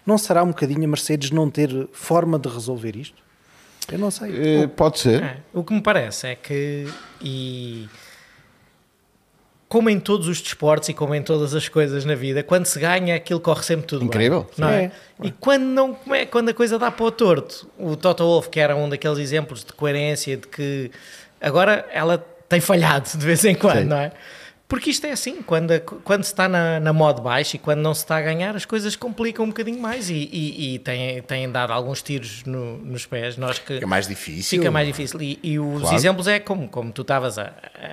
Não 0.07 0.17
será 0.17 0.43
um 0.43 0.49
bocadinho 0.49 0.85
a 0.85 0.89
Mercedes 0.89 1.31
não 1.31 1.51
ter 1.51 1.89
forma 1.93 2.39
de 2.39 2.49
resolver 2.49 2.97
isto? 2.97 3.23
Eu 3.91 3.99
não 3.99 4.11
sei. 4.11 4.69
Pode 4.77 4.99
ser. 4.99 5.23
É, 5.23 5.37
o 5.53 5.65
que 5.65 5.73
me 5.73 5.81
parece 5.81 6.29
é 6.29 6.35
que, 6.35 6.87
e 7.21 7.89
como 9.69 9.91
em 9.91 10.01
todos 10.01 10.27
os 10.29 10.41
desportos 10.41 10.89
e 10.89 10.95
como 10.95 11.15
em 11.15 11.23
todas 11.23 11.55
as 11.55 11.69
coisas 11.69 12.05
na 12.05 12.15
vida, 12.15 12.43
quando 12.43 12.65
se 12.65 12.79
ganha, 12.79 13.15
aquilo 13.17 13.39
corre 13.39 13.63
sempre 13.63 13.87
tudo 13.87 14.05
Incrível. 14.05 14.43
bem. 14.43 14.51
Não 14.57 14.69
é? 14.69 14.85
É. 14.85 14.91
E 15.25 15.31
quando, 15.31 15.65
não, 15.65 15.93
como 15.95 16.15
é- 16.15 16.25
quando 16.25 16.49
a 16.49 16.55
coisa 16.55 16.79
dá 16.79 16.91
para 16.91 17.05
o 17.05 17.11
torto, 17.11 17.69
o 17.79 17.95
Toto 17.97 18.25
Wolff, 18.25 18.49
que 18.49 18.59
era 18.61 18.75
um 18.75 18.89
daqueles 18.89 19.19
exemplos 19.19 19.63
de 19.65 19.73
coerência, 19.75 20.37
de 20.39 20.47
que 20.49 20.91
agora 21.41 21.87
ela 21.93 22.19
tem 22.49 22.61
falhado 22.61 23.09
de 23.15 23.25
vez 23.27 23.45
em 23.45 23.55
quando, 23.55 23.81
Sim. 23.81 23.85
não 23.85 23.99
é? 23.99 24.13
Porque 24.67 24.91
isto 24.91 25.07
é 25.07 25.13
assim, 25.13 25.41
quando, 25.41 25.79
quando 26.05 26.25
se 26.25 26.31
está 26.33 26.47
na, 26.47 26.79
na 26.79 26.93
modo 26.93 27.23
baixo 27.23 27.57
e 27.57 27.59
quando 27.59 27.81
não 27.81 27.95
se 27.95 28.03
está 28.03 28.19
a 28.19 28.21
ganhar, 28.23 28.55
as 28.55 28.67
coisas 28.67 28.95
complicam 28.97 29.47
um 29.47 29.49
bocadinho 29.49 29.81
mais 29.81 30.11
e, 30.11 30.29
e, 30.31 30.75
e 30.75 30.79
têm, 30.79 31.23
têm 31.23 31.51
dado 31.51 31.73
alguns 31.73 32.03
tiros 32.03 32.45
no- 32.45 32.77
nos 32.77 33.07
pés. 33.07 33.39
Nós 33.39 33.59
que 33.59 33.75
É 33.79 33.87
mais 33.87 34.07
difícil. 34.07 34.59
Fica 34.59 34.71
mais 34.71 34.87
difícil. 34.87 35.23
E, 35.23 35.39
e 35.43 35.59
os 35.59 35.81
Claro. 35.81 35.97
exemplos 35.97 36.27
é 36.27 36.39
como, 36.39 36.69
como 36.69 36.93
tu 36.93 37.01
estavas 37.01 37.39
a- 37.39 37.53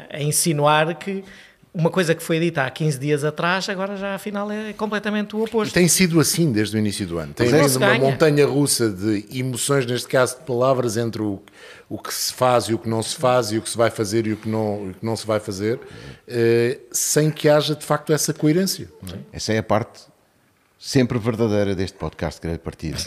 a 0.09 0.21
insinuar 0.21 0.95
que 0.95 1.23
uma 1.77 1.89
coisa 1.89 2.15
que 2.15 2.23
foi 2.23 2.39
dita 2.39 2.63
há 2.63 2.69
15 2.71 2.97
dias 2.97 3.23
atrás, 3.25 3.67
agora 3.67 3.97
já 3.97 4.15
afinal 4.15 4.49
é 4.49 4.71
completamente 4.73 5.35
o 5.35 5.39
E 5.41 5.43
oposto. 5.43 5.73
tem 5.73 5.87
sido 5.89 6.19
assim 6.21 6.51
desde 6.51 6.75
o 6.75 6.79
início 6.79 7.05
do 7.05 7.17
ano. 7.19 7.33
Tem 7.33 7.49
não 7.49 7.55
havido 7.59 7.69
se 7.71 7.77
uma 7.77 7.87
ganha. 7.87 7.99
montanha 7.99 8.45
russa 8.47 8.89
de 8.89 9.25
emoções, 9.37 9.85
neste 9.85 10.07
caso 10.07 10.37
de 10.37 10.43
palavras, 10.45 10.95
entre 10.95 11.21
o, 11.21 11.41
o 11.89 11.97
que 11.99 12.13
se 12.13 12.31
faz 12.33 12.65
e 12.65 12.73
o 12.73 12.77
que 12.79 12.87
não 12.87 13.03
se 13.03 13.15
faz, 13.17 13.51
e 13.51 13.57
o 13.57 13.61
que 13.61 13.69
se 13.69 13.75
vai 13.77 13.89
fazer 13.91 14.25
e 14.25 14.33
o 14.33 14.37
que 14.37 14.47
não, 14.47 14.89
o 14.89 14.93
que 14.93 15.05
não 15.05 15.15
se 15.17 15.27
vai 15.27 15.39
fazer, 15.39 15.79
eh, 16.27 16.79
sem 16.91 17.29
que 17.29 17.49
haja 17.49 17.75
de 17.75 17.83
facto 17.85 18.13
essa 18.13 18.33
coerência. 18.33 18.87
não 19.05 19.13
é? 19.15 19.19
Essa 19.33 19.51
é 19.53 19.57
a 19.57 19.63
parte 19.63 20.01
sempre 20.79 21.19
verdadeira 21.19 21.75
deste 21.75 21.97
podcast 21.97 22.39
Grande 22.41 22.59
Partido. 22.59 23.03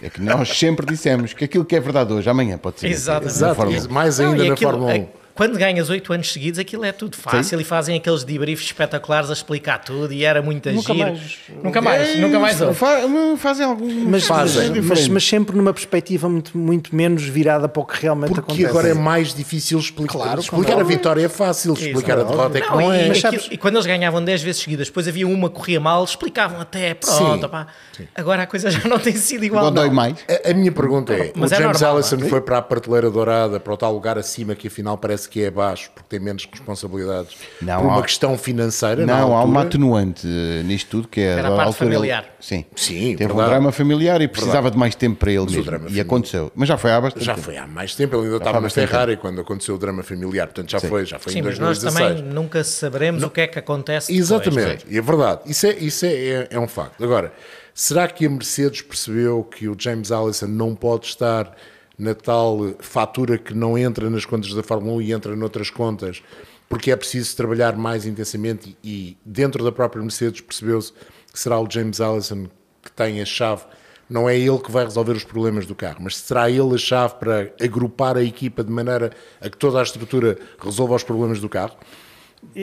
É 0.00 0.08
que 0.08 0.20
nós 0.22 0.48
sempre 0.56 0.86
dissemos 0.86 1.32
que 1.32 1.44
aquilo 1.44 1.64
que 1.64 1.74
é 1.74 1.80
verdade 1.80 2.12
hoje, 2.12 2.30
amanhã 2.30 2.56
pode 2.56 2.78
ser. 2.80 2.86
Exatamente. 2.86 3.24
Na 3.32 3.36
Exato, 3.36 3.54
Fórmula 3.56 3.76
1. 3.76 3.80
isso, 3.80 3.92
mais 3.92 4.18
Não, 4.18 4.30
ainda 4.30 4.44
e 4.44 4.48
na 4.48 4.54
aquilo- 4.54 4.70
Fórmula 4.70 4.92
1. 4.92 4.96
é- 4.96 5.08
quando 5.38 5.56
ganhas 5.56 5.88
8 5.88 6.12
anos 6.12 6.32
seguidos, 6.32 6.58
aquilo 6.58 6.84
é 6.84 6.90
tudo 6.92 7.16
fácil 7.16 7.60
e 7.60 7.64
fazem 7.64 7.96
aqueles 7.96 8.24
debriefs 8.24 8.66
espetaculares 8.66 9.30
a 9.30 9.32
explicar 9.32 9.78
tudo 9.78 10.12
e 10.12 10.24
era 10.24 10.42
muito 10.42 10.68
Nunca 10.70 10.92
giro. 10.92 11.08
mais- 11.12 11.38
Nunca 11.62 11.80
mais, 11.80 12.18
nunca 12.18 12.38
mais. 12.40 12.58
Fa- 12.76 12.98
Fazem 13.38 13.64
algum. 13.64 13.88
Mas, 14.10 14.24
Fazem. 14.26 14.70
mas, 14.70 14.84
mas, 14.84 15.08
mas 15.08 15.24
sempre 15.24 15.56
numa 15.56 15.72
perspectiva 15.72 16.28
muito, 16.28 16.58
muito 16.58 16.94
menos 16.94 17.22
virada 17.22 17.68
para 17.68 17.80
o 17.80 17.86
que 17.86 18.02
realmente 18.02 18.28
Porque 18.30 18.40
acontece. 18.52 18.66
agora 18.66 18.88
é 18.88 18.94
mais 18.94 19.32
difícil 19.32 19.78
explicar. 19.78 20.12
Claro, 20.12 20.40
explicar 20.40 20.80
a 20.80 20.82
vitória 20.82 21.24
é 21.24 21.28
fácil, 21.28 21.72
explicar 21.74 22.18
a 22.18 22.24
derrota 22.24 22.58
é 22.58 22.60
que 22.60 22.68
Não, 22.68 22.80
não 22.80 22.92
e, 22.94 22.98
é. 22.98 23.08
Mas 23.08 23.18
aquilo- 23.24 23.40
sabes- 23.42 23.48
e 23.52 23.56
quando 23.56 23.74
eles 23.76 23.86
ganhavam 23.86 24.24
10 24.24 24.42
vezes 24.42 24.60
seguidas, 24.62 24.88
depois 24.88 25.06
havia 25.06 25.26
uma 25.28 25.48
que 25.48 25.54
corria 25.54 25.78
mal, 25.78 26.02
explicavam 26.02 26.60
até, 26.60 26.94
pronto, 26.94 27.42
Sim, 27.42 27.48
pá. 27.48 27.68
agora 28.14 28.42
a 28.42 28.46
coisa 28.46 28.70
já 28.72 28.88
não 28.88 28.98
tem 28.98 29.14
sido 29.14 29.44
igual. 29.44 29.64
Não 29.66 29.72
dói 29.72 29.86
não. 29.86 29.94
mais. 29.94 30.16
A, 30.44 30.50
a 30.50 30.54
minha 30.54 30.72
pergunta 30.72 31.12
é: 31.14 31.32
Mas 31.36 31.52
o 31.52 31.54
é 31.54 31.58
James 31.58 31.80
normal, 31.80 31.96
Allison 31.98 32.16
não 32.16 32.26
é? 32.26 32.28
foi 32.28 32.40
para 32.40 32.58
a 32.58 32.62
prateleira 32.62 33.08
dourada, 33.10 33.60
para 33.60 33.72
o 33.72 33.76
tal 33.76 33.92
lugar 33.92 34.18
acima 34.18 34.56
que 34.56 34.66
afinal 34.66 34.98
parece 34.98 35.27
que 35.28 35.42
é 35.42 35.48
abaixo, 35.48 35.90
porque 35.94 36.08
tem 36.08 36.18
menos 36.20 36.46
responsabilidades 36.50 37.36
Não, 37.60 37.80
por 37.80 37.86
uma 37.88 37.98
há- 38.00 38.02
questão 38.02 38.36
financeira? 38.38 39.04
na 39.06 39.20
Não, 39.20 39.36
há 39.36 39.42
uma 39.44 39.62
atenuante 39.62 40.26
eh, 40.26 40.62
nisto 40.64 40.88
tudo 40.90 41.08
que 41.08 41.20
é 41.20 41.24
Era 41.38 41.48
a 41.48 41.50
parte 41.56 41.66
altura 41.68 41.84
ele- 41.90 41.94
familiar. 41.96 42.24
sim, 42.40 42.64
Sim, 42.74 43.16
teve 43.16 43.24
um 43.24 43.36
verdade. 43.36 43.50
drama 43.50 43.72
familiar 43.72 44.20
e 44.20 44.28
precisava 44.28 44.70
de 44.70 44.76
mais 44.78 44.94
tempo 44.94 45.16
para 45.16 45.30
ele 45.30 45.40
Mas 45.42 45.50
mesmo. 45.52 45.64
drama 45.64 45.84
E 45.84 45.88
familiar- 45.88 46.06
aconteceu. 46.06 46.52
Mas 46.54 46.68
já 46.68 46.76
foi 46.78 46.90
há 46.92 47.00
bastante 47.00 47.24
Já 47.24 47.34
tempo. 47.34 47.44
foi 47.44 47.56
há 47.56 47.66
mais 47.66 47.94
tempo, 47.94 48.14
ele 48.16 48.22
ainda 48.24 48.30
foi 48.38 48.38
estava 48.38 48.60
na 48.60 48.70
Ferrari 48.70 49.16
quando 49.16 49.40
aconteceu 49.40 49.74
o 49.74 49.78
drama 49.78 50.02
familiar, 50.02 50.46
portanto 50.46 50.70
já 50.70 50.80
foi, 50.80 51.04
já 51.04 51.18
foi 51.18 51.32
Sim, 51.32 51.40
em 51.40 51.42
mas 51.42 51.58
nós 51.58 51.78
2016. 51.78 52.18
também 52.20 52.32
nunca 52.34 52.64
saberemos 52.64 53.22
o 53.22 53.30
que 53.30 53.40
é 53.42 53.46
que 53.46 53.58
acontece 53.58 54.12
depois. 54.12 54.30
Exatamente, 54.30 54.86
e 54.88 54.98
é 54.98 55.00
verdade, 55.02 55.40
isso, 55.46 55.66
é, 55.66 55.74
isso 55.74 56.06
é, 56.06 56.08
é, 56.12 56.48
é 56.52 56.58
um 56.58 56.68
facto. 56.68 57.02
Agora, 57.02 57.32
será 57.74 58.08
que 58.08 58.26
a 58.26 58.30
Mercedes 58.30 58.82
percebeu 58.82 59.44
que 59.44 59.68
o 59.68 59.76
James 59.78 60.10
Allison 60.10 60.46
não 60.46 60.74
pode 60.74 61.06
estar 61.06 61.54
na 61.98 62.14
tal 62.14 62.74
fatura 62.78 63.36
que 63.36 63.52
não 63.52 63.76
entra 63.76 64.08
nas 64.08 64.24
contas 64.24 64.54
da 64.54 64.62
Fórmula 64.62 64.98
1 64.98 65.02
e 65.02 65.12
entra 65.12 65.34
noutras 65.34 65.68
contas, 65.68 66.22
porque 66.68 66.90
é 66.90 66.96
preciso 66.96 67.36
trabalhar 67.36 67.76
mais 67.76 68.06
intensamente 68.06 68.76
e, 68.84 69.16
dentro 69.24 69.64
da 69.64 69.72
própria 69.72 70.00
Mercedes 70.02 70.40
percebeu-se 70.40 70.92
que 71.32 71.38
será 71.38 71.58
o 71.58 71.68
James 71.68 72.00
Allison 72.00 72.46
que 72.82 72.92
tem 72.92 73.20
a 73.20 73.24
chave. 73.24 73.64
Não 74.08 74.28
é 74.28 74.38
ele 74.38 74.58
que 74.58 74.70
vai 74.70 74.84
resolver 74.84 75.12
os 75.12 75.24
problemas 75.24 75.66
do 75.66 75.74
carro, 75.74 75.98
mas 76.00 76.16
será 76.16 76.48
ele 76.48 76.74
a 76.74 76.78
chave 76.78 77.16
para 77.16 77.52
agrupar 77.60 78.16
a 78.16 78.22
equipa 78.22 78.64
de 78.64 78.70
maneira 78.70 79.10
a 79.40 79.50
que 79.50 79.56
toda 79.56 79.80
a 79.80 79.82
estrutura 79.82 80.38
resolva 80.58 80.94
os 80.94 81.02
problemas 81.02 81.40
do 81.40 81.48
carro? 81.48 81.76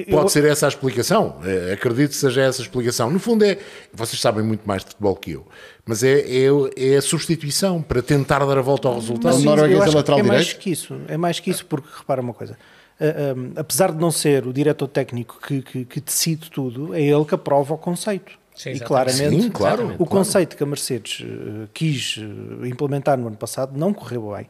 Pode 0.10 0.32
ser 0.32 0.46
essa 0.46 0.66
a 0.66 0.70
explicação. 0.70 1.38
Eh, 1.44 1.74
Acredito 1.74 2.12
que 2.12 2.16
seja 2.16 2.42
essa 2.42 2.62
a 2.62 2.64
explicação. 2.64 3.10
No 3.10 3.20
fundo, 3.20 3.44
é. 3.44 3.58
Vocês 3.94 4.20
sabem 4.20 4.44
muito 4.44 4.68
mais 4.68 4.84
de 4.84 4.90
futebol 4.90 5.16
que 5.16 5.32
eu, 5.32 5.46
mas 5.86 6.04
é, 6.04 6.20
é, 6.22 6.48
é 6.78 6.98
a 6.98 7.02
substituição 7.02 7.82
para 7.82 8.02
tentar 8.02 8.40
dar 8.46 8.58
a 8.58 8.62
volta 8.62 8.88
ao 8.88 8.96
resultado. 8.96 9.36
Mas 9.36 9.44
norueguês 9.44 9.86
é 9.86 9.96
lateral 9.96 10.20
é 10.20 10.24
mais 10.24 10.54
que 10.54 10.72
isso. 10.72 10.96
É 11.08 11.18
mais 11.18 11.40
que 11.40 11.50
isso, 11.50 11.66
porque 11.66 11.88
repara 11.98 12.22
uma 12.22 12.34
coisa. 12.34 12.58
Ah, 13.00 13.06
ah, 13.06 13.60
apesar 13.62 13.92
de 13.92 14.00
não 14.00 14.12
ser 14.12 14.48
o 14.48 14.54
diretor 14.54 14.88
técnico 14.88 15.40
que, 15.46 15.62
que, 15.62 15.86
que 15.86 16.02
decide 16.02 16.50
tudo, 16.50 16.94
é 16.94 17.02
ele 17.02 17.26
que 17.26 17.36
aprova 17.36 17.74
o 17.74 17.78
conceito. 17.78 18.32
Sim, 18.56 18.72
e 18.72 18.80
claramente, 18.80 19.44
Sim, 19.44 19.50
claro, 19.50 19.84
o 19.84 19.88
claro. 19.88 20.06
conceito 20.06 20.56
que 20.56 20.64
a 20.64 20.66
Mercedes 20.66 21.22
eh, 21.22 21.68
quis 21.74 22.18
eh, 22.18 22.68
implementar 22.70 23.18
no 23.18 23.28
ano 23.28 23.36
passado 23.36 23.78
não 23.78 23.94
correu 23.94 24.34
bem. 24.34 24.48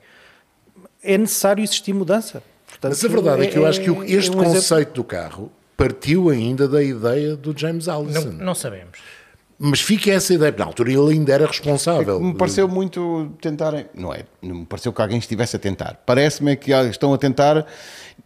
É 1.02 1.18
necessário 1.18 1.64
existir 1.64 1.92
mudança. 1.92 2.44
Portanto, 2.80 2.92
Mas 2.92 3.06
a 3.06 3.08
verdade 3.08 3.44
é, 3.44 3.48
que 3.48 3.58
eu 3.58 3.66
acho 3.66 3.82
que 3.82 3.90
o- 3.90 4.04
é 4.04 4.06
este 4.12 4.30
um 4.32 4.42
exemplo- 4.42 4.54
conceito 4.54 4.94
do 4.94 5.04
carro 5.04 5.52
partiu 5.78 6.30
ainda 6.30 6.68
da 6.68 6.82
ideia 6.84 7.36
do 7.36 7.58
James 7.58 7.88
Allison. 7.88 8.32
Não, 8.32 8.46
não 8.46 8.56
sabemos. 8.56 9.00
Mas 9.58 9.80
fica 9.80 10.12
essa 10.12 10.34
ideia. 10.34 10.54
Na 10.58 10.66
altura 10.66 10.92
ele 10.92 11.14
ainda 11.14 11.32
era 11.34 11.46
responsável. 11.48 12.20
Me 12.20 12.34
pareceu 12.36 12.68
muito 12.68 13.32
tentarem. 13.40 13.86
Não 13.94 14.14
é? 14.14 14.24
Não 14.42 14.56
me 14.58 14.66
pareceu 14.66 14.92
que 14.92 15.02
alguém 15.02 15.18
estivesse 15.18 15.56
a 15.56 15.60
tentar. 15.60 16.02
Parece-me 16.06 16.52
é 16.52 16.56
que 16.58 16.72
estão 16.72 17.14
a 17.14 17.18
tentar 17.18 17.66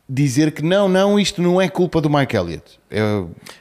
dizer 0.07 0.51
que 0.51 0.63
não, 0.63 0.89
não, 0.89 1.19
isto 1.19 1.39
não 1.39 1.61
é 1.61 1.69
culpa 1.69 2.01
do 2.01 2.09
Mike 2.09 2.35
Elliott. 2.35 2.79
É- 2.89 2.99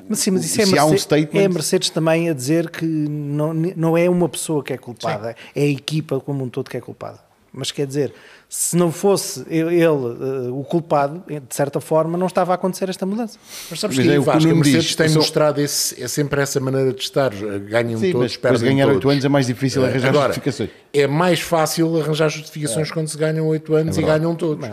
Mas 0.08 0.18
sim, 0.20 0.30
mas 0.30 0.46
isso 0.46 0.60
é, 0.62 0.78
há 0.78 0.84
um 0.86 0.90
Mercedes, 0.90 1.02
statement. 1.02 1.40
é 1.42 1.44
a 1.44 1.48
Mercedes 1.50 1.90
também 1.90 2.30
a 2.30 2.32
dizer 2.32 2.70
que 2.70 2.86
não, 2.86 3.52
não 3.52 3.98
é 3.98 4.08
uma 4.08 4.30
pessoa 4.30 4.64
que 4.64 4.72
é 4.72 4.78
culpada, 4.78 5.36
é 5.54 5.62
a 5.62 5.66
equipa 5.66 6.18
como 6.20 6.42
um 6.42 6.48
todo 6.48 6.70
que 6.70 6.76
é 6.78 6.80
culpada. 6.80 7.18
Mas 7.52 7.70
quer 7.70 7.86
dizer, 7.86 8.14
se 8.48 8.76
não 8.76 8.90
fosse 8.90 9.44
ele, 9.50 9.66
eh, 9.84 10.50
o 10.50 10.64
culpado, 10.64 11.22
de 11.28 11.54
certa 11.54 11.80
forma, 11.80 12.16
não 12.16 12.26
estava 12.26 12.52
a 12.52 12.54
acontecer 12.54 12.88
esta 12.88 13.04
mudança. 13.04 13.38
Mas 13.70 13.78
sabes 13.78 13.96
Mas 13.98 14.06
que, 14.06 14.12
é 14.12 14.18
o 14.18 14.22
que 14.22 14.28
o 14.28 14.32
Vasco, 14.32 14.42
a 14.42 14.48
Nuno 14.48 14.60
Mercedes 14.60 14.84
diz, 14.86 14.94
tem 14.96 15.10
mostrado 15.10 15.60
esse, 15.60 16.02
é 16.02 16.08
sempre 16.08 16.40
essa 16.40 16.58
maneira 16.58 16.92
de 16.94 17.00
estar. 17.02 17.30
Ganham 17.30 17.98
Sim, 18.00 18.12
todos, 18.12 18.22
mas 18.22 18.32
depois 18.32 18.32
de 18.32 18.38
perdem 18.38 18.68
ganhar 18.70 18.84
todos. 18.86 18.96
8 19.04 19.10
anos 19.10 19.24
é 19.24 19.28
mais 19.28 19.46
difícil 19.46 19.84
arranjar 19.84 20.08
Agora, 20.08 20.26
justificações. 20.28 20.70
é 20.94 21.06
mais 21.06 21.40
fácil 21.40 22.00
arranjar 22.00 22.28
justificações 22.30 22.90
quando 22.90 23.08
se 23.08 23.18
ganham 23.18 23.46
8 23.46 23.74
anos 23.74 23.98
e 23.98 24.02
ganham 24.02 24.34
todos. 24.34 24.64
É. 24.66 24.72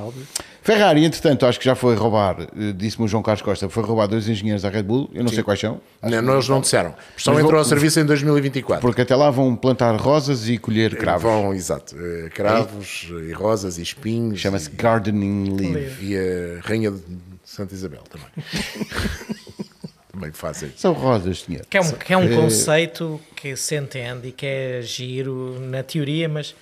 Ferrari, 0.61 1.05
entretanto, 1.05 1.45
acho 1.45 1.59
que 1.59 1.65
já 1.65 1.75
foi 1.75 1.93
roubar, 1.95 2.37
eh, 2.41 2.71
disse-me 2.75 3.05
o 3.05 3.07
João 3.07 3.21
Carlos 3.21 3.43
Costa, 3.43 3.69
foi 3.69 3.83
roubar 3.83 4.07
dois 4.07 4.27
engenheiros 4.27 4.63
da 4.63 4.69
Red 4.69 4.81
Bull, 4.81 5.07
eu 5.13 5.21
não 5.23 5.29
sei 5.29 5.43
quais 5.43 5.59
são, 5.59 5.79
Não, 6.01 6.21
nós 6.23 6.49
não 6.49 6.59
disseram. 6.59 6.95
Só 7.17 7.29
Mas 7.31 7.39
entrou 7.41 7.51
vou- 7.51 7.59
ao 7.59 7.65
serviço 7.65 7.99
em 7.99 8.05
2024. 8.05 8.81
porque 8.81 9.01
até 9.01 9.15
lá 9.15 9.29
vão 9.29 9.55
plantar 9.55 9.95
rosas 9.95 10.49
e 10.49 10.57
colher 10.57 10.95
cravos. 10.97 11.21
Vão, 11.21 11.53
exato. 11.53 11.95
eh, 11.99 12.29
Cravos 12.33 13.07
e 13.29 13.31
rosas 13.33 13.64
e 13.77 13.81
espinhos. 13.81 14.39
Chama-se 14.39 14.69
e- 14.69 14.73
Gardening 14.73 15.55
Leave. 15.55 16.05
E 16.05 16.17
a 16.17 16.61
Rainha 16.61 16.91
de 16.91 17.01
Santa 17.43 17.73
Isabel 17.73 18.01
também. 18.09 18.27
também 20.11 20.31
fazem. 20.31 20.71
São 20.75 20.93
rosas, 20.93 21.41
senhor. 21.41 21.65
Que 21.69 21.77
é 21.77 21.81
um, 21.81 21.91
que 21.91 22.13
é 22.13 22.17
um 22.17 22.23
Eh, 22.31 22.35
conceito 22.35 23.19
que 23.35 23.55
se 23.55 23.75
entende 23.75 24.29
e 24.29 24.31
que 24.31 24.45
é 24.45 24.81
giro 24.81 25.59
na 25.59 25.83
teoria, 25.83 26.29
mas 26.29 26.55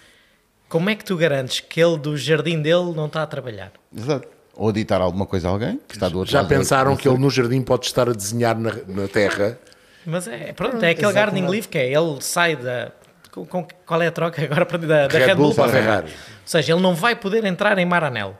como 0.67 0.89
é 0.89 0.95
que 0.95 1.05
tu 1.05 1.15
garantes 1.15 1.59
que 1.59 1.79
ele 1.81 1.97
do 1.97 2.17
jardim 2.17 2.61
dele 2.61 2.93
não 2.95 3.05
está 3.05 3.23
a 3.23 3.27
trabalhar? 3.27 3.71
Exato. 3.95 4.27
ou 4.55 4.71
ditar 4.71 5.01
alguma 5.01 5.25
coisa 5.25 5.47
a 5.47 5.51
alguém 5.51 5.79
que 5.87 5.95
está 5.95 6.07
do 6.09 6.17
outro 6.19 6.31
Já 6.31 6.39
lado. 6.41 6.49
pensaram 6.49 6.95
que 6.95 7.07
ele 7.07 7.17
no 7.17 7.29
jardim 7.29 7.61
pode 7.61 7.85
estar 7.85 8.07
a 8.09 8.13
desenhar 8.13 8.57
na, 8.57 8.71
na 8.87 9.07
terra? 9.07 9.57
Mas 10.05 10.27
é, 10.27 10.51
pronto, 10.53 10.83
é 10.83 10.89
aquele 10.91 11.11
gardening 11.13 11.47
leave 11.47 11.67
que 11.67 11.77
é, 11.77 11.91
ele 11.91 12.17
sai 12.21 12.55
da... 12.55 12.91
Com, 13.33 13.45
com- 13.45 13.67
qual 13.85 14.01
é 14.01 14.07
a 14.07 14.11
troca 14.11 14.43
agora 14.43 14.63
para- 14.65 14.77
da, 14.77 15.07
da 15.07 15.17
Red 15.19 15.33
Bull 15.35 15.55
para 15.55 15.65
a 15.65 15.69
Ferrari. 15.69 16.07
Ou 16.07 16.13
seja, 16.45 16.73
ele 16.73 16.81
não 16.81 16.93
vai 16.93 17.15
poder 17.15 17.43
entrar 17.45 17.77
em 17.79 17.85
Maranello. 17.85 18.37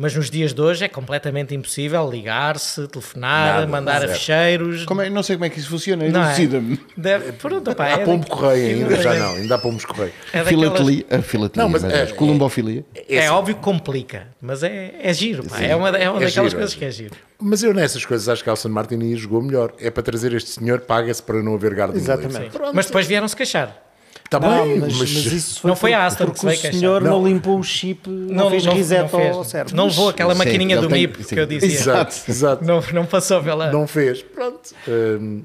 Mas 0.00 0.14
nos 0.14 0.30
dias 0.30 0.52
de 0.54 0.60
hoje 0.60 0.84
é 0.84 0.88
completamente 0.88 1.52
impossível 1.56 2.08
ligar-se, 2.08 2.86
telefonar, 2.86 3.54
Nada, 3.54 3.66
mandar 3.66 3.98
zero. 4.00 4.12
ficheiros. 4.12 4.84
Como 4.84 5.02
é, 5.02 5.10
não 5.10 5.24
sei 5.24 5.34
como 5.34 5.46
é 5.46 5.48
que 5.50 5.58
isso 5.58 5.68
funciona, 5.68 6.06
Não 6.08 6.22
é? 6.22 6.26
elucida-me. 6.26 6.78
Deve, 6.96 7.32
pronto, 7.32 7.74
pá, 7.74 7.86
Há 7.86 7.90
é 8.02 8.04
pombo 8.04 8.24
correio 8.28 8.84
ainda, 8.84 9.02
já 9.02 9.14
é- 9.14 9.18
não, 9.18 9.34
ainda 9.34 9.54
há 9.56 9.58
pombos 9.58 9.84
correio. 9.84 10.12
É, 10.32 10.44
daquelas- 10.44 10.48
Filatelia, 10.48 11.04
a 11.10 11.18
filatelia, 11.22 11.62
Não, 11.64 11.68
mas 11.68 11.82
mas, 11.82 11.92
é- 11.92 12.02
é, 12.02 12.06
columbofilia. 12.12 12.84
é 13.08 13.18
assim, 13.18 13.28
óbvio 13.30 13.54
que 13.56 13.60
complica, 13.60 14.28
mas 14.40 14.62
é, 14.62 14.94
é 15.02 15.12
giro, 15.12 15.42
pá. 15.48 15.60
é 15.60 15.74
uma, 15.74 15.88
é 15.88 16.08
uma 16.08 16.22
é 16.22 16.26
daquelas 16.26 16.32
giro, 16.32 16.46
é 16.46 16.50
coisas 16.50 16.74
que 16.76 16.84
é 16.84 16.90
giro. 16.92 17.16
Mas 17.40 17.62
eu 17.64 17.74
nessas 17.74 18.04
coisas 18.06 18.28
acho 18.28 18.44
que 18.44 18.50
Alson 18.50 18.68
Martin 18.68 19.16
jogou 19.16 19.42
melhor. 19.42 19.72
É 19.80 19.90
para 19.90 20.02
trazer 20.04 20.32
este 20.32 20.50
senhor, 20.50 20.78
paga-se 20.82 21.20
para 21.22 21.42
não 21.42 21.54
haver 21.56 21.74
garden 21.74 21.96
Exatamente. 22.00 22.50
Pronto. 22.50 22.70
Mas 22.72 22.86
depois 22.86 23.04
vieram-se 23.04 23.34
queixar. 23.34 23.87
Está 24.30 24.38
Não, 24.40 24.62
bem, 24.66 24.78
mas, 24.80 24.92
mas, 24.98 24.98
mas 25.14 25.32
isso 25.32 25.60
foi 25.60 25.68
Não 25.70 25.74
foi 25.76 25.94
a 25.94 26.04
Aston 26.04 26.26
que 26.26 26.30
porque 26.32 26.40
se 26.40 26.62
veio 26.62 26.74
o 26.74 26.78
senhor 26.78 27.00
não. 27.02 27.10
Não. 27.22 27.26
limpou 27.26 27.58
o 27.58 27.62
chip, 27.62 28.10
não, 28.10 28.50
fez 28.50 28.66
reset 28.66 29.08
fez. 29.08 29.34
ao 29.34 29.42
cérebro. 29.42 29.74
Não 29.74 29.86
levou 29.86 30.10
aquela 30.10 30.34
Sim, 30.34 30.38
maquininha 30.38 30.76
do 30.78 30.86
tem- 30.86 31.00
MIP 31.00 31.24
sim. 31.24 31.34
que 31.34 31.40
eu 31.40 31.46
dizia. 31.46 31.68
Exato, 31.68 32.14
exato. 32.28 32.62
Não, 32.62 32.82
não 32.92 33.06
passou 33.06 33.42
pela. 33.42 33.72
Não 33.72 33.86
fez. 33.86 34.20
Pronto. 34.22 34.70
Hum, 34.86 35.44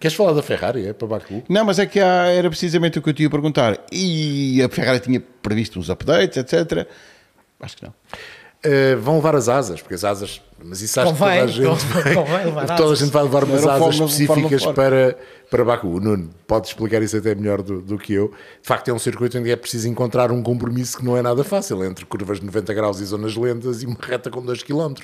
queres 0.00 0.16
falar 0.16 0.32
da 0.32 0.42
Ferrari? 0.42 0.86
É 0.86 0.94
para 0.94 1.06
Baku? 1.06 1.42
Não, 1.50 1.66
mas 1.66 1.78
é 1.78 1.84
que 1.84 2.00
há- 2.00 2.28
era 2.28 2.48
precisamente 2.48 2.98
o 2.98 3.02
que 3.02 3.10
eu 3.10 3.12
te 3.12 3.24
ia 3.24 3.28
perguntar. 3.30 3.78
E 3.92 4.62
a 4.62 4.70
Ferrari 4.70 5.00
tinha 5.00 5.20
previsto 5.42 5.78
uns 5.78 5.90
updates, 5.90 6.38
etc. 6.38 6.86
Acho 7.60 7.76
que 7.76 7.84
não. 7.84 7.92
Uh, 8.68 9.00
vão 9.00 9.16
levar 9.16 9.34
as 9.36 9.48
asas, 9.48 9.80
porque 9.80 9.94
as 9.94 10.04
asas. 10.04 10.40
Mas 10.62 10.82
isso 10.82 10.98
acho 11.00 11.10
Convém, 11.12 11.46
que 11.46 11.52
toda 11.62 11.70
a 11.70 11.76
gente. 11.76 11.86
convém- 11.86 12.14
convém 12.16 12.44
levar 12.46 12.76
toda 12.76 12.92
a 12.92 12.96
gente 12.96 13.10
vai 13.12 13.22
levar 13.22 13.44
umas 13.44 13.64
asas 13.64 13.78
forma- 13.78 14.04
específicas 14.06 14.62
forma 14.64 14.74
para, 14.74 15.16
para 15.48 15.64
Baku. 15.64 15.86
O 15.86 16.00
Nuno 16.00 16.30
pode 16.48 16.66
explicar 16.66 17.00
isso 17.00 17.16
até 17.16 17.32
melhor 17.32 17.62
do, 17.62 17.80
do 17.80 17.96
que 17.96 18.12
eu. 18.12 18.28
De 18.60 18.66
facto, 18.66 18.88
é 18.88 18.92
um 18.92 18.98
circuito 18.98 19.38
onde 19.38 19.52
é 19.52 19.54
preciso 19.56 19.86
encontrar 19.88 20.32
um 20.32 20.42
compromisso 20.42 20.98
que 20.98 21.04
não 21.04 21.16
é 21.16 21.22
nada 21.22 21.44
fácil 21.44 21.84
entre 21.84 22.04
curvas 22.04 22.40
de 22.40 22.46
90 22.46 22.74
graus 22.74 22.98
e 23.00 23.04
zonas 23.04 23.36
lentas 23.36 23.84
e 23.84 23.86
uma 23.86 23.96
reta 24.02 24.30
com 24.30 24.42
2 24.42 24.64
km. 24.64 24.94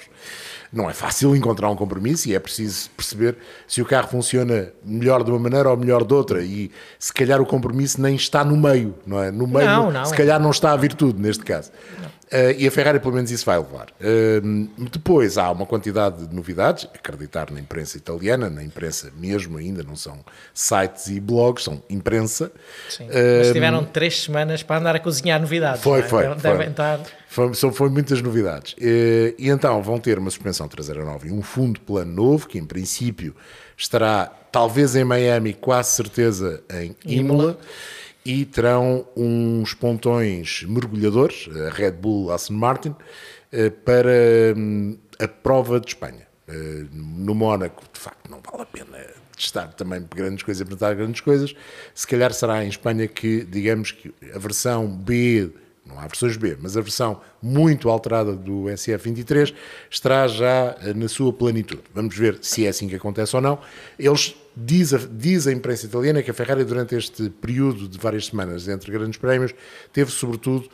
Não 0.72 0.90
é 0.90 0.92
fácil 0.92 1.36
encontrar 1.36 1.70
um 1.70 1.76
compromisso 1.76 2.28
e 2.28 2.34
é 2.34 2.40
preciso 2.40 2.90
perceber 2.96 3.36
se 3.68 3.80
o 3.80 3.84
carro 3.86 4.08
funciona 4.08 4.72
melhor 4.84 5.22
de 5.22 5.30
uma 5.30 5.38
maneira 5.38 5.70
ou 5.70 5.76
melhor 5.76 6.02
de 6.02 6.12
outra. 6.12 6.42
E 6.42 6.68
se 6.98 7.12
calhar 7.14 7.40
o 7.40 7.46
compromisso 7.46 8.02
nem 8.02 8.16
está 8.16 8.44
no 8.44 8.56
meio, 8.56 8.92
não 9.06 9.22
é? 9.22 9.30
No 9.30 9.46
meio, 9.46 9.66
Não, 9.66 9.92
não. 9.92 10.04
se 10.04 10.14
calhar 10.14 10.40
não 10.40 10.50
está 10.50 10.72
a 10.72 10.76
virtude 10.76 11.22
neste 11.22 11.44
caso. 11.44 11.70
Uh, 11.70 12.23
e 12.58 12.66
a 12.66 12.70
Ferrari, 12.70 12.98
pelo 13.00 13.14
menos, 13.14 13.30
isso 13.30 13.44
vai 13.44 13.58
levar. 13.58 13.88
Uh, 14.00 14.68
depois 14.90 15.38
há 15.38 15.50
uma 15.50 15.66
quantidade 15.66 16.26
de 16.26 16.34
novidades, 16.34 16.88
acreditar 16.94 17.50
na 17.50 17.60
imprensa 17.60 17.96
italiana, 17.96 18.50
na 18.50 18.62
imprensa 18.62 19.12
mesmo 19.16 19.58
ainda, 19.58 19.82
não 19.82 19.96
são 19.96 20.18
sites 20.52 21.06
e 21.08 21.20
blogs, 21.20 21.64
são 21.64 21.82
imprensa. 21.88 22.50
Sim. 22.88 23.08
Mas 23.38 23.52
tiveram 23.52 23.84
três 23.84 24.22
semanas 24.22 24.62
para 24.62 24.80
andar 24.80 24.96
a 24.96 25.00
cozinhar 25.00 25.40
novidades. 25.40 25.82
foi, 25.82 26.00
é? 26.00 26.02
foi, 26.02 26.22
Devem- 26.34 26.56
foi. 26.56 26.66
Estar. 26.66 27.00
Foi, 27.28 27.54
são- 27.54 27.72
foi 27.72 27.88
muitas 27.88 28.20
novidades. 28.22 28.74
E, 28.80 29.34
e 29.38 29.48
então 29.48 29.82
vão 29.82 29.98
ter 29.98 30.18
uma 30.18 30.30
suspensão 30.30 30.68
traseira 30.68 31.04
nova 31.04 31.26
e 31.26 31.32
um 31.32 31.42
fundo 31.42 31.80
plano 31.80 32.12
novo, 32.12 32.46
que 32.48 32.58
em 32.58 32.64
princípio 32.64 33.34
estará 33.76 34.30
talvez 34.52 34.94
em 34.94 35.02
Miami, 35.04 35.52
quase 35.52 35.90
certeza 35.90 36.62
em 36.72 36.94
Imola. 37.04 37.58
E 38.24 38.44
terão 38.46 39.06
uns 39.14 39.74
pontões 39.74 40.62
mergulhadores, 40.66 41.48
a 41.66 41.68
Red 41.68 41.92
Bull 41.92 42.32
Aston 42.32 42.54
Martin, 42.54 42.94
eh, 43.52 43.68
para 43.68 44.54
hum, 44.56 44.96
a 45.18 45.28
prova 45.28 45.78
de 45.78 45.88
Espanha. 45.88 46.26
Eh, 46.48 46.84
No 46.92 47.34
Mónaco, 47.34 47.82
de 47.92 48.00
facto, 48.00 48.30
não 48.30 48.40
vale 48.40 48.62
a 48.62 48.66
pena 48.66 48.98
testar 49.36 49.68
também 49.74 50.06
grandes 50.14 50.42
coisas, 50.42 50.62
apresentar 50.62 50.94
grandes 50.94 51.20
coisas. 51.20 51.54
Se 51.94 52.06
calhar 52.06 52.32
será 52.32 52.64
em 52.64 52.68
Espanha 52.68 53.06
que, 53.06 53.44
digamos 53.44 53.92
que 53.92 54.14
a 54.34 54.38
versão 54.38 54.88
B 54.88 55.50
não 55.86 55.98
há 55.98 56.06
versões 56.06 56.36
B, 56.36 56.56
mas 56.60 56.76
a 56.76 56.80
versão 56.80 57.20
muito 57.42 57.90
alterada 57.90 58.34
do 58.34 58.64
SF23 58.64 59.54
estará 59.90 60.26
já 60.26 60.76
eh, 60.82 60.94
na 60.94 61.08
sua 61.08 61.32
plenitude. 61.32 61.82
Vamos 61.94 62.16
ver 62.16 62.38
se 62.40 62.64
é 62.64 62.68
assim 62.68 62.88
que 62.88 62.96
acontece 62.96 63.36
ou 63.36 63.42
não. 63.42 63.58
Eles 63.98 64.34
diz 64.56 64.94
a, 64.94 64.98
diz 64.98 65.46
a 65.46 65.52
imprensa 65.52 65.86
italiana 65.86 66.22
que 66.22 66.30
a 66.30 66.34
Ferrari 66.34 66.64
durante 66.64 66.94
este 66.94 67.28
período 67.28 67.86
de 67.88 67.98
várias 67.98 68.26
semanas 68.26 68.66
entre 68.68 68.90
grandes 68.90 69.18
prémios 69.18 69.54
teve 69.92 70.10
sobretudo 70.10 70.68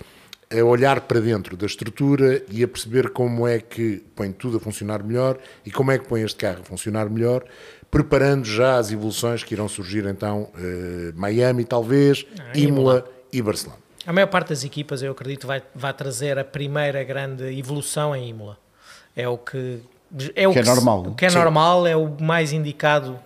a 0.53 0.65
olhar 0.65 1.03
para 1.03 1.21
dentro 1.21 1.57
da 1.57 1.65
estrutura 1.65 2.43
e 2.51 2.63
a 2.65 2.69
perceber 2.69 3.11
como 3.11 3.47
é 3.47 3.61
que 3.61 4.03
põe 4.17 4.33
tudo 4.33 4.57
a 4.57 4.61
funcionar 4.61 5.03
melhor 5.03 5.39
e 5.65 5.71
como 5.71 5.93
é 5.93 5.99
que 5.99 6.09
põe 6.09 6.23
este 6.23 6.37
carro 6.37 6.61
a 6.63 6.65
funcionar 6.65 7.09
melhor, 7.09 7.45
preparando 7.89 8.45
já 8.45 8.77
as 8.77 8.91
evoluções 8.91 9.45
que 9.45 9.55
irão 9.55 9.69
surgir 9.69 10.07
então 10.07 10.51
eh, 10.57 11.13
Miami 11.15 11.65
talvez, 11.65 12.27
Imola 12.55 13.09
e 13.33 13.41
Barcelona. 13.41 13.90
A 14.07 14.13
maior 14.13 14.27
parte 14.29 14.49
das 14.49 14.65
equipas, 14.65 15.03
eu 15.03 15.13
acredito, 15.13 15.47
vai, 15.47 15.63
vai 15.75 15.93
trazer 15.93 16.39
a 16.39 16.45
primeira 16.45 17.05
grande 17.05 17.45
evolução 17.59 18.15
em 18.17 18.29
Imola. 18.31 18.57
É 19.15 19.29
o 19.29 19.37
que 19.37 19.81
é, 20.35 20.49
o 20.49 20.53
Que 20.53 20.59
é 20.59 20.63
se- 20.65 20.69
normal, 20.71 21.01
O 21.07 21.15
que 21.15 21.27
é 21.27 21.31
Sim. 21.31 21.39
normal, 21.39 21.87
é 21.87 21.95
o 21.97 22.09
mais 22.21 22.53
indicado 22.53 23.19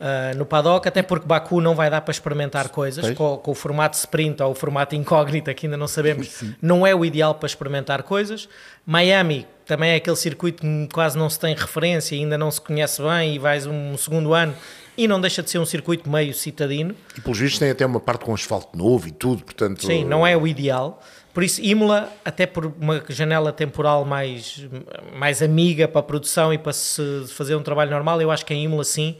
ah, 0.00 0.32
no 0.36 0.44
paddock, 0.44 0.86
até 0.86 1.00
porque 1.02 1.26
Baku 1.26 1.60
não 1.60 1.74
vai 1.74 1.88
dar 1.88 2.00
para 2.02 2.10
experimentar 2.10 2.68
coisas 2.68 3.10
com, 3.12 3.38
com 3.38 3.50
o 3.52 3.54
formato 3.54 3.96
sprint 3.96 4.42
ou 4.42 4.50
o 4.50 4.54
formato 4.54 4.94
incógnita, 4.94 5.54
que 5.54 5.66
ainda 5.66 5.76
não 5.76 5.88
sabemos, 5.88 6.42
não 6.60 6.86
é 6.86 6.94
o 6.94 7.04
ideal 7.04 7.34
para 7.34 7.46
experimentar 7.46 8.02
coisas. 8.02 8.48
Miami 8.84 9.46
também 9.64 9.92
é 9.92 9.96
aquele 9.96 10.16
circuito 10.16 10.60
que 10.62 10.88
quase 10.92 11.16
não 11.16 11.30
se 11.30 11.38
tem 11.40 11.54
referência, 11.54 12.16
ainda 12.18 12.36
não 12.36 12.50
se 12.50 12.60
conhece 12.60 13.00
bem 13.00 13.34
e 13.36 13.38
vais 13.38 13.64
um 13.66 13.96
segundo 13.96 14.34
ano 14.34 14.54
e 14.96 15.06
não 15.06 15.20
deixa 15.20 15.42
de 15.42 15.50
ser 15.50 15.58
um 15.58 15.66
circuito 15.66 16.08
meio 16.08 16.32
citadino. 16.32 16.94
E 17.16 17.20
pelos 17.20 17.38
vistos 17.38 17.58
tem 17.58 17.70
até 17.70 17.84
uma 17.84 18.00
parte 18.00 18.24
com 18.24 18.32
asfalto 18.32 18.76
novo 18.76 19.08
e 19.08 19.12
tudo, 19.12 19.44
portanto... 19.44 19.84
Sim, 19.84 20.04
não 20.04 20.26
é 20.26 20.36
o 20.36 20.46
ideal. 20.46 21.02
Por 21.34 21.42
isso, 21.42 21.60
Imola, 21.60 22.10
até 22.24 22.46
por 22.46 22.64
uma 22.64 23.04
janela 23.10 23.52
temporal 23.52 24.06
mais, 24.06 24.66
mais 25.14 25.42
amiga 25.42 25.86
para 25.86 26.00
a 26.00 26.02
produção 26.02 26.52
e 26.52 26.56
para 26.56 26.72
se 26.72 27.26
fazer 27.28 27.54
um 27.54 27.62
trabalho 27.62 27.90
normal, 27.90 28.22
eu 28.22 28.30
acho 28.30 28.46
que 28.46 28.54
em 28.54 28.64
Imola, 28.64 28.84
sim, 28.84 29.16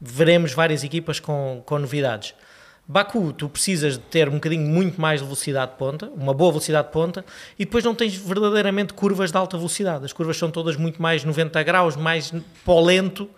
veremos 0.00 0.52
várias 0.52 0.84
equipas 0.84 1.18
com, 1.18 1.62
com 1.66 1.78
novidades. 1.78 2.34
Baku, 2.88 3.32
tu 3.32 3.48
precisas 3.48 3.94
de 3.94 3.98
ter 3.98 4.28
um 4.28 4.34
bocadinho 4.34 4.62
muito 4.68 5.00
mais 5.00 5.18
de 5.20 5.24
velocidade 5.26 5.72
de 5.72 5.76
ponta, 5.76 6.08
uma 6.16 6.32
boa 6.32 6.52
velocidade 6.52 6.86
de 6.86 6.92
ponta, 6.92 7.24
e 7.58 7.64
depois 7.64 7.82
não 7.82 7.94
tens 7.96 8.14
verdadeiramente 8.14 8.94
curvas 8.94 9.32
de 9.32 9.36
alta 9.36 9.56
velocidade. 9.56 10.04
As 10.04 10.12
curvas 10.12 10.36
são 10.36 10.50
todas 10.52 10.76
muito 10.76 11.02
mais 11.02 11.24
90 11.24 11.60
graus, 11.64 11.96
mais 11.96 12.32
polento, 12.64 13.28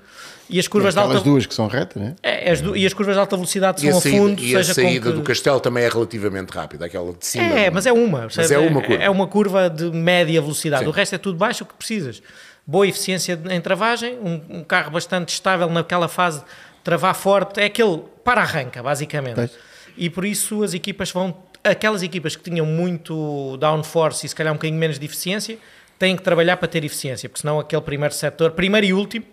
e 0.50 0.58
as 0.58 0.68
curvas 0.68 0.92
de 0.92 1.00
alta 1.00 1.20
duas 1.20 1.46
que 1.46 1.54
são 1.54 1.66
retas, 1.66 2.02
né? 2.02 2.14
é, 2.22 2.50
as 2.50 2.60
du- 2.60 2.76
e 2.76 2.84
as 2.84 2.92
curvas 2.92 3.14
de 3.14 3.20
alta 3.20 3.36
velocidade 3.36 3.78
E 3.78 3.88
são 3.88 3.94
a 3.94 3.98
a 3.98 4.00
saída, 4.02 4.18
fundo, 4.18 4.42
e 4.42 4.54
a 4.54 4.58
seja 4.58 4.74
saída 4.74 5.06
com 5.06 5.12
que... 5.12 5.16
do 5.18 5.22
castelo 5.22 5.60
também 5.60 5.84
é 5.84 5.88
relativamente 5.88 6.50
rápida, 6.50 6.84
aquela 6.84 7.12
de 7.14 7.26
cima. 7.26 7.44
É, 7.44 7.70
mas 7.70 7.86
é 7.86 7.92
uma. 7.92 8.20
percebes? 8.20 8.50
é 8.50 8.58
uma 8.58 8.82
curva. 8.82 9.02
É 9.02 9.10
uma 9.10 9.26
curva 9.26 9.70
de 9.70 9.90
média 9.90 10.40
velocidade. 10.42 10.82
Sim. 10.84 10.88
O 10.88 10.92
resto 10.92 11.14
é 11.14 11.18
tudo 11.18 11.38
baixo, 11.38 11.64
o 11.64 11.66
que 11.66 11.74
precisas. 11.74 12.22
Boa 12.66 12.86
eficiência 12.86 13.40
em 13.50 13.60
travagem, 13.62 14.18
um, 14.18 14.58
um 14.58 14.62
carro 14.64 14.90
bastante 14.90 15.30
estável 15.30 15.70
naquela 15.70 16.06
fase 16.06 16.42
travar 16.88 17.14
forte. 17.14 17.60
É 17.60 17.66
aquele 17.66 18.02
para-arranca, 18.24 18.82
basicamente. 18.82 19.34
Pois. 19.34 19.58
E 19.96 20.08
por 20.08 20.24
isso 20.24 20.62
as 20.62 20.72
equipas 20.72 21.10
vão... 21.10 21.36
Aquelas 21.62 22.02
equipas 22.02 22.36
que 22.36 22.42
tinham 22.48 22.64
muito 22.64 23.56
downforce 23.58 24.24
e 24.24 24.28
se 24.28 24.34
calhar 24.34 24.52
um 24.52 24.56
bocadinho 24.56 24.78
menos 24.78 24.98
de 24.98 25.04
eficiência, 25.04 25.58
têm 25.98 26.16
que 26.16 26.22
trabalhar 26.22 26.56
para 26.56 26.68
ter 26.68 26.84
eficiência, 26.84 27.28
porque 27.28 27.40
senão 27.40 27.58
aquele 27.58 27.82
primeiro 27.82 28.14
setor, 28.14 28.52
primeiro 28.52 28.86
e 28.86 28.92
último, 28.92 29.26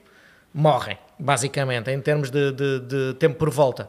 morrem, 0.53 0.97
basicamente, 1.19 1.91
em 1.91 2.01
termos 2.01 2.31
de, 2.31 2.51
de- 2.51 2.79
de 2.79 3.13
tempo 3.19 3.35
por 3.37 3.49
volta. 3.51 3.87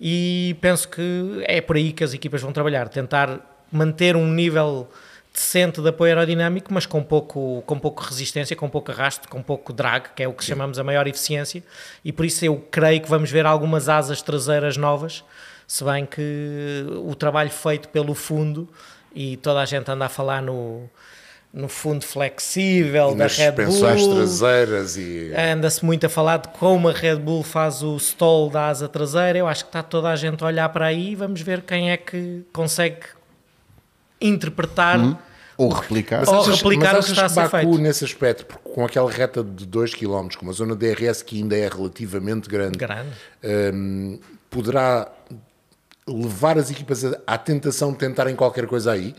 E 0.00 0.56
penso 0.60 0.88
que 0.88 1.44
é 1.46 1.60
por 1.60 1.76
aí 1.76 1.92
que 1.92 2.02
as 2.02 2.14
equipas 2.14 2.40
vão 2.40 2.52
trabalhar, 2.52 2.88
tentar 2.88 3.38
manter 3.70 4.16
um 4.16 4.26
nível 4.26 4.88
decente 5.34 5.82
de 5.82 5.88
apoio 5.88 6.12
aerodinâmico, 6.12 6.72
mas 6.72 6.86
com 6.86 7.02
pouco, 7.02 7.60
com 7.66 7.76
pouco 7.76 8.04
resistência, 8.04 8.54
com 8.54 8.70
pouco 8.70 8.92
arrasto, 8.92 9.28
com 9.28 9.42
pouco 9.42 9.72
drag, 9.72 10.14
que 10.14 10.22
é 10.22 10.28
o 10.28 10.32
que 10.32 10.44
chamamos 10.44 10.78
a 10.78 10.84
maior 10.84 11.08
eficiência, 11.08 11.62
e 12.04 12.12
por 12.12 12.24
isso 12.24 12.44
eu 12.44 12.64
creio 12.70 13.02
que 13.02 13.10
vamos 13.10 13.32
ver 13.32 13.44
algumas 13.44 13.88
asas 13.88 14.22
traseiras 14.22 14.76
novas, 14.76 15.24
se 15.66 15.82
bem 15.82 16.06
que 16.06 16.86
o 17.04 17.16
trabalho 17.16 17.50
feito 17.50 17.88
pelo 17.88 18.14
fundo, 18.14 18.68
e 19.12 19.36
toda 19.38 19.60
a 19.60 19.64
gente 19.64 19.90
anda 19.90 20.04
a 20.04 20.08
falar 20.08 20.40
no, 20.40 20.88
no 21.52 21.68
fundo 21.68 22.04
flexível 22.04 23.10
E 23.10 23.16
da 23.16 23.24
nas 23.24 23.36
Red 23.36 23.52
Bull, 23.52 24.14
traseiras 24.14 24.96
e... 24.96 25.32
Anda-se 25.36 25.84
muito 25.84 26.06
a 26.06 26.08
falar 26.08 26.36
de 26.36 26.48
como 26.48 26.88
a 26.88 26.92
Red 26.92 27.16
Bull 27.16 27.42
faz 27.42 27.82
o 27.82 27.96
stall 27.96 28.50
da 28.50 28.68
asa 28.68 28.88
traseira. 28.88 29.38
Eu 29.38 29.46
acho 29.46 29.64
que 29.64 29.68
está 29.68 29.82
toda 29.82 30.10
a 30.10 30.16
gente 30.16 30.42
a 30.42 30.48
olhar 30.48 30.68
para 30.70 30.86
aí 30.86 31.12
e 31.12 31.14
vamos 31.14 31.40
ver 31.40 31.62
quem 31.62 31.92
é 31.92 31.96
que 31.96 32.44
consegue 32.52 32.98
interpretar. 34.20 34.98
Ou 35.56 35.68
replicar. 35.68 36.20
Mas 36.20 36.28
Ou 36.28 36.40
achas, 36.40 36.56
replicar 36.56 36.94
mas 36.94 37.04
o 37.04 37.06
que 37.06 37.12
está 37.12 37.26
a 37.26 37.28
que 37.28 37.34
ser 37.34 37.40
Baku, 37.42 37.56
feito. 37.56 37.78
nesse 37.78 38.04
aspecto, 38.04 38.46
porque 38.46 38.68
com 38.70 38.84
aquela 38.84 39.10
reta 39.10 39.42
de 39.44 39.64
2 39.66 39.94
km, 39.94 40.28
com 40.36 40.42
uma 40.42 40.52
zona 40.52 40.74
DRS 40.74 41.22
que 41.22 41.36
ainda 41.40 41.56
é 41.56 41.68
relativamente 41.68 42.48
grande, 42.48 42.76
Grande. 42.78 43.10
hum, 43.72 44.18
poderá 44.50 45.08
levar 46.06 46.58
as 46.58 46.70
equipas 46.70 47.04
à, 47.26 47.38
tentação 47.38 47.92
de 47.92 47.98
tentarem 47.98 48.34
qualquer 48.36 48.66
coisa 48.66 48.92
aí? 48.92 49.14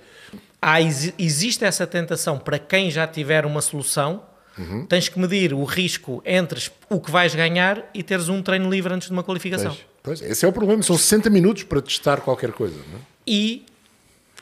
há, 0.62 0.82
exi- 0.82 1.14
existe 1.20 1.64
essa 1.64 1.86
tentação 1.88 2.38
para 2.40 2.58
quem 2.60 2.90
já 2.92 3.06
tiver 3.08 3.46
uma 3.46 3.62
solução. 3.62 4.24
Uhum. 4.58 4.86
Tens 4.86 5.08
que 5.10 5.20
medir 5.20 5.54
o 5.54 5.64
risco 5.64 6.22
entre 6.26 6.60
o 6.90 7.00
que 7.00 7.12
vais 7.12 7.36
ganhar 7.36 7.84
e 7.94 8.02
teres 8.02 8.30
um 8.30 8.42
treino 8.42 8.70
livre 8.70 8.92
antes 8.94 9.08
de 9.10 9.14
uma 9.14 9.22
qualificação. 9.24 9.76
Pois, 10.02 10.22
esse 10.22 10.44
é 10.46 10.48
o 10.48 10.52
problema. 10.54 10.82
São 10.82 10.98
60 10.98 11.30
minutos 11.30 11.64
para 11.64 11.82
testar 11.82 12.22
qualquer 12.22 12.52
coisa. 12.52 12.76
Não 12.92 12.98
é? 12.98 13.02
E, 13.28 13.66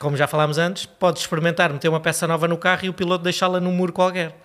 como 0.04 0.18
já 0.18 0.26
falámos 0.26 0.58
antes, 0.58 0.84
podes 0.84 1.22
experimentar 1.22 1.72
meter 1.72 1.88
uma 1.88 1.98
peça 1.98 2.28
nova 2.28 2.46
no 2.46 2.58
carro 2.58 2.84
e 2.84 2.88
o 2.90 2.92
piloto 2.92 3.24
deixá-la 3.24 3.58
num 3.58 3.72
muro 3.72 3.90
qualquer. 3.90 4.36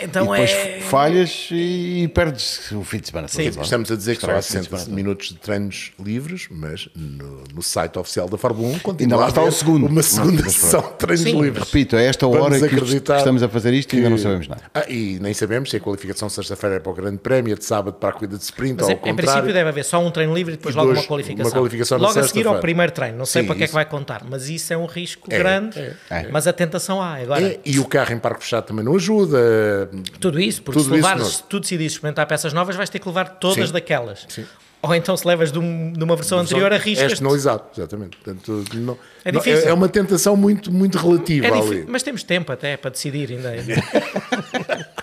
E 0.00 0.04
Então 0.04 0.22
depois 0.22 0.50
é. 0.50 0.80
falhas 0.80 1.48
e 1.50 2.10
perdes 2.14 2.70
o 2.72 2.82
fim 2.84 2.98
de 2.98 3.08
semana. 3.08 3.28
não 3.32 3.40
é? 3.40 3.46
Estamos 3.48 3.90
a 3.90 3.96
dizer 3.96 4.16
que 4.16 4.20
só 4.22 4.30
há 4.30 4.38
Estraga 4.38 4.40
o 4.40 4.42
fim 4.42 4.58
de 4.60 4.64
60 4.64 4.76
semana. 4.78 4.96
minutos 4.96 5.28
de 5.28 5.34
treinos 5.36 5.92
livres, 5.98 6.46
mas 6.50 6.88
no, 6.94 7.44
no 7.54 7.62
site 7.62 7.98
oficial 7.98 8.28
da 8.28 8.38
Fórmula 8.38 8.68
1 8.74 8.78
continua 8.80 9.04
Ainda 9.04 9.16
lá 9.16 9.26
a 9.26 9.28
está 9.28 9.42
o 9.42 9.52
segundo. 9.52 9.86
uma 9.86 10.02
segunda 10.02 10.42
Mas 10.44 10.52
sessão 10.54 10.80
de 10.80 10.90
treinos 10.98 11.20
Sim. 11.20 11.40
livres. 11.42 11.64
Repito, 11.64 11.96
a 11.96 12.00
esta 12.00 12.26
Vamos 12.26 12.42
hora 12.44 12.58
que 12.58 12.64
acreditar 12.76 13.18
estamos 13.18 13.42
a 13.42 13.48
fazer 13.48 13.74
isto, 13.74 13.94
ainda 13.96 14.06
que- 14.06 14.10
não 14.10 14.18
sabemos 14.18 14.48
nada. 14.48 14.62
Ah, 14.74 14.84
e 14.88 15.18
nem 15.20 15.34
sabemos 15.34 15.70
se 15.70 15.76
a 15.76 15.80
qualificação 15.80 16.28
sexta-feira 16.28 16.76
é 16.76 16.80
para 16.80 16.92
o 16.92 16.94
Grande 16.94 17.18
Prémio, 17.18 17.52
é 17.52 17.56
de 17.56 17.64
sábado 17.64 17.94
para 17.94 18.10
a 18.10 18.12
corrida 18.12 18.36
de 18.36 18.44
sprint 18.44 18.76
Mas 18.78 18.84
ou 18.86 18.90
em, 18.90 18.94
ao 18.94 18.98
em 18.98 19.00
contrário. 19.10 19.16
princípio 19.32 19.52
deve 19.54 19.68
haver 19.68 19.84
só 19.84 19.98
um 20.04 20.10
treino 20.10 20.34
livre 20.34 20.54
e 20.54 20.56
depois 20.56 20.74
E 20.74 20.78
logo 20.78 20.88
dois- 20.92 21.00
uma 21.00 21.06
qualificação. 21.08 21.46
uma 21.52 21.58
qualificação 21.58 21.98
logo 21.98 22.18
a 22.18 22.22
seguir 22.22 22.46
ao 22.46 22.60
primeiro 22.60 22.92
treino. 22.92 23.18
Não 23.18 23.26
sei 23.26 23.42
Sim, 23.42 23.46
para 23.48 23.56
que 23.56 23.64
é 23.64 23.66
que 23.66 23.74
vai 23.74 23.84
contar, 23.84 24.22
mas 24.28 24.48
isso 24.48 24.72
é 24.72 24.76
um 24.76 24.86
risco 24.86 25.26
É, 25.30 25.38
grande. 25.38 25.78
é. 26.10 26.28
Mas 26.30 26.46
a 26.46 26.52
tentação 26.52 27.00
há. 27.02 27.16
Agora, 27.16 27.42
É, 27.44 27.60
e 27.64 27.78
o 27.78 27.84
carro 27.84 28.12
em 28.12 28.18
parque 28.18 28.42
fechado 28.44 28.64
também 28.66 28.84
não 28.84 28.94
ajuda. 28.96 29.87
Tudo 30.20 30.40
isso, 30.40 30.62
porque 30.62 30.78
Tudo 30.80 30.88
se, 30.90 30.94
isso 30.98 31.06
levares, 31.06 31.22
não. 31.22 31.30
se 31.30 31.42
tu 31.44 31.60
decidires 31.60 31.92
experimentar 31.92 32.26
peças 32.26 32.52
novas, 32.52 32.76
vais 32.76 32.88
ter 32.90 32.98
que 32.98 33.08
levar 33.08 33.28
todas 33.38 33.66
Sim. 33.68 33.72
daquelas. 33.72 34.26
Sim. 34.28 34.44
Ou 34.80 34.94
então 34.94 35.16
se 35.16 35.26
levas 35.26 35.50
de, 35.50 35.58
um- 35.58 35.92
de 35.92 36.04
uma 36.04 36.14
versão 36.14 36.38
anterior, 36.38 36.70
É 36.70 36.76
arriscas. 36.76 37.12
externalizado, 37.12 37.64
exatamente. 37.76 38.16
Portanto, 38.16 38.64
não- 38.74 38.96
É 39.24 39.32
não- 39.32 39.40
difícil. 39.40 39.68
é 39.68 39.72
uma 39.72 39.88
tentação 39.88 40.36
muito, 40.36 40.72
muito 40.72 40.96
relativa 40.98 41.46
É 41.46 41.50
ali. 41.52 41.84
mas 41.88 42.02
temos 42.04 42.22
tempo 42.22 42.52
até 42.52 42.76
para 42.76 42.90
decidir 42.90 43.30
ainda. 43.32 43.52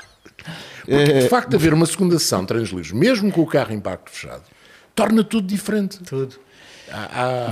Porque, 0.86 1.12
É. 1.12 1.20
de 1.22 1.30
facto, 1.30 1.56
haver 1.56 1.74
uma 1.74 1.86
segunda 1.86 2.18
sessão 2.20 2.46
livres, 2.48 2.92
mesmo 2.92 3.32
com 3.32 3.42
o 3.42 3.48
carro 3.48 3.74
em 3.74 3.80
parque 3.80 4.12
fechado, 4.12 4.44
torna 4.94 5.24
tudo 5.24 5.48
diferente. 5.48 5.98
Tudo. 6.04 6.36
Há, 6.92 7.00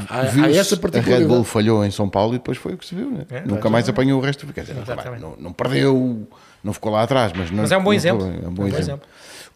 há- 0.10 0.20
há- 0.22 0.26
essa 0.52 0.76
a 0.76 0.78
Red 0.78 0.82
Bull 0.82 0.92
particularidade. 0.92 1.46
falhou 1.46 1.84
em 1.84 1.90
São 1.90 2.08
Paulo 2.08 2.36
e 2.36 2.38
depois 2.38 2.58
foi 2.60 2.74
o 2.74 2.78
que 2.78 2.86
se 2.86 2.94
viu, 2.94 3.10
né? 3.10 3.26
É, 3.32 3.42
Nunca 3.42 3.68
mais 3.70 3.90
apanhou 3.90 4.22
o 4.22 4.24
resto. 4.24 4.46
Quer 4.54 4.62
dizer, 4.62 4.76
não, 5.20 5.36
não 5.40 5.52
perdeu, 5.52 6.28
não 6.64 6.74
ficou 6.74 6.92
lá 6.92 7.04
atrás, 7.04 7.32
mas, 7.36 7.52
não, 7.52 7.64
Mas 7.64 7.72
é 7.72 7.78
um 7.78 7.84
bom 7.84 7.90
não 7.90 7.94
exemplo. 7.94 8.22
ficou 8.22 8.34
bem, 8.38 8.46
É 8.46 8.50
um 8.50 8.54
bom 8.54 8.68
exemplo. 8.68 9.08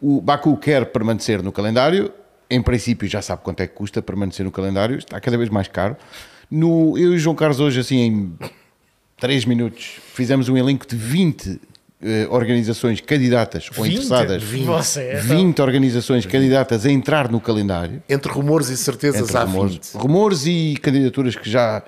O 0.01 0.21
Baku 0.21 0.57
quer 0.57 0.85
permanecer 0.87 1.41
no 1.41 1.51
calendário. 1.51 2.11
Em 2.49 2.61
princípio, 2.61 3.07
já 3.07 3.21
sabe 3.21 3.41
quanto 3.43 3.61
é 3.61 3.67
que 3.67 3.73
custa 3.73 4.01
permanecer 4.01 4.45
no 4.45 4.51
calendário. 4.51 4.97
Está 4.97 5.19
cada 5.19 5.37
vez 5.37 5.49
mais 5.49 5.67
caro. 5.67 5.97
No, 6.49 6.97
eu 6.97 7.13
e 7.13 7.15
o 7.15 7.19
João 7.19 7.35
Carlos, 7.35 7.59
hoje, 7.59 7.79
assim, 7.79 7.97
em 7.99 8.33
3 9.19 9.45
minutos, 9.45 9.99
fizemos 10.13 10.47
um 10.47 10.55
elenco 10.55 10.85
de 10.87 10.95
20 10.95 11.59
eh, 12.01 12.27
organizações 12.29 13.01
candidatas 13.01 13.69
ou 13.75 13.83
20? 13.83 13.93
interessadas. 13.95 14.43
20. 14.43 14.65
Você, 14.65 15.13
então. 15.13 15.37
20 15.37 15.61
organizações 15.61 16.25
candidatas 16.25 16.85
a 16.85 16.91
entrar 16.91 17.29
no 17.31 17.41
calendário. 17.41 18.01
Entre 18.07 18.31
rumores 18.31 18.69
e 18.69 18.77
certezas 18.77 19.21
Entre 19.21 19.35
há 19.37 19.43
rumores, 19.43 19.73
20. 19.73 19.93
rumores 19.95 20.45
e 20.45 20.77
candidaturas 20.81 21.35
que 21.35 21.49
já 21.49 21.81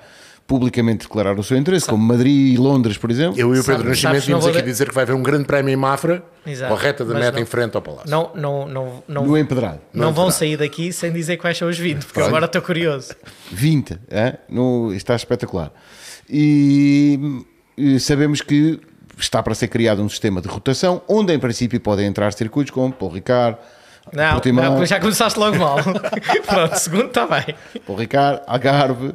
publicamente 0.50 1.06
declararam 1.06 1.38
o 1.38 1.44
seu 1.44 1.56
interesse, 1.56 1.86
como 1.86 2.04
Madrid 2.04 2.54
e 2.54 2.56
Londres, 2.56 2.98
por 2.98 3.08
exemplo. 3.08 3.38
Eu 3.38 3.54
e 3.54 3.60
o 3.60 3.62
Pedro 3.64 3.82
Sabe- 3.94 4.14
Nascimento 4.16 4.28
não 4.32 4.40
vou 4.40 4.50
aqui 4.50 4.58
de- 4.62 4.64
dizer 4.64 4.88
que 4.88 4.94
vai 4.96 5.04
haver 5.04 5.14
um 5.14 5.22
grande 5.22 5.44
prémio 5.44 5.72
em 5.72 5.76
Mafra, 5.76 6.24
Exato. 6.44 6.74
com 6.74 6.76
a 6.76 6.82
reta 6.82 7.04
da 7.04 7.14
meta 7.14 7.30
não- 7.32 7.38
em 7.38 7.44
frente 7.44 7.76
ao 7.76 7.80
Palácio. 7.80 8.10
Não, 8.10 8.32
não, 8.34 8.66
não, 8.66 9.02
não, 9.06 9.26
No 9.26 9.38
empedrado. 9.38 9.78
não 9.94 10.06
vão 10.12 10.24
entrará. 10.24 10.30
sair 10.32 10.56
daqui 10.56 10.92
sem 10.92 11.12
dizer 11.12 11.36
quais 11.36 11.56
são 11.56 11.68
os 11.68 11.78
20, 11.78 12.04
porque 12.04 12.20
agora 12.20 12.46
estou 12.46 12.60
curioso. 12.62 13.14
20, 13.52 13.96
é? 14.10 14.38
no, 14.48 14.92
está 14.92 15.14
espetacular. 15.14 15.70
E, 16.28 17.44
e 17.76 18.00
sabemos 18.00 18.40
que 18.40 18.80
está 19.16 19.40
para 19.44 19.54
ser 19.54 19.68
criado 19.68 20.02
um 20.02 20.08
sistema 20.08 20.40
de 20.40 20.48
rotação, 20.48 21.00
onde 21.06 21.32
em 21.32 21.38
princípio 21.38 21.78
podem 21.80 22.06
entrar 22.06 22.32
circuitos 22.32 22.72
como 22.72 22.92
Paul 22.92 23.12
Ricard, 23.12 23.56
Não, 24.12 24.32
Portimão, 24.32 24.78
não, 24.78 24.84
já 24.86 24.98
começaste 24.98 25.38
logo 25.38 25.56
mal. 25.58 25.76
Pronto, 26.44 26.74
segundo 26.76 27.06
está 27.06 27.24
bem. 27.26 27.54
Paul 27.86 27.96
Ricard, 27.98 28.42
Algarve, 28.48 29.14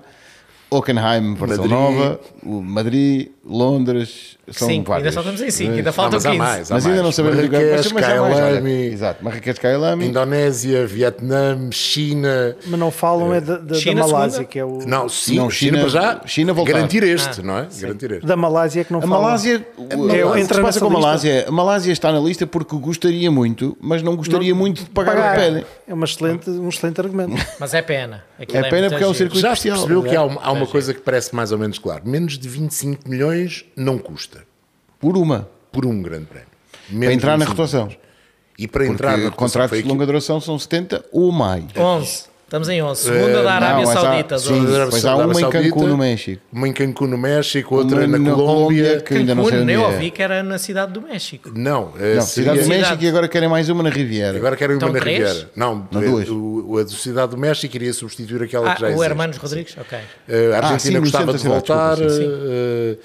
Hockenheim, 0.70 1.36
versão 1.36 1.58
Madrid. 1.58 1.72
nova, 1.72 2.20
o 2.44 2.62
Madrid, 2.62 3.30
Londres, 3.48 4.38
são 4.52 4.68
Cinco, 4.68 4.92
ainda 4.94 5.10
vários. 5.10 5.14
só 5.14 5.20
estamos 5.22 5.42
em 5.42 5.52
5, 5.52 5.70
Mas- 5.70 5.78
ainda 5.78 5.90
Não, 5.90 5.94
faltam 5.94 6.18
mas 6.18 6.26
há 6.26 6.30
15. 6.32 6.40
mais, 6.40 6.72
há 6.72 6.74
Mas 6.76 6.86
ainda 6.88 7.04
não 7.04 7.12
sabemos 7.12 7.38
o 7.46 7.50
que 7.50 7.56
é 7.56 7.60
Marrakech, 7.60 7.94
mas 7.94 8.04
já. 8.06 8.10
Kailami, 8.10 8.72
Exato, 8.88 9.24
Marrakech, 9.24 9.60
Kailami. 9.60 10.06
Indonésia, 10.08 10.88
Vietnã, 10.88 11.70
China. 11.72 12.56
Mas 12.68 12.80
não 12.80 12.92
falam 12.92 13.34
é 13.34 13.42
da, 13.42 13.54
da- 13.58 13.62
da 13.64 13.76
China, 13.76 14.02
Malásia, 14.02 14.30
segunda? 14.32 14.50
que 14.50 14.60
é 14.60 14.66
o. 14.66 14.80
Não, 14.86 15.08
sim, 15.10 15.36
Não, 15.38 15.50
China, 15.50 15.78
China- 15.78 15.80
para 15.80 15.90
já. 15.90 16.22
China 16.26 16.54
voltar. 16.54 16.74
Garantir 16.74 17.04
este, 17.04 17.42
Ah, 17.42 17.44
não 17.44 17.58
é? 17.60 17.68
Garantir 17.80 18.12
este. 18.14 18.26
Da 18.26 18.36
Malásia 18.36 18.82
é 18.82 18.84
que 18.84 18.92
não 18.92 19.00
A 19.00 19.04
falam. 19.04 19.22
Malásia, 19.22 19.68
o- 19.78 19.84
É, 20.12 20.26
o 20.26 20.34
que 20.34 20.40
entra 20.40 20.56
se 20.56 20.62
passa 20.62 20.80
com 20.80 20.88
a. 20.88 20.90
Malásia? 20.90 21.46
A 21.48 21.52
Malásia 21.52 21.92
está 21.92 22.12
na 22.12 22.20
lista 22.20 22.48
porque 22.48 22.76
gostaria 22.78 23.30
muito, 23.32 23.78
mas 23.80 24.02
não 24.02 24.16
gostaria 24.16 24.54
muito 24.56 24.84
de 24.84 24.90
pagar, 24.90 25.16
o 25.16 25.32
que 25.40 25.46
pedem. 25.46 25.66
É 25.88 25.94
uma 25.94 26.06
excelente, 26.06 26.50
um 26.50 26.70
excelente 26.70 27.00
argumento. 27.00 27.36
Mas 27.60 27.74
é 27.74 27.82
pena. 27.82 28.24
Aquilo 28.40 28.66
É 28.66 28.70
pena 28.70 28.90
porque 28.90 29.04
é 29.04 29.08
um 29.08 29.14
circuito 29.14 29.40
Já 29.42 29.50
se 29.56 29.68
especial. 29.68 29.78
percebeu 29.88 30.04
que 30.04 30.16
há 30.16 30.24
uma, 30.24 30.42
há 30.42 30.46
uma 30.48 30.52
Exagero. 30.52 30.72
coisa 30.72 30.94
que 30.94 31.00
parece 31.02 31.36
mais 31.36 31.52
ou 31.52 31.58
menos 31.60 31.78
claro. 31.78 32.02
Menos 32.06 32.38
de 32.38 32.50
25 32.50 33.08
milhões 33.10 33.35
não 33.76 33.98
custa. 33.98 34.46
Por 35.00 35.18
uma. 35.18 35.50
Por 35.72 35.86
um 35.86 36.02
grande 36.02 36.26
prémio. 36.26 36.48
Para 36.88 36.96
Menos 36.96 37.16
entrar 37.16 37.32
na 37.38 37.46
25 37.46 37.58
rotação. 37.62 37.86
milhões. 37.88 38.06
E 38.58 38.68
para 38.68 38.86
entrar 38.88 39.10
na 39.10 39.14
Porque 39.14 39.24
rotação 39.26 39.38
contratos 39.62 39.78
de 39.84 39.88
longa 39.90 40.06
duração 40.06 40.40
são 40.40 40.58
70 40.58 41.06
ou 41.12 41.32
mais. 41.32 41.66
11. 41.76 42.26
Estamos 42.46 42.70
em 42.70 42.80
11. 42.82 43.02
Segunda 43.02 43.42
da 43.42 43.54
Arábia 43.54 43.86
Não, 43.86 43.94
mas 43.94 43.98
há- 43.98 44.02
Saudita. 44.02 44.38
sim, 44.38 44.48
Pois 44.48 44.70
há 44.70 45.02
Saudita, 45.02 45.16
uma 45.26 45.32
em 45.34 45.42
Saudita, 45.42 45.64
Cancún, 45.64 45.88
no 45.88 45.98
México. 45.98 46.42
Uma 46.54 46.68
em 46.68 46.74
Cancún, 46.74 47.08
no 47.08 47.18
México, 47.18 47.76
outra 47.76 47.98
Uma 47.98 48.08
na, 48.08 48.20
na 48.20 48.32
Colômbia. 48.36 48.56
Colômbia, 48.84 49.02
que 49.02 49.14
ainda 49.16 49.34
não 49.36 49.44
sei 49.46 49.52
Cancún, 49.52 49.64
onde 49.64 49.74
eu 49.74 49.82
é. 49.82 49.88
ouvi 49.88 50.12
que 50.12 50.22
era 50.22 50.44
na 50.44 50.58
cidade 50.60 50.94
do 50.94 51.02
México. 51.02 51.52
Não, 51.56 51.92
eh, 52.00 52.16
Não, 52.16 52.22
seria- 52.22 52.22
Cidade 52.22 52.58
do 52.60 52.64
Cidade. 52.64 52.82
México 52.82 53.04
e 53.04 53.08
agora 53.10 53.28
querem 53.28 53.50
mais 53.50 53.68
uma 53.68 53.82
na 53.82 53.90
Riviera. 53.90 54.38
Agora 54.38 54.56
querem 54.56 54.76
uma 54.76 54.78
Então, 54.78 54.94
na 54.94 55.00
três? 55.00 55.18
Riviera. 55.28 55.50
Não, 55.56 55.88
Não, 55.92 56.04
eh, 56.04 56.06
duas. 56.06 56.30
o, 56.30 56.66
o- 56.68 56.78
a 56.78 56.84
do 56.84 56.92
Cidade 56.92 57.32
do 57.32 57.38
México 57.38 57.76
iria 57.76 57.92
substituir 57.94 58.44
aquela 58.44 58.72
Ah, 58.72 58.76
que 58.76 58.82
já 58.82 58.88
o 58.88 58.90
existe. 58.92 59.06
Hermanos 59.06 59.38
Rodrigues? 59.38 59.76
Ok. 59.80 59.98
Eh, 60.30 60.52
a 60.54 60.56
Ah, 60.56 60.58
Argentina 60.58 60.78
sim, 60.80 60.94
no 60.94 61.02
gostava 61.02 61.34
de 61.34 61.48
voltar. 61.48 61.96
desculpa, 61.96 62.22
eh, 62.22 62.98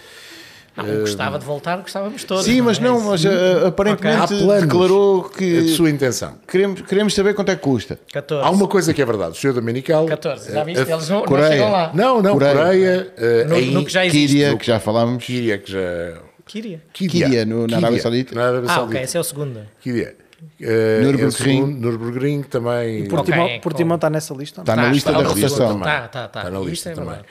Não, 0.83 1.01
gostava 1.01 1.39
de 1.39 1.45
voltar, 1.45 1.76
gostávamos 1.78 2.24
todos. 2.24 2.45
Sim, 2.45 2.61
mas 2.61 2.78
é 2.78 2.81
não, 2.83 2.97
isso? 2.99 3.07
mas 3.07 3.24
uh, 3.24 3.66
aparentemente 3.66 4.26
planos. 4.39 4.62
declarou 4.62 5.26
a 5.26 5.37
que 5.37 5.68
sua 5.68 5.91
intenção. 5.91 6.35
queremos, 6.47 6.81
queremos 6.83 7.14
saber 7.14 7.35
quanto 7.35 7.51
é 7.51 7.57
que 7.57 7.62
custa. 7.62 7.99
14. 8.12 8.47
Há 8.47 8.51
uma 8.51 8.66
coisa 8.68 8.93
que 8.95 9.01
é 9.01 9.05
verdade. 9.05 9.33
O 9.33 9.35
senhor 9.35 9.53
Domenical. 9.55 10.07
14. 10.07 10.53
Já 10.53 10.64
viste? 10.64 10.81
eh, 10.89 10.93
Eles 10.93 11.09
não, 11.09 11.18
não 11.20 11.24
Coreia. 11.26 11.51
chegam 11.51 11.70
lá. 11.72 11.91
Não, 11.95 12.22
não, 12.22 12.33
Coreia. 12.35 12.55
Coreia. 12.55 13.12
eh, 13.16 13.45
No, 13.49 13.55
aí- 13.57 13.70
no 13.70 13.85
que 13.85 13.93
já 13.93 14.05
existe. 14.07 14.35
Kíria, 14.37 14.57
que 14.57 14.66
já 14.66 14.81
falámos. 14.81 15.24
Kíria, 15.24 15.59
que 15.59 15.70
já. 15.72 15.81
Kíria. 16.47 16.83
Kíria, 16.93 17.45
no- 17.45 17.66
na 17.66 17.76
Arábia 17.76 18.01
Saudita. 18.03 18.35
Na 18.35 18.49
Arábia 18.49 18.70
Ah, 18.70 18.74
Saudita. 18.74 18.97
ok, 18.97 19.05
esse 19.05 19.16
é 19.16 19.20
o 19.20 19.24
segundo. 19.24 19.61
Kíria. 19.81 20.16
Eh, 20.59 21.01
Nürburgring. 21.03 21.62
é 21.62 21.66
Nürburgring 21.66 22.43
também. 22.45 23.07
Portimão, 23.09 23.45
Ok, 23.45 23.61
Portimão 23.61 23.89
com- 23.91 23.95
está 23.97 24.11
nessa 24.11 24.35
lista? 24.35 24.61
Está 24.62 24.74
na 24.74 24.83
Tá, 24.85 24.89
lista 24.89 25.11
está 25.11 25.18
da 25.22 25.28
na 25.28 25.35
rotação. 25.35 25.68
também. 25.68 25.85
Tá, 25.85 26.09
tá, 26.09 26.28
tá. 26.28 26.41
Está 26.41 26.51
na 26.51 26.59
Isto 26.61 26.68
lista 26.70 26.89
é 26.91 26.93
também. 26.95 27.09
verdade. 27.11 27.28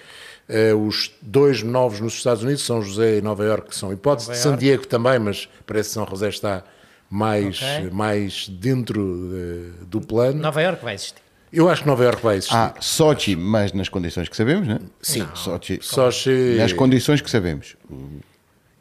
Eh, 0.50 0.74
os 0.74 1.12
dois 1.22 1.62
novos 1.62 2.00
nos 2.00 2.14
Estados 2.16 2.41
Unidos, 2.43 2.64
São 2.66 2.82
José 2.82 3.18
e 3.20 3.22
Nova 3.22 3.43
Iorque, 3.45 3.76
são 3.76 3.93
hipóteses. 3.93 4.30
Nova 4.30 4.39
São 4.41 4.52
Iorque. 4.54 4.66
Diego 4.66 4.88
também, 4.88 5.20
mas 5.20 5.47
parece 5.68 5.89
que 5.89 5.93
São 5.93 6.08
José 6.08 6.30
está 6.30 6.64
mais, 7.10 7.62
Ok. 7.62 7.89
mais 7.91 8.50
dentro 8.50 9.30
eh, 9.34 9.84
do 9.86 10.02
plano. 10.02 10.41
Nova 10.41 10.62
Iorque 10.62 10.84
vai 10.84 10.95
existir. 10.95 11.22
Eu 11.54 11.70
acho 11.70 11.82
que 11.84 11.88
Nova 11.88 12.04
Iorque 12.04 12.24
vai 12.24 12.38
existir. 12.38 12.56
Há 12.56 12.74
Sochi, 12.80 13.36
mas 13.36 13.74
nas 13.74 13.89
condições 13.89 14.28
que 14.30 14.36
sabemos, 14.36 14.68
né? 14.68 14.80
Sim. 15.02 15.28
Sochi. 15.36 15.80
Só 15.82 16.10
se... 16.12 16.56
Nas 16.58 16.74
condições 16.74 17.22
que 17.22 17.30
sabemos. 17.30 17.76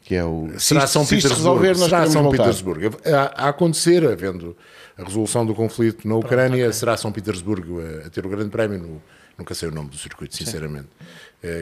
Que 0.03 0.15
é 0.15 0.23
o. 0.23 0.49
Será 0.57 0.87
se 0.87 0.93
São 0.93 1.03
se 1.05 1.15
Petersburgo. 1.15 1.59
resolver, 1.61 1.79
nós 1.79 1.89
será 1.89 2.07
São 2.07 2.23
voltar. 2.23 2.37
Petersburgo. 2.37 2.97
A, 3.05 3.45
a 3.45 3.49
acontecer, 3.49 4.03
havendo 4.07 4.57
a 4.97 5.03
resolução 5.03 5.45
do 5.45 5.53
conflito 5.53 6.07
na 6.07 6.15
Ucrânia, 6.15 6.71
será 6.73 6.97
São 6.97 7.11
Petersburgo 7.11 7.79
a, 7.79 8.07
a 8.07 8.09
ter 8.09 8.25
o 8.25 8.29
grande 8.29 8.49
prémio. 8.49 8.79
No, 8.79 9.01
nunca 9.37 9.53
sei 9.53 9.69
o 9.69 9.71
nome 9.71 9.89
do 9.89 9.97
circuito, 9.97 10.35
sinceramente. 10.35 10.87
É, 10.99 11.05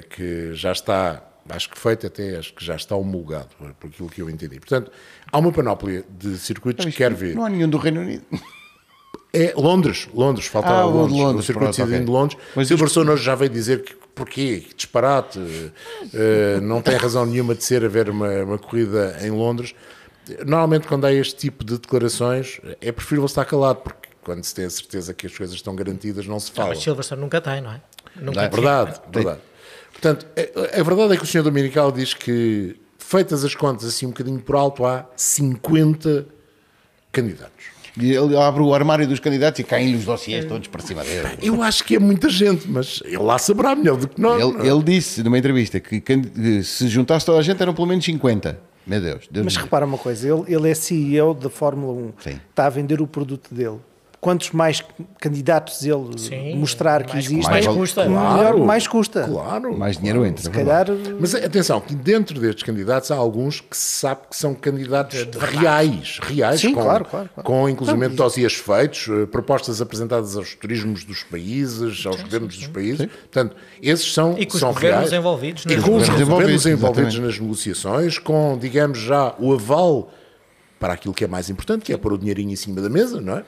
que 0.10 0.54
já 0.54 0.72
está, 0.72 1.22
acho 1.50 1.70
que 1.70 1.78
feito 1.78 2.08
até, 2.08 2.38
acho 2.38 2.54
que 2.54 2.64
já 2.66 2.76
está 2.76 2.96
homologado, 2.96 3.50
por 3.80 3.88
aquilo 3.90 4.10
que 4.10 4.22
eu 4.22 4.30
entendi. 4.30 4.60
Portanto, 4.60 4.92
há 5.32 5.38
uma 5.38 5.52
panóplia 5.52 6.04
de 6.10 6.38
circuitos 6.38 6.86
que 6.86 6.92
quer 6.92 7.14
ver. 7.14 7.36
Não 7.36 7.46
há 7.46 7.50
nenhum 7.50 7.70
do 7.70 7.78
Reino 7.78 8.02
Unido. 8.02 8.24
É 9.34 9.54
Londres, 9.56 10.08
Londres, 10.14 10.48
falta 10.48 10.70
Ah, 10.70 10.86
o 10.88 10.92
de 10.92 10.98
Londres, 10.98 11.18
Londres, 11.20 11.44
o 11.44 11.46
circuito 11.46 11.60
pronto, 11.60 11.70
de 11.72 11.76
cidadino 11.76 11.98
ok. 11.98 12.06
de 12.06 12.12
Londres. 12.12 12.38
Mas 12.56 12.68
Silverstone 12.70 13.10
hoje 13.12 13.24
já 13.24 13.36
veio 13.36 13.52
dizer 13.52 13.84
que 13.84 13.96
porquê, 14.16 14.64
que 14.68 14.74
disparate, 14.74 15.40
eh, 16.14 16.60
não 16.62 16.82
tem 16.82 16.96
razão 16.96 17.24
nenhuma 17.26 17.54
de 17.54 17.64
ser 17.64 17.86
haver 17.86 18.10
uma, 18.10 18.30
uma 18.44 18.58
corrida 18.58 19.16
em 19.22 19.30
Londres. 19.30 19.76
Normalmente 20.46 20.88
quando 20.88 21.06
há 21.06 21.14
este 21.14 21.36
tipo 21.36 21.64
de 21.64 21.78
declarações 21.78 22.60
é 22.82 22.92
preferível 22.92 23.26
estar 23.28 23.46
calado, 23.46 23.82
porque 23.82 24.10
quando 24.24 24.44
se 24.44 24.56
tem 24.56 24.66
a 24.66 24.70
certeza 24.70 25.14
que 25.14 25.28
as 25.28 25.38
coisas 25.38 25.56
estão 25.56 25.76
garantidas 25.76 26.26
não 26.26 26.40
se 26.40 26.52
fala. 26.52 26.70
mas 26.70 26.80
Silverstone 26.82 27.22
nunca 27.22 27.40
tem, 27.40 27.62
não 27.62 27.72
é? 27.74 27.82
Nunca 28.16 28.42
Não, 28.42 28.50
tem. 28.50 28.62
Verdade, 28.62 29.02
verdade. 29.12 29.40
Portanto, 30.00 30.26
a, 30.36 30.80
a 30.80 30.84
verdade 30.84 31.14
é 31.14 31.18
que 31.18 31.24
o 31.24 31.28
senhor 31.28 31.44
Dominical 31.44 31.92
diz 31.92 32.14
que, 32.14 32.76
feitas 33.08 33.44
as 33.44 33.56
contas 33.56 33.86
assim 33.86 34.06
um 34.06 34.10
bocadinho 34.10 34.40
por 34.40 34.56
alto, 34.56 34.86
há 34.86 35.06
50 35.16 36.26
candidatos. 37.12 37.78
E 38.00 38.14
ele 38.14 38.38
abre 38.38 38.62
o 38.62 38.74
armário 38.76 39.08
dos 39.08 39.20
candidatos 39.20 39.60
e 39.60 39.64
caem-lhe 39.64 39.98
os 39.98 40.06
dossiês 40.06 40.46
todos 40.46 40.68
para 40.68 40.82
cima 40.84 41.04
dele. 41.04 41.30
Eu 41.42 41.64
acho 41.64 41.84
que 41.84 41.96
é 41.96 42.00
muita 42.00 42.30
gente, 42.30 42.70
mas 42.70 43.02
ele 43.04 43.18
lá 43.18 43.40
saberá 43.40 43.76
melhor 43.76 43.98
do 43.98 44.08
que 44.08 44.22
nós. 44.22 44.40
Ele, 44.40 44.68
é? 44.68 44.72
ele 44.72 44.84
disse 44.84 45.24
numa 45.24 45.38
entrevista 45.38 45.80
que 45.80 46.04
se 46.64 46.88
juntasse 46.88 47.26
toda 47.26 47.40
a 47.40 47.42
gente 47.42 47.60
eram 47.60 47.74
pelo 47.74 47.88
menos 47.88 48.06
50. 48.06 48.60
Meu 48.86 49.02
Deus. 49.02 49.28
Deus 49.32 49.44
Mas 49.44 49.58
me 49.58 49.64
repara 49.64 49.86
uma 49.86 49.98
coisa, 49.98 50.28
ele, 50.30 50.44
ele 50.48 50.70
é 50.70 50.76
CEO 50.76 51.34
da 51.34 51.50
Fórmula 51.50 51.92
1, 51.92 52.14
Sim. 52.20 52.40
está 52.50 52.68
a 52.68 52.70
vender 52.70 53.02
o 53.02 53.08
produto 53.08 53.54
dele. 53.54 53.80
Quantos 54.28 54.52
mais 54.52 54.84
candidatos 55.22 55.86
ele 55.86 56.18
Sim, 56.18 56.56
mostrar 56.58 57.02
que 57.06 57.14
mais- 57.14 57.26
existe, 57.28 57.50
mais 57.50 57.66
custa. 57.66 58.04
melhor, 58.04 58.34
Claro. 58.34 58.66
mais 58.66 58.86
custa. 58.86 59.24
Claro. 59.24 59.78
Mais 59.78 59.98
dinheiro 59.98 60.26
entra. 60.26 60.42
Se 60.44 60.50
é 60.50 60.52
calhar, 60.52 60.86
Mas 61.18 61.34
atenção, 61.34 61.80
que 61.80 61.96
dentro 61.96 62.38
destes 62.38 62.62
candidatos 62.64 63.10
há 63.10 63.16
alguns 63.16 63.62
que 63.62 63.78
se 63.78 64.00
sabe 64.02 64.20
que 64.30 64.36
são 64.36 64.54
candidatos 64.54 65.26
reais, 65.40 66.20
reais, 66.22 66.60
Sim, 66.60 66.74
com, 66.74 66.82
claro, 66.82 67.06
claro, 67.06 67.30
claro. 67.34 67.48
com 67.48 67.70
inclusive 67.70 68.10
dossiês 68.10 68.54
feitos, 68.56 69.08
eh, 69.10 69.26
propostas 69.28 69.82
apresentadas 69.82 70.36
aos 70.36 70.54
turismos 70.56 71.06
dos 71.06 71.24
países, 71.24 72.06
aos 72.06 72.22
governos 72.22 72.58
dos 72.58 72.68
países. 72.68 73.06
Portanto, 73.08 73.56
esses 73.82 74.14
são, 74.14 74.36
E 74.38 74.46
com 74.46 74.56
os 74.56 74.60
são 74.60 74.74
governos 74.74 75.10
reais. 75.10 75.14
envolvidos. 75.14 75.64
E 75.64 75.68
nas 75.70 75.76
com 75.86 75.96
os 75.96 76.10
governos 76.10 76.10
governos 76.10 76.28
envolvidos, 76.28 76.66
envolvidos 76.66 77.14
exatamente. 77.14 77.22
nas 77.22 77.40
negociações, 77.40 78.20
com, 78.20 78.58
digamos, 78.60 79.00
já 79.00 79.34
o 79.40 79.54
aval 79.54 80.12
para 80.80 80.94
aquilo 80.94 81.12
que 81.14 81.24
é 81.24 81.28
mais 81.28 81.50
importante, 81.50 81.86
que 81.86 81.94
é 81.94 81.98
pôr 81.98 82.14
o 82.14 82.18
dinheirinho 82.20 82.52
em 82.52 82.56
cima 82.56 82.80
da 82.82 82.88
mesa, 82.90 83.20
não 83.20 83.38
é? 83.38 83.44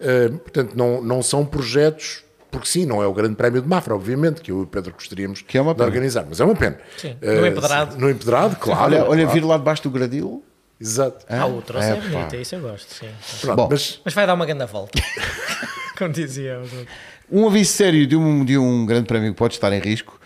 Eh, 0.00 0.28
portanto, 0.28 0.74
não, 0.76 1.02
não 1.02 1.22
são 1.22 1.44
projetos, 1.44 2.22
porque 2.50 2.66
sim, 2.68 2.86
não 2.86 3.02
é 3.02 3.06
o 3.06 3.12
grande 3.12 3.34
prémio 3.34 3.60
de 3.60 3.68
Mafra, 3.68 3.94
obviamente, 3.94 4.40
que 4.40 4.50
eu 4.50 4.60
e 4.60 4.62
o 4.62 4.66
Pedro 4.66 4.92
gostaríamos 4.92 5.42
Que 5.42 5.58
é 5.58 5.60
uma 5.60 5.72
de 5.72 5.78
pena. 5.78 5.88
organizar, 5.88 6.24
mas 6.28 6.40
é 6.40 6.44
uma 6.44 6.54
pena. 6.54 6.78
Sim, 6.96 7.16
Eh, 7.20 7.40
no 7.40 7.46
empedrado. 7.46 7.96
No 7.98 8.10
empedrado, 8.10 8.56
claro. 8.56 8.82
Olha, 8.84 9.04
olha 9.04 9.22
claro. 9.24 9.40
vir 9.40 9.44
lá 9.46 9.56
debaixo 9.58 9.82
do 9.82 9.90
gradil. 9.90 10.44
Exato. 10.80 11.26
Ah, 11.28 11.46
o 11.46 11.60
troço 11.60 11.86
é, 11.88 11.90
É, 11.90 11.94
pá. 11.96 12.08
bonito, 12.08 12.36
isso 12.36 12.54
eu 12.54 12.60
gosto, 12.60 12.94
sim. 12.94 13.08
Pronto, 13.40 13.56
Bom. 13.56 13.68
mas 13.70 14.00
Mas 14.04 14.14
vai 14.14 14.26
dar 14.26 14.34
uma 14.34 14.46
grande 14.46 14.64
volta. 14.66 14.96
Como 15.98 16.12
dizia 16.12 16.60
os 16.60 16.72
outros. 16.72 16.88
Um 17.30 17.46
aviso 17.48 17.72
sério 17.72 18.06
de 18.06 18.14
um, 18.16 18.44
de 18.44 18.56
um 18.56 18.86
grande 18.86 19.06
prémio 19.06 19.32
que 19.32 19.36
pode 19.36 19.54
estar 19.54 19.72
em 19.72 19.80
risco, 19.80 20.18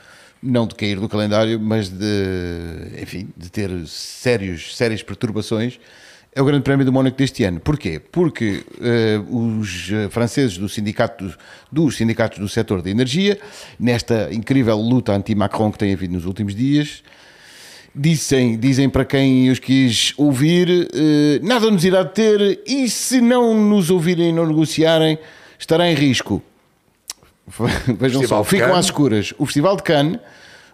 não 0.42 0.66
de 0.66 0.74
cair 0.74 1.00
do 1.00 1.08
calendário, 1.08 1.58
mas 1.58 1.88
de, 1.88 3.00
enfim, 3.00 3.30
de 3.36 3.50
ter 3.50 3.70
sérios, 3.86 4.76
sérias 4.76 5.02
perturbações, 5.02 5.80
é 6.34 6.40
o 6.40 6.44
grande 6.44 6.62
prémio 6.62 6.84
do 6.84 6.92
Mónaco 6.92 7.16
deste 7.16 7.44
ano. 7.44 7.60
Porquê? 7.60 8.00
Porque 8.00 8.64
eh, 8.80 9.20
os 9.30 9.90
eh, 9.92 10.08
franceses 10.08 10.56
do 10.56 10.68
sindicato, 10.68 11.24
dos, 11.24 11.38
dos 11.70 11.96
sindicatos 11.96 12.38
do 12.38 12.48
setor 12.48 12.80
da 12.80 12.88
energia, 12.88 13.38
nesta 13.78 14.32
incrível 14.32 14.76
luta 14.76 15.12
anti-Macron 15.12 15.70
que 15.70 15.78
tem 15.78 15.92
havido 15.92 16.14
nos 16.14 16.24
últimos 16.24 16.54
dias, 16.54 17.02
Dizem, 17.94 18.58
dizem 18.58 18.88
para 18.88 19.04
quem 19.04 19.50
os 19.50 19.58
quis 19.58 20.14
ouvir, 20.16 20.88
eh, 20.94 21.38
nada 21.42 21.70
nos 21.70 21.84
irá 21.84 22.02
deter 22.02 22.62
e 22.66 22.88
se 22.88 23.20
não 23.20 23.52
nos 23.54 23.90
ouvirem 23.90 24.30
e 24.30 24.32
não 24.32 24.46
negociarem, 24.46 25.18
estará 25.58 25.86
em 25.90 25.94
risco. 25.94 26.42
Vejam 27.98 28.26
só, 28.26 28.42
ficam 28.42 28.74
às 28.74 28.86
escuras 28.86 29.34
o 29.36 29.44
Festival 29.44 29.76
de 29.76 29.82
Cannes, 29.82 30.18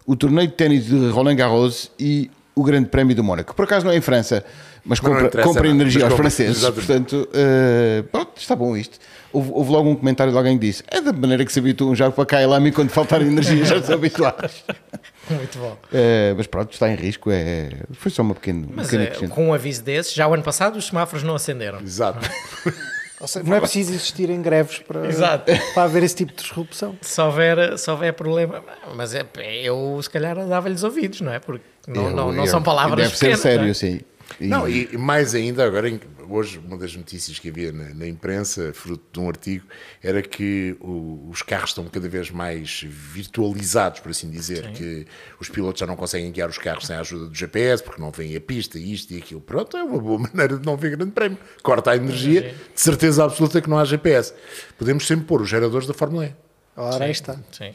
o 0.06 0.14
torneio 0.14 0.46
de 0.46 0.54
ténis 0.54 0.86
de 0.86 1.08
Roland 1.08 1.34
Garros 1.34 1.90
e 1.98 2.30
o 2.54 2.62
Grande 2.62 2.88
Prémio 2.88 3.16
do 3.16 3.24
Mónaco. 3.24 3.52
Por 3.52 3.64
acaso 3.64 3.84
não 3.84 3.92
é 3.92 3.96
em 3.96 4.00
França, 4.00 4.44
mas 4.88 4.98
compra, 5.00 5.42
compra 5.42 5.68
energia 5.68 6.00
mas 6.02 6.10
aos 6.12 6.18
franceses. 6.20 6.56
exatamente. 6.58 6.86
Portanto, 6.86 7.28
eh, 7.34 8.02
pronto, 8.10 8.30
está 8.36 8.56
bom 8.56 8.76
isto. 8.76 8.98
Houve, 9.32 9.50
houve 9.52 9.70
logo 9.70 9.90
um 9.90 9.94
comentário 9.94 10.32
de 10.32 10.38
alguém 10.38 10.58
que 10.58 10.66
disse: 10.66 10.82
é 10.90 11.00
da 11.00 11.12
maneira 11.12 11.44
que 11.44 11.52
se 11.52 11.58
habituam 11.58 11.94
já 11.94 12.10
para 12.10 12.24
cá 12.24 12.42
e 12.42 12.46
lá, 12.46 12.58
e 12.60 12.72
quando 12.72 12.88
faltar 12.90 13.20
energia 13.22 13.64
já 13.64 13.76
estão 13.76 13.94
habituados. 13.94 14.64
Muito 15.30 15.58
bom. 15.58 15.76
Eh, 15.92 16.32
mas 16.36 16.46
pronto, 16.46 16.72
está 16.72 16.88
em 16.90 16.94
risco. 16.94 17.30
É, 17.30 17.68
foi 17.92 18.10
só 18.10 18.22
uma 18.22 18.34
pequena, 18.34 18.66
uma 18.66 18.76
Mas 18.76 18.86
pequena 18.86 19.06
questão. 19.10 19.28
com 19.28 19.48
um 19.48 19.52
aviso 19.54 19.82
desses, 19.84 20.14
já 20.14 20.26
o 20.26 20.32
ano 20.32 20.42
passado 20.42 20.76
os 20.76 20.86
semáforos 20.86 21.22
não 21.22 21.34
acenderam. 21.34 21.80
exato. 21.82 22.26
ou 23.20 23.28
seja, 23.28 23.44
não 23.46 23.54
é 23.56 23.60
preciso 23.60 23.92
existir 23.92 24.30
em 24.30 24.40
greves 24.40 24.78
para, 24.78 25.06
Exato. 25.06 25.52
para 25.74 25.82
haver 25.82 26.02
esse 26.04 26.14
tipo 26.16 26.32
de 26.32 26.42
disrupção. 26.42 26.96
Se 27.02 27.20
houver, 27.20 27.76
se 27.78 27.90
houver 27.90 28.14
problema, 28.14 28.64
mas 28.96 29.12
é, 29.14 29.22
eu 29.62 30.00
se 30.02 30.08
calhar 30.08 30.34
dava-lhes 30.46 30.82
ouvidos, 30.82 31.20
não 31.20 31.32
é? 31.32 31.38
Porque 31.38 31.64
não, 31.86 32.04
Eu- 32.04 32.10
não, 32.16 32.32
não 32.32 32.44
eu- 32.44 32.46
são 32.50 32.62
palavras 32.62 32.96
Deve 33.04 33.10
ser 33.16 33.18
pequenas, 33.26 33.40
sério, 33.40 33.64
não 33.64 33.70
é? 33.70 33.74
sim. 33.74 34.00
E- 34.40 34.46
Não, 34.46 34.68
e 34.68 34.96
mais 34.96 35.34
ainda, 35.34 35.64
agora, 35.64 35.88
hoje, 36.28 36.58
uma 36.58 36.76
das 36.78 36.94
notícias 36.94 37.38
que 37.38 37.48
havia 37.48 37.72
na, 37.72 37.92
na 37.92 38.06
imprensa, 38.06 38.72
fruto 38.72 39.04
de 39.12 39.18
um 39.18 39.28
artigo, 39.28 39.66
era 40.02 40.22
que 40.22 40.76
o- 40.80 41.28
os 41.28 41.42
carros 41.42 41.70
estão 41.70 41.84
cada 41.86 42.08
vez 42.08 42.30
mais 42.30 42.82
virtualizados, 42.86 44.00
por 44.00 44.10
assim 44.10 44.30
dizer, 44.30 44.70
que 44.72 45.06
os 45.40 45.48
pilotos 45.48 45.80
já 45.80 45.86
não 45.86 45.96
conseguem 45.96 46.30
guiar 46.30 46.48
os 46.48 46.58
carros 46.58 46.86
sem 46.86 46.94
a 46.96 47.00
ajuda 47.00 47.26
do 47.26 47.34
GPS, 47.34 47.82
porque 47.82 48.00
não 48.00 48.10
veem 48.10 48.36
a 48.36 48.40
pista, 48.40 48.78
isto 48.78 49.12
e 49.12 49.18
aquilo. 49.18 49.40
Pronto, 49.40 49.76
é 49.76 49.82
uma 49.82 49.98
boa 49.98 50.18
maneira 50.30 50.56
de 50.56 50.64
não 50.64 50.76
ver 50.76 50.96
grande 50.96 51.12
prémio. 51.12 51.38
Corta 51.62 51.90
a 51.90 51.96
energia, 51.96 52.54
de 52.74 52.80
certeza 52.80 53.24
absoluta 53.24 53.60
que 53.60 53.68
não 53.68 53.78
há 53.78 53.84
GPS. 53.84 54.32
Podemos 54.78 55.06
sempre 55.06 55.26
pôr 55.26 55.42
os 55.42 55.48
geradores 55.48 55.86
da 55.86 55.94
Fórmula 55.94 56.26
E. 56.26 56.34
Ora, 56.76 57.04
aí 57.06 57.10
está. 57.10 57.36
Sim. 57.50 57.72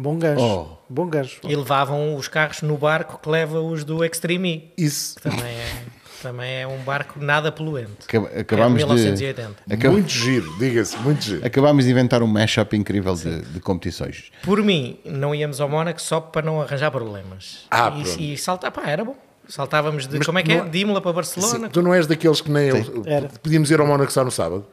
Bom 0.00 0.18
gancho. 0.18 0.42
Oh. 0.44 0.76
Bom 0.88 1.06
gancho. 1.08 1.40
E 1.44 1.54
levavam 1.56 2.14
os 2.16 2.28
carros 2.28 2.62
no 2.62 2.76
barco 2.76 3.18
que 3.22 3.28
leva 3.28 3.60
os 3.60 3.84
do 3.84 4.04
Extreme 4.04 4.72
E. 4.76 4.84
Isso. 4.84 5.16
Também 5.20 5.40
é, 5.54 5.82
também 6.22 6.50
é 6.62 6.66
um 6.66 6.78
barco 6.78 7.18
nada 7.22 7.50
poluente. 7.50 8.04
Acab- 8.06 8.26
Acabámos 8.38 8.80
É 8.82 8.86
de 8.86 8.90
de, 8.94 8.94
1980. 8.94 9.54
acab- 9.74 9.92
Muito 9.92 10.08
giro, 10.10 10.56
diga-se, 10.58 10.96
muito 10.98 11.22
giro. 11.24 11.44
acabámos 11.46 11.84
de 11.84 11.90
inventar 11.90 12.22
um 12.22 12.26
mashup 12.26 12.76
incrível 12.76 13.14
de, 13.14 13.40
de 13.42 13.60
competições. 13.60 14.30
Por 14.44 14.62
mim, 14.62 14.98
não 15.04 15.34
íamos 15.34 15.60
ao 15.60 15.68
Mónaco 15.68 16.00
só 16.00 16.20
para 16.20 16.42
não 16.46 16.60
arranjar 16.62 16.90
problemas. 16.90 17.66
Ah, 17.70 17.92
e, 17.96 18.02
pronto. 18.04 18.20
e 18.20 18.38
saltar, 18.38 18.70
pá, 18.70 18.82
era 18.86 19.04
bom. 19.04 19.16
Saltávamos 19.48 20.06
de, 20.06 20.18
Mas 20.18 20.26
como 20.26 20.38
é 20.38 20.42
que 20.42 20.52
é? 20.52 20.58
não- 20.58 20.68
De 20.70 20.78
Imola 20.78 21.00
para 21.00 21.12
Barcelona? 21.12 21.66
Sim, 21.66 21.68
tu 21.72 21.82
não 21.82 21.92
és 21.94 22.06
daqueles 22.06 22.40
que 22.40 22.50
nem. 22.50 22.68
Era. 23.06 23.28
Podíamos 23.42 23.70
ir 23.70 23.80
ao 23.80 23.86
Mónaco 23.86 24.12
só 24.12 24.22
no 24.24 24.30
sábado. 24.30 24.64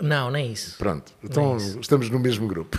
Não, 0.00 0.30
nem 0.30 0.52
isso. 0.52 0.76
Pronto, 0.78 1.12
então 1.22 1.56
isso. 1.56 1.78
estamos 1.80 2.08
no 2.10 2.18
mesmo 2.18 2.46
grupo. 2.48 2.78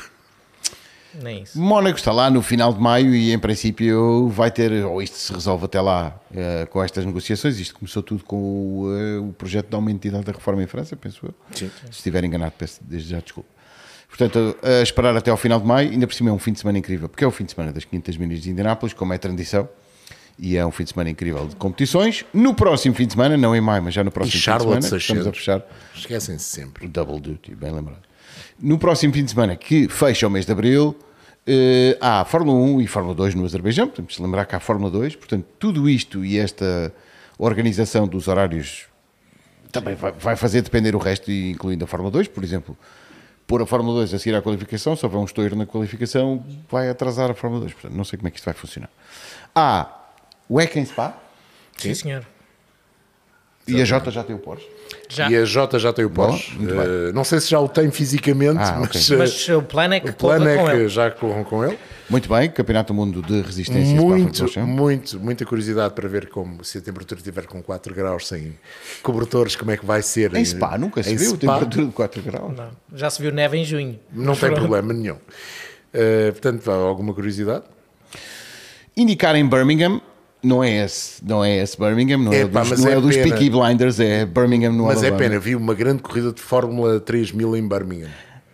Nem 1.21 1.43
isso. 1.43 1.59
Mónaco 1.59 1.97
está 1.97 2.11
lá 2.11 2.29
no 2.29 2.41
final 2.41 2.73
de 2.73 2.79
maio 2.79 3.13
e 3.15 3.31
em 3.31 3.39
princípio 3.39 4.27
vai 4.29 4.51
ter, 4.51 4.71
ou 4.85 5.01
isto 5.01 5.15
se 5.17 5.33
resolve 5.33 5.65
até 5.65 5.79
lá 5.81 6.19
eh, 6.35 6.67
com 6.69 6.83
estas 6.83 7.05
negociações. 7.05 7.59
Isto 7.59 7.75
começou 7.75 8.03
tudo 8.03 8.23
com 8.23 8.35
o, 8.37 8.97
eh, 8.97 9.19
o 9.19 9.33
projeto 9.33 9.69
de 9.69 9.75
aumento 9.75 10.01
de 10.01 10.07
idade 10.09 10.25
da 10.25 10.31
reforma 10.31 10.61
em 10.63 10.67
França, 10.67 10.95
penso 10.95 11.25
eu. 11.25 11.33
Sim. 11.51 11.69
Se 11.85 11.91
estiver 11.91 12.23
enganado, 12.23 12.53
peço 12.57 12.79
desde 12.83 13.09
já 13.09 13.19
desculpa. 13.19 13.49
Portanto, 14.07 14.55
a 14.63 14.81
esperar 14.81 15.15
até 15.17 15.29
ao 15.29 15.37
final 15.37 15.59
de 15.59 15.65
maio, 15.65 15.91
ainda 15.91 16.07
por 16.07 16.13
cima 16.13 16.29
é 16.29 16.33
um 16.33 16.39
fim 16.39 16.53
de 16.53 16.59
semana 16.59 16.77
incrível, 16.77 17.09
porque 17.09 17.23
é 17.23 17.27
o 17.27 17.31
fim 17.31 17.43
de 17.43 17.51
semana 17.51 17.73
das 17.73 17.83
500 17.83 18.17
milhas 18.17 18.41
de 18.41 18.49
Indianápolis, 18.49 18.93
como 18.93 19.11
é 19.13 19.17
tradição, 19.17 19.67
e 20.39 20.55
é 20.55 20.65
um 20.65 20.71
fim 20.71 20.83
de 20.83 20.91
semana 20.91 21.09
incrível 21.09 21.45
de 21.47 21.55
competições. 21.57 22.25
No 22.33 22.53
próximo 22.53 22.95
fim 22.95 23.05
de 23.05 23.13
semana, 23.13 23.35
não 23.35 23.55
em 23.55 23.59
maio, 23.61 23.83
mas 23.83 23.93
já 23.93 24.03
no 24.03 24.09
E 24.09 24.13
próximo 24.13 24.31
fim 24.31 24.37
de 24.37 24.43
semana, 24.61 24.79
estamos 24.79 24.93
a 24.93 24.99
600. 24.99 25.37
fechar 25.37 25.65
Esquecem-se 25.93 26.45
sempre. 26.45 26.85
o 26.85 26.89
Double 26.89 27.19
Duty, 27.19 27.55
bem 27.55 27.71
lembrado. 27.71 28.03
No 28.59 28.77
próximo 28.77 29.13
fim 29.13 29.23
de 29.23 29.31
semana, 29.31 29.55
que 29.55 29.87
fecha 29.89 30.25
o 30.27 30.29
mês 30.29 30.45
de 30.45 30.51
Abril, 30.51 30.95
eh, 31.47 31.97
há 32.01 32.25
Fórmula 32.25 32.57
1 32.57 32.81
e 32.81 32.87
Fórmula 32.87 33.15
2 33.15 33.35
no 33.35 33.45
Azerbaijão, 33.45 33.87
temos 33.87 34.15
de 34.15 34.21
lembrar 34.21 34.45
que 34.45 34.55
há 34.55 34.59
Fórmula 34.59 34.89
2, 34.91 35.15
portanto, 35.15 35.45
tudo 35.59 35.89
isto 35.89 36.25
e 36.25 36.37
esta 36.37 36.93
organização 37.37 38.07
dos 38.07 38.27
horários 38.27 38.87
também 39.71 39.95
vai, 39.95 40.11
vai 40.13 40.35
fazer 40.35 40.61
depender 40.61 40.95
o 40.95 40.99
resto, 40.99 41.31
incluindo 41.31 41.83
a 41.83 41.87
Fórmula 41.87 42.09
2, 42.11 42.29
por 42.29 42.43
exemplo. 42.43 42.77
Pôr 43.45 43.61
a 43.61 43.65
Fórmula 43.65 43.99
2 43.99 44.13
a 44.13 44.19
seguir 44.19 44.35
à 44.35 44.41
qualificação, 44.41 44.95
se 44.95 45.05
houver 45.05 45.17
um 45.19 45.25
estouro 45.25 45.55
na 45.55 45.65
qualificação, 45.65 46.43
vai 46.69 46.89
atrasar 46.89 47.29
a 47.29 47.33
Fórmula 47.33 47.61
2. 47.61 47.73
Portanto, 47.73 47.93
não 47.93 48.03
sei 48.03 48.17
como 48.17 48.27
é 48.27 48.31
que 48.31 48.37
isto 48.37 48.45
vai 48.45 48.53
funcionar. 48.53 48.89
Há 49.53 49.87
o 50.49 50.59
EC 50.59 50.77
em 50.77 50.85
Spa 50.85 51.15
Sim, 51.77 51.93
senhor. 51.93 52.25
E 53.67 53.81
a 53.81 53.85
Jota 53.85 54.11
já 54.11 54.23
tem 54.23 54.35
o 54.35 54.39
Porsche. 54.39 54.67
Já. 55.09 55.29
E 55.29 55.35
a 55.35 55.45
Jota 55.45 55.79
já 55.79 55.91
tem 55.93 56.05
o 56.05 56.09
Porsche. 56.09 56.55
bem. 56.57 56.69
Eh, 56.77 57.11
não 57.13 57.23
sei 57.23 57.39
se 57.39 57.49
já 57.49 57.59
o 57.59 57.67
tem 57.67 57.89
fisicamente, 57.91 58.59
Ah, 58.59 58.79
mas, 58.81 59.11
eh, 59.11 59.15
Mas 59.17 59.49
o 59.49 59.61
plano 59.61 59.93
é 59.93 59.99
que 59.99 60.09
o 60.09 60.13
plano 60.13 60.47
é 60.47 60.71
que 60.75 60.87
já 60.89 61.09
corram 61.11 61.43
com 61.43 61.63
ele. 61.63 61.77
Muito 62.09 62.29
bem, 62.29 62.49
Campeonato 62.51 62.93
do 62.93 62.95
Mundo 62.95 63.21
de 63.23 63.41
Resistência 63.41 63.95
Muito, 63.99 64.45
muito, 64.67 65.19
muita 65.19 65.43
curiosidade 65.45 65.93
para 65.95 66.07
ver 66.07 66.29
como 66.29 66.63
se 66.63 66.77
a 66.77 66.81
temperatura 66.81 67.19
estiver 67.19 67.47
com 67.47 67.61
4 67.63 67.95
graus 67.95 68.27
sem 68.27 68.53
cobertores, 69.01 69.55
como 69.55 69.71
é 69.71 69.77
que 69.77 69.85
vai 69.85 70.01
ser. 70.03 70.33
Em 70.35 70.45
Spa, 70.45 70.77
nunca 70.77 71.01
se 71.01 71.11
em 71.11 71.15
viu 71.15 71.31
Spa. 71.31 71.37
temperatura 71.39 71.85
de 71.87 71.91
4 71.91 72.21
graus. 72.21 72.55
Não, 72.55 72.69
já 72.93 73.09
se 73.09 73.21
viu 73.21 73.31
neve 73.31 73.57
em 73.57 73.65
junho. 73.65 73.99
Não 74.13 74.35
tem 74.35 74.53
problema 74.53 74.93
nenhum. 74.93 75.17
Eh, 75.93 76.31
portanto, 76.31 76.69
alguma 76.69 77.13
curiosidade? 77.13 77.63
Indicar 78.95 79.35
em 79.35 79.47
Birmingham, 79.47 79.99
não 80.45 80.63
é 80.63 80.83
esse, 80.83 81.23
não 81.25 81.43
é 81.43 81.57
esse 81.57 81.77
Birmingham, 81.77 82.17
não 82.19 82.33
é, 82.33 82.41
Epá, 82.41 82.61
dos, 82.61 82.69
mas 82.69 82.79
não 82.79 82.89
é, 82.89 82.93
é 82.93 83.01
dos. 83.01 83.15
Peaky 83.17 83.49
Blinders, 83.49 83.99
é 83.99 84.25
Birmingham 84.25 84.71
no 84.71 84.85
Mas 84.85 85.03
é 85.03 85.07
Alabama. 85.07 85.29
pena, 85.29 85.39
vi 85.39 85.55
uma 85.55 85.73
grande 85.73 86.01
corrida 86.01 86.31
de 86.31 86.41
Fórmula 86.41 86.99
3000 86.99 87.55
em 87.57 87.67
Birmingham. 87.67 88.09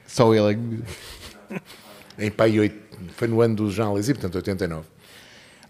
Só 0.07 0.33
ele. 0.33 0.57
é 1.49 1.61
Em 2.25 2.31
pai 2.31 2.59
8, 2.59 2.75
foi 3.15 3.27
no 3.27 3.41
ano 3.41 3.55
do 3.55 3.71
Jean 3.71 3.87
Alesi, 3.87 4.13
portanto 4.13 4.35
89. 4.35 4.85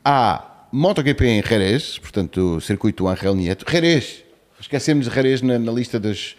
Há 0.03 0.65
MotoGP 0.71 1.25
em 1.25 1.43
Jerez, 1.43 1.97
portanto, 1.97 2.57
o 2.57 2.61
circuito 2.61 3.07
Angel 3.07 3.35
Nieto. 3.35 3.65
Jerez, 3.69 4.23
esquecemos 4.59 5.07
de 5.07 5.13
Jerez 5.13 5.41
na, 5.41 5.57
na 5.57 5.71
lista 5.71 5.99
dos, 5.99 6.35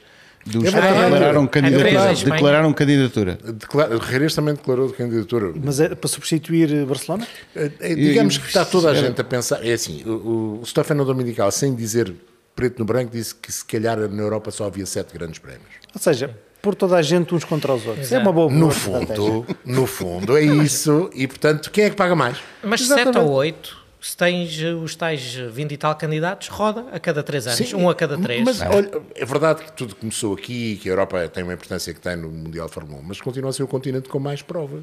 dos 0.46 0.64
É 0.64 0.66
que 0.70 0.74
declararam 0.74 1.44
É 1.44 1.48
candidatura. 1.48 2.12
Espanha. 2.12 2.34
declararam 2.34 2.72
candidatura. 2.72 3.38
Declara, 3.44 3.98
Reres 3.98 4.34
também 4.34 4.54
declarou 4.54 4.88
de 4.88 4.94
candidatura. 4.94 5.52
Mas 5.62 5.80
é 5.80 5.94
para 5.94 6.08
substituir 6.08 6.72
eh, 6.72 6.84
Barcelona? 6.84 7.26
Eh, 7.54 7.94
Digamos 7.94 8.36
E- 8.36 8.40
que 8.40 8.46
está 8.48 8.64
toda 8.64 8.90
a 8.90 8.94
gente 8.94 9.20
a 9.20 9.24
pensar. 9.24 9.64
É 9.64 9.72
assim, 9.72 10.02
o, 10.04 10.60
o 10.60 10.66
Stefano 10.66 11.04
Dominical, 11.04 11.50
sem 11.52 11.74
dizer 11.74 12.12
preto 12.56 12.78
no 12.80 12.84
branco, 12.84 13.10
disse 13.12 13.34
que 13.34 13.50
se 13.50 13.64
calhar 13.64 13.96
na 13.98 14.22
Europa 14.22 14.50
só 14.50 14.64
havia 14.66 14.84
sete 14.86 15.14
grandes 15.14 15.38
prémios. 15.38 15.62
Ou 15.94 16.00
seja, 16.00 16.36
por 16.60 16.74
toda 16.74 16.96
a 16.96 17.02
gente 17.02 17.34
uns 17.34 17.44
contra 17.44 17.72
os 17.72 17.86
outros. 17.86 18.12
É 18.12 18.16
Exato. 18.16 18.22
uma 18.22 18.32
boa 18.32 18.50
No 18.52 18.68
estratégia. 18.68 19.14
fundo, 19.16 19.46
no 19.64 19.86
fundo, 19.86 20.36
é 20.36 20.42
isso. 20.44 21.08
E 21.14 21.26
portanto, 21.26 21.70
quem 21.70 21.84
é 21.84 21.90
que 21.90 21.96
paga 21.96 22.14
mais? 22.14 22.36
Mas 22.62 22.82
Exatamente. 22.82 23.14
7 23.14 23.24
ou 23.24 23.30
8, 23.32 23.81
se 24.02 24.16
tens 24.16 24.60
eh, 24.60 24.72
os 24.74 24.96
tais 24.96 25.34
20 25.34 25.72
e 25.72 25.76
tal 25.76 25.94
candidatos, 25.94 26.48
roda 26.48 26.86
a 26.92 26.98
cada 26.98 27.22
3 27.22 27.46
anos, 27.46 27.68
Sim, 27.68 27.76
um 27.76 27.88
a 27.88 27.94
cada 27.94 28.18
3. 28.18 28.44
Mas 28.44 28.60
olha, 28.60 28.90
é 29.14 29.24
verdade 29.24 29.62
que 29.62 29.72
tudo 29.72 29.94
começou 29.94 30.34
aqui, 30.34 30.76
que 30.82 30.88
a 30.88 30.92
Europa 30.92 31.28
tem 31.28 31.44
uma 31.44 31.54
importância 31.54 31.94
que 31.94 32.00
tem 32.00 32.16
no 32.16 32.28
Mundial 32.28 32.66
de 32.66 32.74
Fórmula 32.74 32.98
1, 33.00 33.02
mas 33.04 33.20
continua 33.20 33.50
a 33.50 33.52
ser 33.52 33.62
o 33.62 33.68
continente 33.68 34.08
com 34.08 34.18
mais 34.18 34.42
provas. 34.42 34.82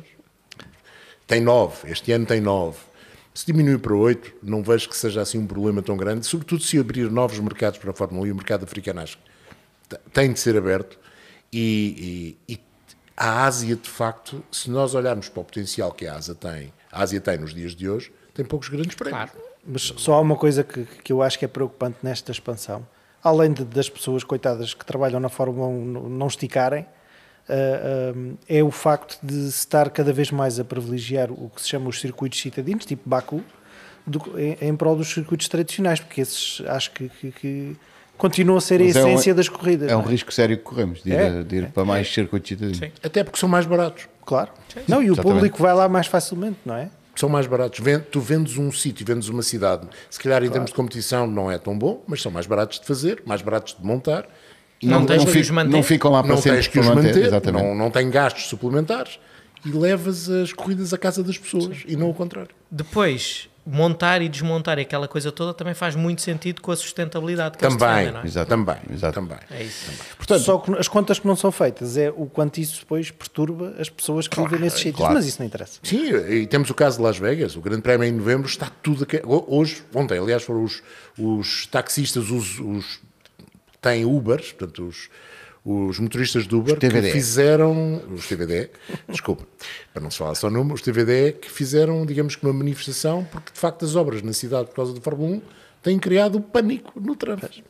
Tem 1.28 1.42
nove, 1.42 1.92
este 1.92 2.12
ano 2.12 2.26
tem 2.26 2.40
nove. 2.42 2.78
Se 3.34 3.46
diminuir 3.46 3.78
para 3.80 3.94
oito, 3.94 4.34
não 4.42 4.64
vejo 4.64 4.90
que 4.90 4.98
seja 4.98 5.22
assim 5.22 5.38
um 5.38 5.46
problema 5.46 5.82
tão 5.82 5.96
grande, 5.96 6.26
sobretudo 6.26 6.64
se 6.64 6.80
abrir 6.80 7.12
novos 7.12 7.40
mercados 7.40 7.78
para 7.78 7.92
a 7.92 7.94
Fórmula 7.94 8.24
1 8.24 8.28
e 8.28 8.32
o 8.32 8.36
mercado 8.36 8.64
africano 8.64 9.02
acho 9.02 9.18
que 9.18 9.98
tem 10.12 10.32
de 10.34 10.40
ser 10.40 10.58
aberto. 10.58 10.98
E, 11.54 12.36
e- 12.48 12.54
e 12.54 12.60
a 13.16 13.44
Ásia, 13.46 13.76
de 13.76 13.90
facto, 13.90 14.44
se 14.52 14.70
nós 14.70 14.96
olharmos 14.96 15.30
para 15.30 15.42
o 15.42 15.44
potencial 15.44 15.92
que 15.92 16.08
a 16.08 16.16
Ásia 16.16 16.34
tem, 16.36 16.74
a 16.92 17.02
Ásia 17.04 17.20
tem 17.22 17.38
nos 17.38 17.54
dias 17.54 17.76
de 17.76 17.88
hoje, 17.90 18.12
tem 18.40 18.46
poucos 18.46 18.70
grandes 18.70 18.96
prémios. 18.96 19.32
Claro. 19.32 19.50
Mas 19.68 19.94
só 19.98 20.14
há 20.14 20.22
uma 20.22 20.38
coisa 20.38 20.64
que, 20.64 20.86
que 21.04 21.12
eu 21.12 21.22
acho 21.22 21.38
que 21.38 21.44
é 21.44 21.48
preocupante 21.48 21.98
nesta 22.02 22.32
expansão. 22.32 22.88
Além 23.22 23.52
de- 23.52 23.66
das 23.66 23.90
pessoas 23.90 24.24
coitadas 24.24 24.74
que 24.74 24.86
trabalham 24.86 25.20
na 25.20 25.28
Fórmula 25.28 25.68
1 25.68 25.86
não- 25.86 26.10
não 26.10 26.28
esticarem, 26.28 26.86
ah, 27.50 28.14
é 28.48 28.64
o 28.64 28.72
facto 28.72 29.18
de 29.22 29.34
se 29.52 29.60
estar 29.60 29.90
cada 29.90 30.14
vez 30.14 30.32
mais 30.32 30.58
a 30.60 30.64
privilegiar 30.64 31.30
o 31.32 31.50
que 31.54 31.62
se 31.62 31.68
chama 31.68 31.90
os 31.90 32.00
circuitos 32.00 32.40
citadinos, 32.40 32.86
tipo 32.86 33.08
Baku, 33.10 33.44
do- 34.08 34.40
em, 34.40 34.58
em 34.62 34.76
prol 34.76 34.96
dos 34.96 35.10
circuitos 35.10 35.48
tradicionais, 35.50 36.00
porque 36.00 36.22
esses 36.22 36.62
acho 36.68 36.92
que, 36.92 37.10
que- 37.10 37.32
que 37.32 37.76
continuam 38.18 38.58
a 38.58 38.62
ser 38.62 38.80
Mas 38.80 38.96
a 38.96 39.00
é 39.02 39.04
um- 39.04 39.08
essência 39.10 39.36
das 39.36 39.50
corridas. 39.50 39.92
É 39.92 39.96
um 39.98 40.02
não 40.02 40.08
risco 40.08 40.32
sério 40.34 40.58
que 40.58 40.64
corremos 40.64 41.04
de 41.04 41.10
ir, 41.10 41.14
É, 41.20 41.44
de 41.44 41.56
ir 41.58 41.72
para 41.72 41.84
mais 41.84 42.12
circuitos 42.12 42.48
citadinos. 42.48 42.78
Sim. 42.78 42.92
Até 43.04 43.24
porque 43.26 43.38
são 43.38 43.50
mais 43.50 43.66
baratos. 43.66 44.08
Claro. 44.26 44.52
Não, 44.88 45.02
e 45.04 45.10
o 45.10 45.14
Exatamente. 45.14 45.34
público 45.36 45.62
vai 45.62 45.74
lá 45.74 45.90
mais 45.90 46.08
facilmente, 46.08 46.58
não 46.66 46.76
é? 46.76 46.90
São 47.20 47.28
mais 47.28 47.46
baratos. 47.48 47.82
Tu 48.12 48.22
vendes 48.22 48.58
um 48.58 48.72
sítio, 48.72 49.06
vendes 49.06 49.28
uma 49.28 49.42
cidade. 49.44 49.86
Se 50.10 50.18
calhar 50.18 50.42
em 50.42 50.50
termos 50.50 50.70
de 50.70 50.76
competição 50.76 51.28
não 51.28 51.52
é 51.52 51.58
tão 51.58 51.78
bom, 51.78 52.02
mas 52.08 52.22
são 52.22 52.32
mais 52.32 52.48
baratos 52.48 52.80
de 52.80 52.86
fazer, 52.86 53.22
mais 53.26 53.42
baratos 53.42 53.76
de 53.78 53.86
montar. 53.86 54.26
E 54.82 54.88
Não 54.88 55.06
tens 55.06 55.26
que 55.26 55.32
fi- 55.32 55.40
os 55.42 55.50
manter. 55.50 55.70
não 55.72 55.84
ficam 55.84 56.10
lá 56.12 56.24
para 56.24 56.30
não 56.32 56.38
sempre 56.42 56.60
tens 56.60 56.68
que 56.70 56.80
os 56.80 56.86
manter, 56.88 57.18
exatamente. 57.26 57.62
não, 57.62 57.76
não 57.76 57.92
tem 57.92 58.10
gastos 58.10 58.46
suplementares 58.46 59.20
e 59.66 59.70
levas 59.70 60.30
as 60.30 60.54
corridas 60.54 60.94
à 60.94 60.98
casa 60.98 61.22
das 61.22 61.38
pessoas 61.38 61.80
e 61.86 61.98
não 61.98 62.10
o 62.10 62.14
contrário. 62.14 62.52
Depois, 62.72 63.49
montar 63.72 64.22
e 64.22 64.28
desmontar 64.28 64.80
aquela 64.80 65.08
coisa 65.08 65.32
toda 65.32 65.54
também 65.54 65.74
faz 65.74 65.96
muito 65.96 66.22
sentido 66.22 66.62
com 66.62 66.72
a 66.72 66.76
sustentabilidade 66.76 67.58
que 67.58 67.64
eles 67.64 67.76
Também, 67.76 67.90
defendem, 67.96 68.14
não 68.14 68.22
é? 68.22 68.26
Exato. 68.26 68.50
também, 68.50 68.78
Exato. 68.92 69.14
também. 69.14 69.38
É 69.52 69.64
isso. 69.64 69.92
Portanto, 70.18 70.42
Só 70.42 70.58
que 70.58 70.72
as 70.78 70.88
contas 70.88 71.20
que 71.20 71.28
não 71.28 71.36
são 71.36 71.52
feitas 71.52 71.96
é 71.98 72.10
o 72.10 72.26
quanto 72.26 72.60
isso 72.60 72.80
depois 72.80 73.12
perturba 73.12 73.76
as 73.80 73.90
pessoas 73.90 74.28
que 74.28 74.42
vivem 74.42 74.60
nesses 74.60 74.80
sítios. 74.80 74.98
claro. 74.98 75.14
Mas 75.14 75.26
isso 75.26 75.40
não 75.40 75.46
interessa. 75.46 75.80
Sim, 75.84 76.08
e 76.08 76.48
temos 76.48 76.70
o 76.70 76.74
caso 76.74 76.98
de 76.98 77.04
Las 77.04 77.18
Vegas, 77.18 77.56
o 77.56 77.62
Grande 77.62 77.82
Prémio 77.82 78.08
em 78.08 78.12
novembro 78.12 78.48
está 78.48 78.72
tudo. 78.82 79.06
A... 79.06 79.28
Hoje, 79.48 79.84
ontem, 79.94 80.18
aliás, 80.18 80.44
foram 80.44 80.64
os, 80.64 80.82
os 81.18 81.68
taxistas, 81.68 82.32
os, 82.32 82.60
os 82.60 83.00
têm 83.82 84.06
Ubers, 84.06 84.52
portanto, 84.52 84.88
os, 84.88 85.10
os 85.64 86.00
motoristas 86.00 86.48
de 86.48 86.56
Uber 86.56 86.74
Os 86.74 86.80
TVD. 86.80 87.08
que 87.08 87.14
fizeram. 87.14 88.02
Os 88.14 88.28
TVD, 88.28 88.70
desculpa, 89.08 89.46
para 89.94 90.02
não 90.02 90.10
se 90.10 90.18
falar 90.18 90.36
só 90.36 90.50
número, 90.50 90.76
os 90.76 90.82
TVD 90.82 91.34
que 91.34 91.50
fizeram, 91.52 92.06
digamos 92.06 92.36
que 92.36 92.46
uma 92.46 92.54
manifestação, 92.54 93.26
porque 93.32 93.52
de 93.54 93.60
facto 93.60 93.86
as 93.86 93.96
obras 93.96 94.22
na 94.22 94.34
cidade 94.34 94.68
por 94.70 94.76
causa 94.76 94.94
da 94.94 95.02
Fórmula 95.02 95.38
1 95.38 95.42
têm 95.84 96.00
criado 96.00 96.40
pânico 96.42 97.00
no 97.00 97.16
trânsito. 97.16 97.64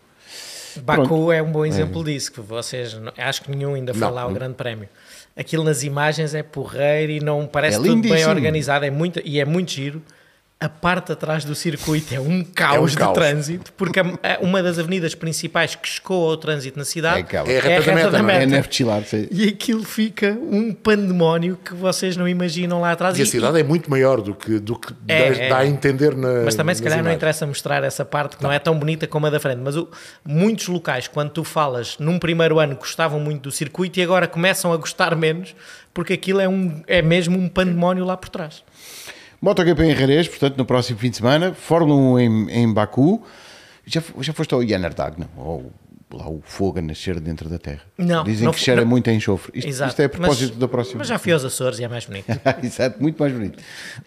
Baku 0.84 1.32
é 1.32 1.42
um 1.42 1.52
bom 1.52 1.66
exemplo 1.66 2.04
disso, 2.04 2.32
que 2.32 2.40
vocês, 2.42 2.96
acho 3.18 3.42
que 3.42 3.52
nenhum 3.52 3.74
ainda 3.74 3.94
foi 3.94 4.02
Não. 4.02 4.12
lá 4.14 4.22
ao 4.22 4.32
Grande 4.32 4.54
Prémio. 4.54 4.88
Aquilo 5.36 5.64
nas 5.64 5.84
imagens 5.84 6.34
é 6.36 6.44
porreiro 6.44 7.12
e 7.12 7.20
não 7.20 7.48
parece 7.48 7.78
É 7.78 7.82
tudo 7.82 8.02
bem 8.02 8.26
organizado, 8.28 8.86
é 8.86 8.92
muito, 8.92 9.20
e 9.26 9.40
é 9.40 9.46
muito 9.46 9.72
giro. 9.72 10.02
A 10.62 10.68
parte 10.68 11.14
atrás 11.14 11.46
do 11.46 11.56
circuito 11.56 12.14
é 12.14 12.20
um 12.20 12.44
caos 12.44 12.92
de 12.92 12.98
caos. 12.98 13.14
trânsito, 13.14 13.72
porque 13.78 13.98
a- 14.02 14.04
a- 14.22 14.40
uma 14.42 14.62
das 14.62 14.78
avenidas 14.78 15.16
principais 15.16 15.74
que 15.74 15.88
escoa 15.88 16.34
o 16.34 16.36
trânsito 16.38 16.78
na 16.78 16.84
cidade 16.84 17.20
É 17.20 17.22
aquela. 17.22 17.50
É 17.50 17.60
a 17.60 17.62
reta 17.62 17.82
da 18.12 18.22
meta, 18.22 18.22
não 18.22 18.30
é? 18.30 18.44
é 18.44 18.46
neve 18.46 18.68
sei. 19.06 19.30
E 19.32 19.48
aquilo 19.48 19.86
fica 19.86 20.32
um 20.32 20.74
pandemónio 20.74 21.58
que 21.64 21.74
vocês 21.74 22.18
não 22.18 22.28
imaginam 22.28 22.82
lá 22.82 22.92
atrás. 22.92 23.18
E 23.18 23.22
a 23.22 23.26
cidade 23.26 23.58
é 23.58 23.64
muito 23.64 23.90
maior 23.90 24.20
do 24.20 24.36
que, 24.36 24.60
do 24.60 24.78
que 24.78 24.94
É, 25.08 25.48
dá, 25.48 25.60
é. 25.60 25.62
a 25.62 25.66
entender 25.66 26.14
na. 26.14 26.42
Mas 26.44 26.56
também 26.56 26.76
se 26.76 26.84
calhar 26.84 26.98
não 26.98 27.04
imagens. 27.06 27.16
interessa 27.20 27.48
mostrar 27.48 27.82
essa 27.86 28.04
parte 28.04 28.36
que 28.36 28.44
não 28.44 28.52
é 28.52 28.60
tão 28.60 28.78
bonita 28.78 29.08
como 29.08 29.28
a 29.28 29.30
da 29.30 29.40
frente. 29.40 29.62
Mas 29.64 29.78
o- 29.78 29.88
muitos 30.26 30.68
locais, 30.68 31.08
quando 31.08 31.30
tu 31.30 31.46
falas 31.46 31.98
num 32.00 32.20
primeiro 32.20 32.60
ano 32.60 32.76
gostavam 32.76 33.18
muito 33.22 33.44
do 33.44 33.52
circuito 33.52 33.98
e 33.98 34.04
agora 34.04 34.28
começam 34.28 34.74
a 34.74 34.76
gostar 34.78 35.16
menos 35.16 35.56
porque 35.94 36.12
aquilo 36.12 36.42
é, 36.42 36.50
um, 36.50 36.84
é 36.86 37.02
mesmo 37.02 37.40
um 37.40 37.48
pandemónio 37.48 38.04
lá 38.04 38.18
por 38.18 38.28
trás. 38.28 38.62
MotoGP 39.42 39.84
em 39.84 39.96
Jerez, 39.96 40.28
portanto, 40.28 40.58
no 40.58 40.66
próximo 40.66 41.00
fim 41.00 41.10
de 41.10 41.18
semana. 41.18 41.54
Fórmula 41.54 41.96
1 42.14 42.20
em, 42.20 42.52
em 42.64 42.74
Baku. 42.74 43.24
Já, 43.86 44.02
já 44.20 44.34
foste 44.34 44.54
ao 44.54 44.66
Janardag, 44.66 45.18
não? 45.20 45.30
Ou 45.44 45.72
lá 46.12 46.28
o 46.28 46.42
fogo 46.44 46.80
a 46.80 46.82
nascer 46.82 47.20
dentro 47.20 47.48
da 47.48 47.58
terra. 47.60 47.82
Não, 47.98 48.24
Dizem 48.24 48.46
não 48.46 48.52
que 48.52 48.60
cheira 48.60 48.82
não. 48.82 48.88
muito 48.88 49.10
a 49.10 49.14
enxofre. 49.14 49.52
Isto, 49.56 49.68
Exato. 49.70 49.90
isto 49.92 50.00
é 50.02 50.06
a 50.06 50.10
propósito 50.10 50.50
Mas- 50.50 50.58
da 50.60 50.68
próxima. 50.68 50.98
Mas 51.00 51.08
já 51.08 51.18
fui 51.20 51.32
aos 51.32 51.46
Açores 51.46 51.80
e 51.80 51.84
é 51.84 51.88
mais 51.88 52.06
bonito. 52.06 52.26
Exato, 52.64 53.02
muito 53.02 53.18
mais 53.20 53.32
bonito. 53.32 53.60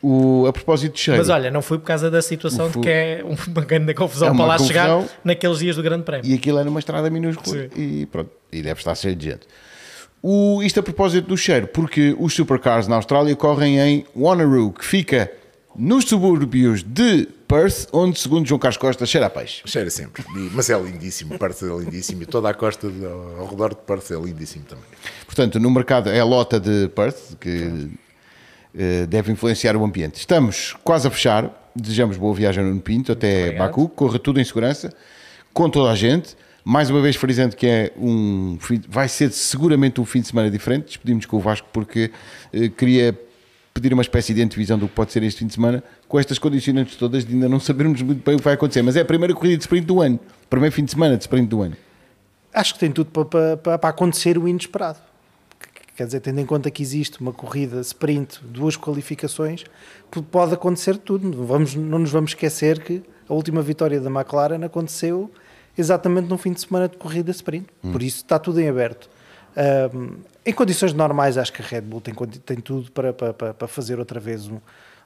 O, 0.03 0.45
a 0.49 0.53
propósito 0.53 0.95
de 0.95 1.01
cheiro. 1.01 1.19
Mas 1.19 1.29
olha, 1.29 1.51
não 1.51 1.63
fui 1.63 1.79
por 1.79 1.85
causa 1.87 2.11
da 2.11 2.21
situação 2.21 2.69
de 2.71 2.79
que 2.81 2.89
é 2.89 3.25
uma 3.25 3.65
grande 3.65 3.95
confusão 3.95 4.29
É 4.29 4.31
uma 4.33 4.39
para 4.45 4.47
lá 4.55 4.59
confusão. 4.59 5.03
chegar 5.03 5.19
naqueles 5.25 5.59
dias 5.59 5.77
do 5.77 5.83
Grande 5.83 6.03
Prémio. 6.05 6.29
E 6.31 6.35
aquilo 6.35 6.59
é 6.59 6.65
numa 6.65 6.81
estrada 6.81 7.09
minúscula 7.09 7.69
e 7.77 8.05
pronto, 8.07 8.31
e 8.53 8.63
deve 8.63 8.81
estar 8.81 8.95
cheio 8.97 9.15
de 9.17 9.31
gente. 9.31 9.47
O, 10.23 10.63
isto 10.63 10.79
a 10.79 10.83
propósito 10.83 11.27
do 11.29 11.37
cheiro, 11.37 11.67
porque 11.67 12.15
os 12.19 12.33
supercars 12.35 12.87
na 12.87 12.97
Austrália 12.97 13.35
correm 13.35 13.79
em 13.81 14.07
Wanneroo, 14.17 14.73
que 14.73 14.85
fica 14.85 15.31
nos 15.75 16.05
subúrbios 16.05 16.83
de 16.85 17.27
Perth, 17.49 17.89
onde, 17.93 18.19
segundo 18.21 18.47
João 18.47 18.59
Carlos 18.59 18.77
Costa, 18.77 19.05
cheira 19.05 19.27
a 19.27 19.31
peixe. 19.31 19.63
Cheira 19.67 19.91
sempre. 19.91 20.25
Mas 20.53 20.71
é 20.71 20.79
lindíssimo, 20.79 21.37
Perth 21.39 21.63
é 21.63 21.67
lindíssimo 21.85 22.23
e 22.23 22.27
toda 22.27 22.49
a 22.49 22.55
costa 22.55 22.89
de- 22.89 23.05
ao 23.05 23.47
redor 23.49 23.71
de 23.71 23.77
Perth 23.85 24.11
é 24.13 24.15
lindíssimo 24.15 24.65
também. 24.65 24.85
Portanto, 25.27 25.59
no 25.59 25.71
mercado 25.71 26.09
é 26.09 26.21
a 26.21 26.25
lota 26.25 26.61
de 26.61 26.89
Perth, 26.95 27.37
que 27.41 27.91
eh, 28.75 29.07
deve 29.07 29.33
influenciar 29.33 29.77
o 29.77 29.85
ambiente. 29.85 30.17
Estamos 30.17 30.75
quase 30.85 31.07
a 31.09 31.11
fechar, 31.11 31.71
desejamos 31.75 32.17
boa 32.17 32.33
viagem 32.35 32.65
no 32.65 32.81
Pinto 32.81 33.13
até. 33.13 33.53
Baku, 33.53 33.89
corra 33.89 34.19
tudo 34.19 34.41
em 34.41 34.45
segurança, 34.45 34.93
com 35.53 35.69
toda 35.69 35.91
a 35.91 35.95
gente. 35.95 36.37
Mais 36.65 36.89
uma 36.91 37.01
vez 37.01 37.17
frisando 37.17 37.57
que 37.57 37.67
é 37.67 37.93
um 37.97 38.57
vai 38.89 39.09
ser 39.09 39.33
seguramente 39.33 40.01
um 40.01 40.05
fim 40.05 40.21
de 40.21 40.29
semana 40.29 40.51
diferente. 40.51 40.87
Despedimos 40.87 41.27
com 41.27 41.37
o 41.37 41.41
Vasco 41.41 41.67
porque 41.73 42.11
eh, 42.53 42.69
queria 42.69 43.19
pedir 43.75 43.93
uma 43.93 44.03
espécie 44.03 44.33
de 44.33 44.43
antevisão 44.43 44.79
do 44.79 44.87
que 44.87 44.95
pode 44.95 45.11
ser 45.13 45.23
este 45.25 45.41
fim 45.41 45.47
de 45.47 45.55
semana, 45.55 45.83
com 46.07 46.21
estas 46.21 46.39
condicionantes 46.39 46.95
todas 46.97 47.25
de 47.25 47.33
ainda 47.35 47.49
não 47.49 47.59
sabermos 47.59 48.01
muito 48.03 48.23
bem 48.25 48.35
o 48.37 48.39
que 48.39 48.45
vai 48.45 48.55
acontecer. 48.55 48.83
Mas 48.83 48.95
é 48.97 49.01
a 49.01 49.05
primeira 49.05 49.35
corrida 49.35 49.57
de 49.57 49.63
sprint 49.65 49.87
do 49.87 50.01
ano, 50.01 50.21
primeiro 50.49 50.75
fim 50.75 50.85
de 50.85 50.91
semana 50.93 51.17
de 51.17 51.23
sprint 51.25 51.49
do 51.49 51.63
ano. 51.63 51.77
Acho 52.55 52.75
que 52.75 52.81
tem 52.81 52.93
tudo 52.93 53.11
para, 53.11 53.57
para- 53.57 53.79
para- 53.79 53.89
acontecer 53.91 54.37
o 54.39 54.47
inesperado. 54.47 54.99
Quer 55.97 56.07
dizer, 56.07 56.21
tendo 56.21 56.41
em 56.41 56.47
conta 56.47 56.71
que 56.71 56.83
existe 56.83 57.21
uma 57.21 57.33
corrida 57.33 57.81
sprint, 57.81 58.41
duas 58.45 58.77
qualificações, 58.77 59.65
pode 60.31 60.55
acontecer 60.55 60.97
tudo. 60.97 61.45
Vamos, 61.45 61.75
não 61.75 61.99
nos 61.99 62.11
vamos 62.11 62.31
esquecer 62.33 62.79
que 62.83 63.03
a 63.29 63.35
última 63.35 63.63
vitória 63.63 64.01
da 64.01 64.09
McLaren 64.11 64.65
aconteceu 64.65 65.31
exatamente 65.77 66.29
num 66.29 66.39
fim 66.39 66.53
de 66.53 66.61
semana 66.61 66.89
de 66.89 66.97
corrida 66.97 67.31
sprint. 67.31 67.67
Por 67.93 68.03
isso 68.03 68.19
está 68.19 68.39
tudo 68.39 68.61
em 68.61 68.69
aberto. 68.69 69.09
Ahm, 69.57 70.17
em 70.45 70.53
condições 70.53 70.93
normais, 70.93 71.37
acho 71.39 71.53
que 71.53 71.63
a 71.63 71.65
Red 71.65 71.83
Bull 71.83 72.01
tem, 72.01 72.15
tem 72.15 72.57
tudo 72.57 72.91
para, 72.91 73.13
para, 73.13 73.33
para- 73.55 73.69
fazer 73.69 73.99
outra 73.99 74.19
vez 74.19 74.49
um- 74.49 74.59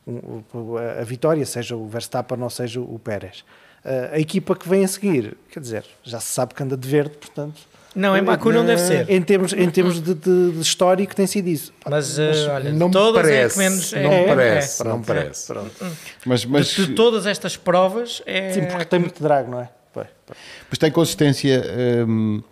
um- 0.07 0.43
um- 0.55 0.77
a 0.79 1.03
vitória, 1.05 1.45
seja 1.45 1.77
o 1.77 1.87
Verstappen 1.89 2.41
ou 2.43 2.49
seja 2.51 2.81
o 2.81 2.99
Pérez. 2.99 3.45
Ah, 3.85 4.11
a 4.14 4.19
equipa 4.19 4.55
que 4.57 4.69
vem 4.69 4.85
a 4.85 4.89
seguir, 4.89 5.37
quer 5.51 5.61
dizer, 5.61 5.85
já 6.03 6.19
se 6.21 6.29
sabe 6.33 6.55
que 6.55 6.62
anda 6.62 6.77
de 6.77 6.89
verde, 6.89 7.17
portanto. 7.19 7.61
Não, 7.95 8.14
em 8.17 8.23
Baku 8.23 8.53
não 8.53 8.64
deve 8.67 8.81
ser. 8.83 9.09
Em 9.11 9.23
termos, 9.23 9.55
em 9.55 9.71
termos 9.71 10.03
de, 10.03 10.12
de, 10.14 10.53
de 10.53 10.61
histórico, 10.61 11.17
tem 11.17 11.27
sido 11.27 11.49
isso. 11.49 11.73
Mas, 11.89 12.19
eh, 12.19 12.47
olha, 12.51 12.71
não 12.73 12.89
me 12.89 12.93
todas 12.93 13.21
é 13.21 13.23
parece, 13.23 13.55
que 13.55 13.59
menos. 13.59 13.93
não 13.93 14.01
é, 14.01 14.03
me 14.03 14.17
é, 14.17 14.27
parece, 14.27 14.83
é. 14.83 14.85
não 14.85 14.99
me 14.99 15.05
parece. 15.05 15.53
Mas, 16.27 16.45
mas, 16.45 16.67
De, 16.69 16.87
de 16.89 16.95
todas 16.95 17.25
estas 17.25 17.57
provas, 17.57 18.21
é. 18.27 18.53
Sim, 18.53 18.67
porque 18.67 18.85
tem 18.85 18.99
muito 18.99 19.23
drag, 19.23 19.49
não 19.49 19.61
é? 19.62 19.71
Pois, 19.97 20.09
pois. 20.26 20.38
mas 20.68 20.78
tem 20.78 20.90
consistência 20.90 21.62
hum, 22.07 22.42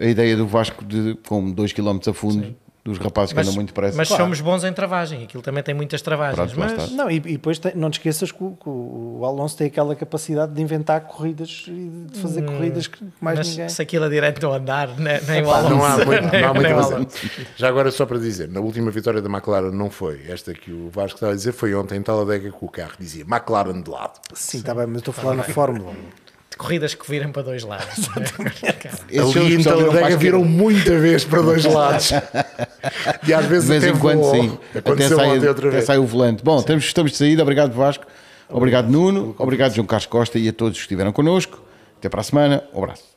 a 0.00 0.04
ideia 0.06 0.36
do 0.36 0.46
Vasco 0.46 0.84
de, 0.84 1.16
com 1.26 1.50
2 1.50 1.72
km 1.72 1.98
a 2.08 2.12
fundo 2.14 2.54
dos 2.84 2.98
rapazes 2.98 3.30
que 3.32 3.36
mas 3.36 3.46
andam 3.48 3.56
muito 3.56 3.70
depressa. 3.70 3.96
mas 3.96 4.06
Claro. 4.06 4.22
somos 4.22 4.40
bons 4.40 4.62
em 4.62 4.72
travagem. 4.72 5.24
Aquilo 5.24 5.42
também 5.42 5.60
tem 5.60 5.74
muitas 5.74 6.00
travagens. 6.00 6.52
Pronto, 6.52 6.72
mas. 6.78 6.92
Não, 6.92 7.10
e, 7.10 7.16
e 7.16 7.20
depois 7.20 7.58
tem- 7.58 7.72
não 7.74 7.90
te 7.90 7.94
esqueças 7.94 8.30
que 8.30 8.44
o, 8.44 8.52
que 8.52 8.68
o 8.68 9.22
Alonso 9.24 9.56
tem 9.56 9.66
aquela 9.66 9.96
capacidade 9.96 10.52
de 10.52 10.62
inventar 10.62 11.00
corridas 11.00 11.64
e 11.66 12.06
de 12.12 12.20
fazer 12.20 12.42
corridas 12.44 12.86
que 12.86 13.04
mais 13.20 13.38
mas 13.38 13.48
ninguém. 13.48 13.68
se 13.68 13.82
aquilo 13.82 14.04
a 14.04 14.08
direito 14.08 14.40
não 14.40 14.52
andar, 14.54 14.86
ne- 15.00 15.20
nem 15.26 15.42
o 15.42 15.46
Pá, 15.46 15.56
Alonso. 15.58 15.74
não 15.74 15.84
há 15.84 15.96
muito, 15.96 16.30
nem- 16.30 16.30
não 16.42 16.48
há 16.50 16.54
muito 16.54 16.62
nem 16.68 16.74
o. 16.76 16.78
Alonso. 16.78 17.30
Já 17.56 17.68
agora, 17.68 17.90
só 17.90 18.06
para 18.06 18.20
dizer, 18.20 18.48
na 18.48 18.60
última 18.60 18.92
vitória 18.92 19.20
da 19.20 19.28
McLaren 19.28 19.72
não 19.72 19.90
foi 19.90 20.20
esta 20.28 20.54
que 20.54 20.70
o 20.70 20.88
Vasco 20.88 21.16
estava 21.16 21.32
a 21.32 21.34
dizer, 21.34 21.50
foi 21.50 21.74
ontem 21.74 21.96
em 21.98 22.02
Talladega 22.02 22.52
com 22.52 22.66
o 22.66 22.68
carro, 22.70 22.92
dizia 23.00 23.24
McLaren 23.24 23.82
de 23.82 23.90
lado. 23.90 24.20
Sim, 24.32 24.58
está 24.58 24.72
bem, 24.72 24.86
mas 24.86 24.94
eu 24.94 24.98
estou 25.00 25.10
a 25.10 25.14
falar 25.16 25.34
na 25.34 25.42
Fórmula 25.42 25.90
1. 25.90 26.25
Corridas 26.56 26.94
que 26.94 27.08
virem 27.10 27.30
para 27.30 27.42
dois 27.42 27.62
lados. 27.64 28.08
Os 29.24 29.36
Ali 29.36 29.54
em 29.54 29.56
viram 29.58 29.62
Taladega 29.64 30.16
viram 30.16 30.40
esquerda. 30.40 30.62
muita 30.62 30.98
vez 30.98 31.24
para 31.24 31.42
dois 31.42 31.64
lados. 31.66 32.10
e 33.26 33.34
às 33.34 33.44
vezes 33.46 33.64
De 33.64 33.70
vez 33.70 33.84
até 33.84 33.92
em 33.92 33.98
quando, 33.98 34.20
voou. 34.20 34.34
sim. 34.34 34.58
Até 34.74 35.08
sai, 35.08 35.38
outra 35.38 35.50
até 35.50 35.70
vez. 35.70 35.84
sai 35.84 35.98
o 35.98 36.04
volante. 36.06 36.42
Bom, 36.42 36.58
estamos, 36.58 36.84
estamos 36.84 37.12
de 37.12 37.18
saída. 37.18 37.42
Obrigado, 37.42 37.72
Vasco. 37.72 38.04
Obrigado, 38.48 38.88
Nuno. 38.90 39.34
Obrigado, 39.38 39.74
João 39.74 39.86
Carlos 39.86 40.06
Costa 40.06 40.38
e 40.38 40.48
a 40.48 40.52
todos 40.52 40.78
que 40.78 40.82
estiveram 40.82 41.12
connosco. 41.12 41.60
Até 41.98 42.08
para 42.08 42.20
a 42.20 42.24
semana. 42.24 42.62
Um 42.72 42.78
abraço. 42.82 43.15